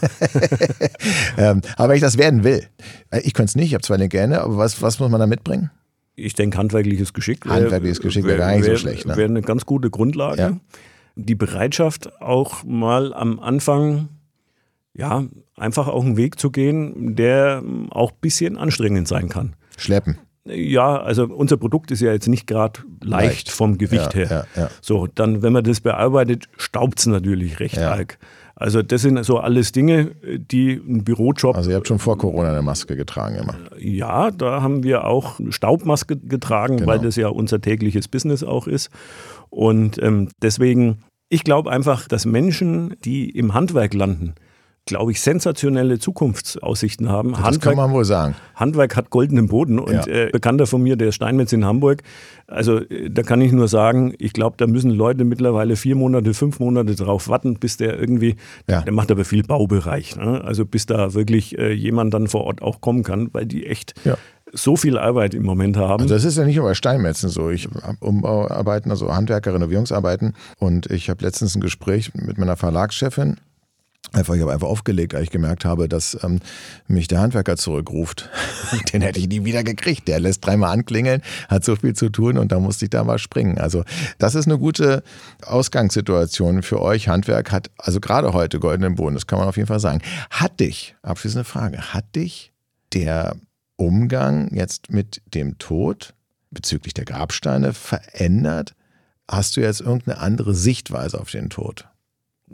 ähm, 1.37 1.61
aber 1.77 1.89
wenn 1.89 1.95
ich 1.97 2.01
das 2.01 2.17
werden 2.17 2.43
will, 2.43 2.65
äh, 3.11 3.19
ich 3.19 3.35
könnte 3.35 3.51
es 3.51 3.55
nicht, 3.55 3.67
ich 3.67 3.73
habe 3.75 3.83
zwar 3.83 3.97
eine 3.97 4.09
Gähne, 4.09 4.41
aber 4.41 4.57
was, 4.57 4.81
was 4.81 4.99
muss 4.99 5.11
man 5.11 5.19
da 5.19 5.27
mitbringen? 5.27 5.69
Ich 6.15 6.33
denke, 6.33 6.57
handwerkliches 6.57 7.13
Geschick. 7.13 7.45
Handwerkliches 7.45 7.99
Geschick 7.99 8.23
wäre 8.23 8.39
wär 8.39 8.45
gar 8.47 8.55
nicht 8.55 8.65
wär, 8.65 8.75
so 8.75 8.81
schlecht. 8.81 9.05
Ne? 9.05 9.15
Wäre 9.17 9.29
eine 9.29 9.43
ganz 9.43 9.67
gute 9.67 9.91
Grundlage. 9.91 10.41
Ja. 10.41 10.57
Die 11.15 11.35
Bereitschaft, 11.35 12.19
auch 12.21 12.63
mal 12.63 13.13
am 13.13 13.39
Anfang 13.39 14.09
ja, 14.93 15.25
einfach 15.55 15.87
auch 15.87 16.03
einen 16.03 16.17
Weg 16.17 16.39
zu 16.39 16.51
gehen, 16.51 17.15
der 17.15 17.63
auch 17.89 18.11
ein 18.11 18.17
bisschen 18.21 18.57
anstrengend 18.57 19.07
sein 19.07 19.29
kann. 19.29 19.55
Schleppen. 19.77 20.19
Ja, 20.45 21.01
also 21.01 21.23
unser 21.23 21.55
Produkt 21.55 21.89
ist 21.91 22.01
ja 22.01 22.11
jetzt 22.11 22.27
nicht 22.27 22.47
gerade 22.47 22.81
leicht, 23.01 23.25
leicht, 23.25 23.51
vom 23.51 23.77
Gewicht 23.77 24.13
ja, 24.13 24.19
her. 24.19 24.47
Ja, 24.55 24.63
ja. 24.63 24.69
So, 24.81 25.07
dann, 25.07 25.41
wenn 25.41 25.53
man 25.53 25.63
das 25.63 25.79
bearbeitet, 25.79 26.49
staubt 26.57 26.99
es 26.99 27.05
natürlich 27.05 27.59
recht 27.61 27.79
arg. 27.79 28.19
Also 28.55 28.83
das 28.83 29.01
sind 29.01 29.23
so 29.25 29.39
alles 29.39 29.71
Dinge, 29.71 30.11
die 30.37 30.73
ein 30.73 31.03
Bürojob. 31.03 31.55
Also 31.55 31.71
ihr 31.71 31.75
habt 31.75 31.87
schon 31.87 31.97
vor 31.97 32.17
Corona 32.17 32.51
eine 32.51 32.61
Maske 32.61 32.95
getragen 32.95 33.35
immer. 33.35 33.55
Ja, 33.79 34.31
da 34.31 34.61
haben 34.61 34.83
wir 34.83 35.05
auch 35.05 35.39
Staubmaske 35.49 36.17
getragen, 36.17 36.77
genau. 36.77 36.91
weil 36.91 36.99
das 36.99 37.15
ja 37.15 37.29
unser 37.29 37.61
tägliches 37.61 38.07
Business 38.07 38.43
auch 38.43 38.67
ist. 38.67 38.89
Und 39.49 40.01
ähm, 40.01 40.29
deswegen, 40.41 41.03
ich 41.29 41.43
glaube 41.43 41.71
einfach, 41.71 42.07
dass 42.07 42.25
Menschen, 42.25 42.95
die 43.03 43.29
im 43.29 43.53
Handwerk 43.53 43.93
landen, 43.93 44.35
glaube 44.85 45.11
ich, 45.11 45.21
sensationelle 45.21 45.97
Zukunftsaussichten 45.97 47.09
haben. 47.09 47.31
Das 47.31 47.41
Handwerk, 47.41 47.61
kann 47.61 47.75
man 47.77 47.93
wohl 47.93 48.03
sagen. 48.03 48.35
Handwerk 48.55 48.95
hat 48.95 49.09
goldenen 49.09 49.47
Boden 49.47 49.79
und 49.79 49.93
ja. 49.93 50.05
äh, 50.05 50.29
Bekannter 50.31 50.67
von 50.67 50.83
mir, 50.83 50.97
der 50.97 51.11
Steinmetz 51.11 51.53
in 51.53 51.63
Hamburg, 51.63 52.03
also 52.47 52.79
äh, 52.79 53.09
da 53.09 53.23
kann 53.23 53.39
ich 53.41 53.51
nur 53.53 53.67
sagen, 53.67 54.13
ich 54.19 54.33
glaube, 54.33 54.55
da 54.57 54.67
müssen 54.67 54.91
Leute 54.91 55.23
mittlerweile 55.23 55.77
vier 55.77 55.95
Monate, 55.95 56.33
fünf 56.33 56.59
Monate 56.59 56.95
drauf 56.95 57.29
warten, 57.29 57.55
bis 57.55 57.77
der 57.77 57.97
irgendwie, 57.97 58.35
ja. 58.69 58.81
der 58.81 58.91
macht 58.91 59.09
aber 59.09 59.23
viel 59.23 59.43
Baubereich, 59.43 60.17
ne? 60.17 60.43
also 60.43 60.65
bis 60.65 60.85
da 60.85 61.13
wirklich 61.13 61.57
äh, 61.57 61.71
jemand 61.71 62.13
dann 62.13 62.27
vor 62.27 62.43
Ort 62.43 62.61
auch 62.61 62.81
kommen 62.81 63.03
kann, 63.03 63.29
weil 63.31 63.45
die 63.45 63.65
echt 63.65 63.93
ja 64.03 64.17
so 64.55 64.75
viel 64.75 64.99
Arbeit 64.99 65.33
im 65.33 65.43
Moment 65.43 65.77
haben. 65.77 66.03
Also 66.03 66.13
das 66.13 66.25
ist 66.25 66.37
ja 66.37 66.45
nicht 66.45 66.57
nur 66.57 66.65
bei 66.65 66.75
Steinmetzen 66.75 67.29
so. 67.29 67.49
Ich 67.49 67.67
habe 67.81 67.97
Umbauarbeiten, 68.01 68.91
also 68.91 69.11
Handwerker, 69.11 69.55
Renovierungsarbeiten. 69.55 70.33
Und 70.59 70.91
ich 70.91 71.09
habe 71.09 71.25
letztens 71.25 71.55
ein 71.55 71.59
Gespräch 71.59 72.13
mit 72.13 72.37
meiner 72.37 72.55
Verlagschefin 72.55 73.37
Einfach, 74.11 74.35
ich 74.35 74.41
habe 74.41 74.53
einfach 74.53 74.67
aufgelegt, 74.67 75.15
als 75.15 75.23
ich 75.23 75.29
gemerkt 75.31 75.65
habe, 75.65 75.89
dass 75.89 76.17
ähm, 76.23 76.39
mich 76.87 77.07
der 77.07 77.21
Handwerker 77.21 77.57
zurückruft. 77.57 78.29
Den 78.93 79.01
hätte 79.01 79.19
ich 79.19 79.27
nie 79.27 79.43
wieder 79.43 79.63
gekriegt. 79.63 80.07
Der 80.07 80.19
lässt 80.19 80.45
dreimal 80.45 80.71
anklingeln, 80.71 81.23
hat 81.47 81.63
so 81.63 81.75
viel 81.75 81.95
zu 81.95 82.09
tun 82.09 82.37
und 82.37 82.51
da 82.51 82.59
musste 82.59 82.85
ich 82.85 82.91
da 82.91 83.03
mal 83.03 83.17
springen. 83.17 83.57
Also 83.57 83.83
das 84.19 84.35
ist 84.35 84.45
eine 84.45 84.59
gute 84.59 85.03
Ausgangssituation 85.43 86.61
für 86.61 86.81
euch. 86.81 87.07
Handwerk 87.07 87.51
hat 87.51 87.71
also 87.77 87.99
gerade 87.99 88.33
heute 88.33 88.59
goldenen 88.59 88.95
Boden, 88.95 89.15
das 89.15 89.25
kann 89.25 89.39
man 89.39 89.47
auf 89.47 89.57
jeden 89.57 89.67
Fall 89.67 89.79
sagen. 89.79 90.01
Hat 90.29 90.59
dich, 90.59 90.95
abschließende 91.01 91.45
Frage, 91.45 91.93
hat 91.93 92.15
dich 92.15 92.51
der 92.93 93.35
Umgang 93.77 94.53
jetzt 94.53 94.91
mit 94.91 95.21
dem 95.33 95.57
Tod 95.57 96.13
bezüglich 96.51 96.93
der 96.93 97.05
Grabsteine 97.05 97.73
verändert? 97.73 98.75
Hast 99.27 99.57
du 99.57 99.61
jetzt 99.61 99.81
irgendeine 99.81 100.19
andere 100.19 100.53
Sichtweise 100.53 101.19
auf 101.19 101.31
den 101.31 101.49
Tod? 101.49 101.87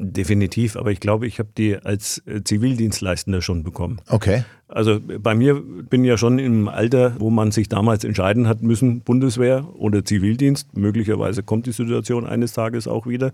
Definitiv, 0.02 0.78
aber 0.78 0.92
ich 0.92 1.02
glaube, 1.02 1.28
ich 1.28 1.40
habe 1.40 1.50
die 1.58 1.76
als 1.76 2.24
äh, 2.26 2.42
Zivildienstleistender 2.42 3.42
schon 3.42 3.64
bekommen. 3.64 4.00
Okay. 4.08 4.46
Also 4.70 5.02
bei 5.02 5.36
mir 5.36 5.56
bin 5.56 6.06
ja 6.06 6.18
schon 6.18 6.40
im 6.40 6.70
Alter, 6.70 7.16
wo 7.20 7.30
man 7.30 7.52
sich 7.52 7.68
damals 7.68 8.06
entscheiden 8.06 8.48
hat 8.48 8.62
müssen, 8.62 9.02
Bundeswehr 9.02 9.68
oder 9.76 10.06
Zivildienst. 10.06 10.78
Möglicherweise 10.78 11.44
kommt 11.44 11.66
die 11.66 11.74
Situation 11.74 12.26
eines 12.26 12.54
Tages 12.54 12.88
auch 12.88 13.08
wieder. 13.08 13.34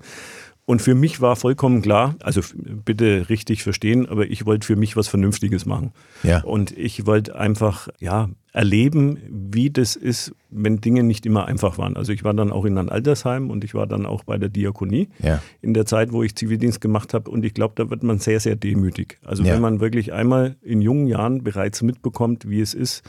Und 0.66 0.82
für 0.82 0.96
mich 0.96 1.22
war 1.22 1.36
vollkommen 1.36 1.84
klar, 1.84 2.16
also 2.24 2.42
bitte 2.84 3.30
richtig 3.30 3.62
verstehen, 3.62 4.10
aber 4.10 4.26
ich 4.26 4.48
wollte 4.48 4.66
für 4.66 4.76
mich 4.76 4.98
was 4.98 5.08
Vernünftiges 5.08 5.68
machen. 5.68 5.92
Ja. 6.24 6.44
Und 6.44 6.76
ich 6.76 7.06
wollte 7.06 7.36
einfach, 7.36 7.90
ja, 8.00 8.30
erleben, 8.56 9.20
wie 9.30 9.70
das 9.70 9.98
ist, 9.98 10.34
wenn 10.50 10.80
Dinge 10.80 11.04
nicht 11.04 11.26
immer 11.26 11.46
einfach 11.46 11.78
waren. 11.78 11.98
Also 11.98 12.14
ich 12.14 12.24
war 12.24 12.34
dann 12.34 12.54
auch 12.54 12.64
in 12.64 12.78
einem 12.78 12.88
Altersheim 12.88 13.50
und 13.50 13.66
ich 13.66 13.74
war 13.74 13.86
dann 13.86 14.06
auch 14.06 14.24
bei 14.24 14.38
der 14.38 14.48
Diakonie 14.48 15.10
ja. 15.22 15.42
in 15.62 15.74
der 15.74 15.86
Zeit, 15.86 16.14
wo 16.14 16.24
ich 16.24 16.36
Zivildienst 16.36 16.80
gemacht 16.80 17.14
habe. 17.14 17.30
Und 17.30 17.44
ich 17.44 17.54
glaube, 17.54 17.74
da 17.76 17.90
wird 17.90 18.04
man 18.04 18.20
sehr, 18.20 18.40
sehr 18.40 18.56
demütig. 18.56 19.20
Also 19.26 19.44
ja. 19.44 19.54
wenn 19.54 19.62
man 19.62 19.82
wirklich 19.82 20.14
einmal 20.14 20.56
in 20.62 20.82
jungen 20.82 21.08
Jahren 21.08 21.44
bereits 21.44 21.82
mitbekommt, 21.82 22.50
wie 22.50 22.62
es 22.62 22.74
ist, 22.74 23.04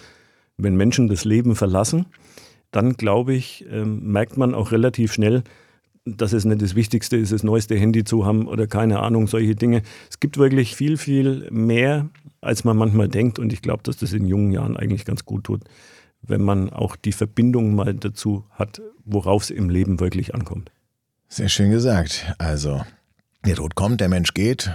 wenn 0.57 0.75
Menschen 0.75 1.07
das 1.07 1.25
Leben 1.25 1.55
verlassen, 1.55 2.07
dann 2.73 2.95
glaube 2.95 3.33
ich, 3.35 3.65
ähm, 3.71 4.01
merkt 4.11 4.37
man 4.37 4.53
auch 4.53 4.73
relativ 4.73 5.13
schnell, 5.13 5.45
dass 6.07 6.33
es 6.33 6.45
nicht 6.45 6.63
das 6.63 6.77
Wichtigste 6.77 7.17
ist, 7.17 7.33
das 7.33 7.43
neueste 7.43 7.77
Handy 7.77 8.05
zu 8.05 8.25
haben 8.25 8.47
oder 8.47 8.67
keine 8.67 9.01
Ahnung, 9.01 9.27
solche 9.27 9.57
Dinge. 9.57 9.83
Es 10.09 10.21
gibt 10.21 10.39
wirklich 10.39 10.77
viel, 10.77 10.97
viel 10.97 11.49
mehr, 11.51 12.09
als 12.41 12.65
man 12.65 12.77
manchmal 12.77 13.09
denkt. 13.09 13.39
Und 13.39 13.53
ich 13.53 13.61
glaube, 13.61 13.83
dass 13.83 13.97
das 13.97 14.13
in 14.13 14.25
jungen 14.25 14.53
Jahren 14.53 14.77
eigentlich 14.77 15.05
ganz 15.05 15.25
gut 15.25 15.45
tut, 15.45 15.65
wenn 16.23 16.43
man 16.43 16.71
auch 16.71 16.95
die 16.95 17.13
Verbindung 17.13 17.75
mal 17.75 17.93
dazu 17.93 18.45
hat, 18.53 18.81
worauf 19.05 19.43
es 19.43 19.51
im 19.51 19.69
Leben 19.69 19.99
wirklich 19.99 20.35
ankommt. 20.35 20.71
Sehr 21.29 21.49
schön 21.49 21.71
gesagt. 21.71 22.33
Also, 22.39 22.83
der 23.45 23.57
Tod 23.57 23.75
kommt, 23.75 24.01
der 24.01 24.09
Mensch 24.09 24.33
geht, 24.33 24.71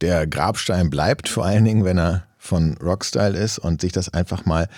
der 0.00 0.26
Grabstein 0.26 0.90
bleibt, 0.90 1.28
vor 1.28 1.44
allen 1.44 1.64
Dingen, 1.64 1.84
wenn 1.84 1.98
er 1.98 2.26
von 2.38 2.76
Rockstyle 2.78 3.38
ist 3.38 3.60
und 3.60 3.80
sich 3.80 3.92
das 3.92 4.08
einfach 4.08 4.46
mal 4.46 4.68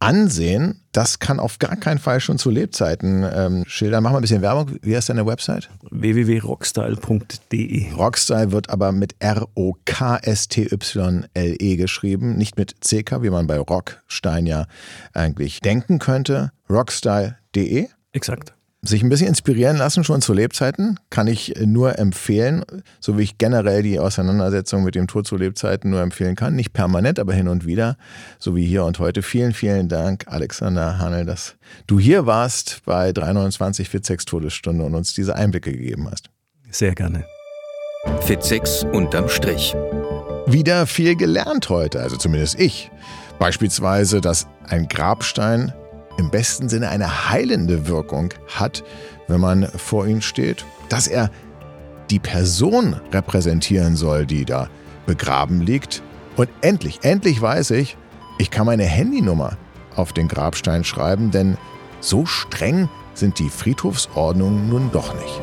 ansehen, 0.00 0.82
das 0.92 1.18
kann 1.18 1.40
auf 1.40 1.58
gar 1.58 1.74
keinen 1.76 1.98
Fall 1.98 2.20
schon 2.20 2.38
zu 2.38 2.50
Lebzeiten 2.50 3.26
ähm, 3.30 3.64
schildern. 3.66 4.02
Machen 4.02 4.14
wir 4.14 4.18
ein 4.18 4.22
bisschen 4.22 4.40
Werbung. 4.42 4.76
Wie 4.82 4.96
heißt 4.96 5.08
deine 5.08 5.24
Website? 5.26 5.70
www.rockstyle.de. 5.90 7.92
Rockstyle 7.92 8.52
wird 8.52 8.70
aber 8.70 8.92
mit 8.92 9.16
R-O-K-S-T-Y-L-E 9.18 9.76
geschrieben, 11.76 12.36
nicht 12.36 12.56
mit 12.56 12.76
C-K, 12.80 13.22
wie 13.22 13.30
man 13.30 13.46
bei 13.46 13.58
Rockstein 13.58 14.46
ja 14.46 14.66
eigentlich 15.14 15.60
denken 15.60 15.98
könnte. 15.98 16.52
Rockstyle.de. 16.68 17.88
Exakt 18.12 18.57
sich 18.82 19.02
ein 19.02 19.08
bisschen 19.08 19.28
inspirieren 19.28 19.76
lassen, 19.76 20.04
schon 20.04 20.22
zu 20.22 20.32
Lebzeiten, 20.32 21.00
kann 21.10 21.26
ich 21.26 21.54
nur 21.64 21.98
empfehlen, 21.98 22.64
so 23.00 23.18
wie 23.18 23.22
ich 23.22 23.38
generell 23.38 23.82
die 23.82 23.98
Auseinandersetzung 23.98 24.84
mit 24.84 24.94
dem 24.94 25.08
Tod 25.08 25.26
zu 25.26 25.36
Lebzeiten 25.36 25.90
nur 25.90 26.00
empfehlen 26.00 26.36
kann. 26.36 26.54
Nicht 26.54 26.72
permanent, 26.72 27.18
aber 27.18 27.32
hin 27.32 27.48
und 27.48 27.66
wieder, 27.66 27.96
so 28.38 28.54
wie 28.54 28.64
hier 28.64 28.84
und 28.84 28.98
heute. 29.00 29.22
Vielen, 29.22 29.52
vielen 29.52 29.88
Dank, 29.88 30.24
Alexander 30.28 30.98
Hanel, 30.98 31.24
dass 31.24 31.56
du 31.86 31.98
hier 31.98 32.26
warst 32.26 32.82
bei 32.84 33.12
329 33.12 33.88
Fit 33.88 34.06
6 34.06 34.24
Todesstunde 34.26 34.84
und 34.84 34.94
uns 34.94 35.12
diese 35.12 35.34
Einblicke 35.34 35.72
gegeben 35.72 36.08
hast. 36.10 36.30
Sehr 36.70 36.94
gerne. 36.94 37.24
Fit 38.20 38.44
6 38.44 38.84
unterm 38.92 39.28
Strich. 39.28 39.74
Wieder 40.46 40.86
viel 40.86 41.16
gelernt 41.16 41.68
heute, 41.68 42.00
also 42.00 42.16
zumindest 42.16 42.58
ich. 42.60 42.90
Beispielsweise, 43.38 44.20
dass 44.20 44.46
ein 44.64 44.88
Grabstein 44.88 45.72
im 46.18 46.30
besten 46.30 46.68
Sinne 46.68 46.90
eine 46.90 47.30
heilende 47.30 47.86
Wirkung 47.86 48.34
hat, 48.48 48.84
wenn 49.28 49.40
man 49.40 49.66
vor 49.68 50.06
ihm 50.06 50.20
steht, 50.20 50.66
dass 50.90 51.06
er 51.06 51.30
die 52.10 52.18
Person 52.18 53.00
repräsentieren 53.12 53.96
soll, 53.96 54.26
die 54.26 54.44
da 54.44 54.68
begraben 55.06 55.60
liegt. 55.60 56.02
Und 56.36 56.48
endlich, 56.60 57.00
endlich 57.02 57.40
weiß 57.40 57.70
ich, 57.70 57.96
ich 58.38 58.50
kann 58.50 58.66
meine 58.66 58.84
Handynummer 58.84 59.56
auf 59.96 60.12
den 60.12 60.28
Grabstein 60.28 60.84
schreiben, 60.84 61.30
denn 61.30 61.56
so 62.00 62.26
streng 62.26 62.88
sind 63.14 63.38
die 63.38 63.48
Friedhofsordnungen 63.48 64.68
nun 64.68 64.90
doch 64.92 65.14
nicht. 65.14 65.42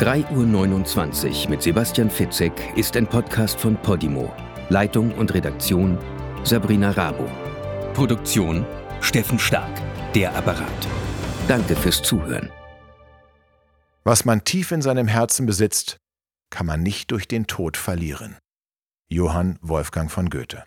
3.29 0.00 1.44
Uhr 1.44 1.50
mit 1.50 1.62
Sebastian 1.62 2.10
Fitzek 2.10 2.52
ist 2.74 2.96
ein 2.96 3.06
Podcast 3.06 3.58
von 3.58 3.76
Podimo. 3.76 4.32
Leitung 4.70 5.12
und 5.12 5.34
Redaktion 5.34 5.98
Sabrina 6.42 6.90
Rabo. 6.92 7.28
Produktion 7.92 8.64
Steffen 9.00 9.38
Stark, 9.38 9.70
der 10.14 10.34
Apparat. 10.34 10.88
Danke 11.46 11.76
fürs 11.76 12.02
Zuhören. 12.02 12.50
Was 14.04 14.24
man 14.24 14.44
tief 14.44 14.72
in 14.72 14.80
seinem 14.80 15.06
Herzen 15.06 15.44
besitzt, 15.44 15.98
kann 16.50 16.66
man 16.66 16.82
nicht 16.82 17.10
durch 17.10 17.28
den 17.28 17.46
Tod 17.46 17.76
verlieren. 17.76 18.38
Johann 19.10 19.58
Wolfgang 19.60 20.10
von 20.10 20.30
Goethe 20.30 20.62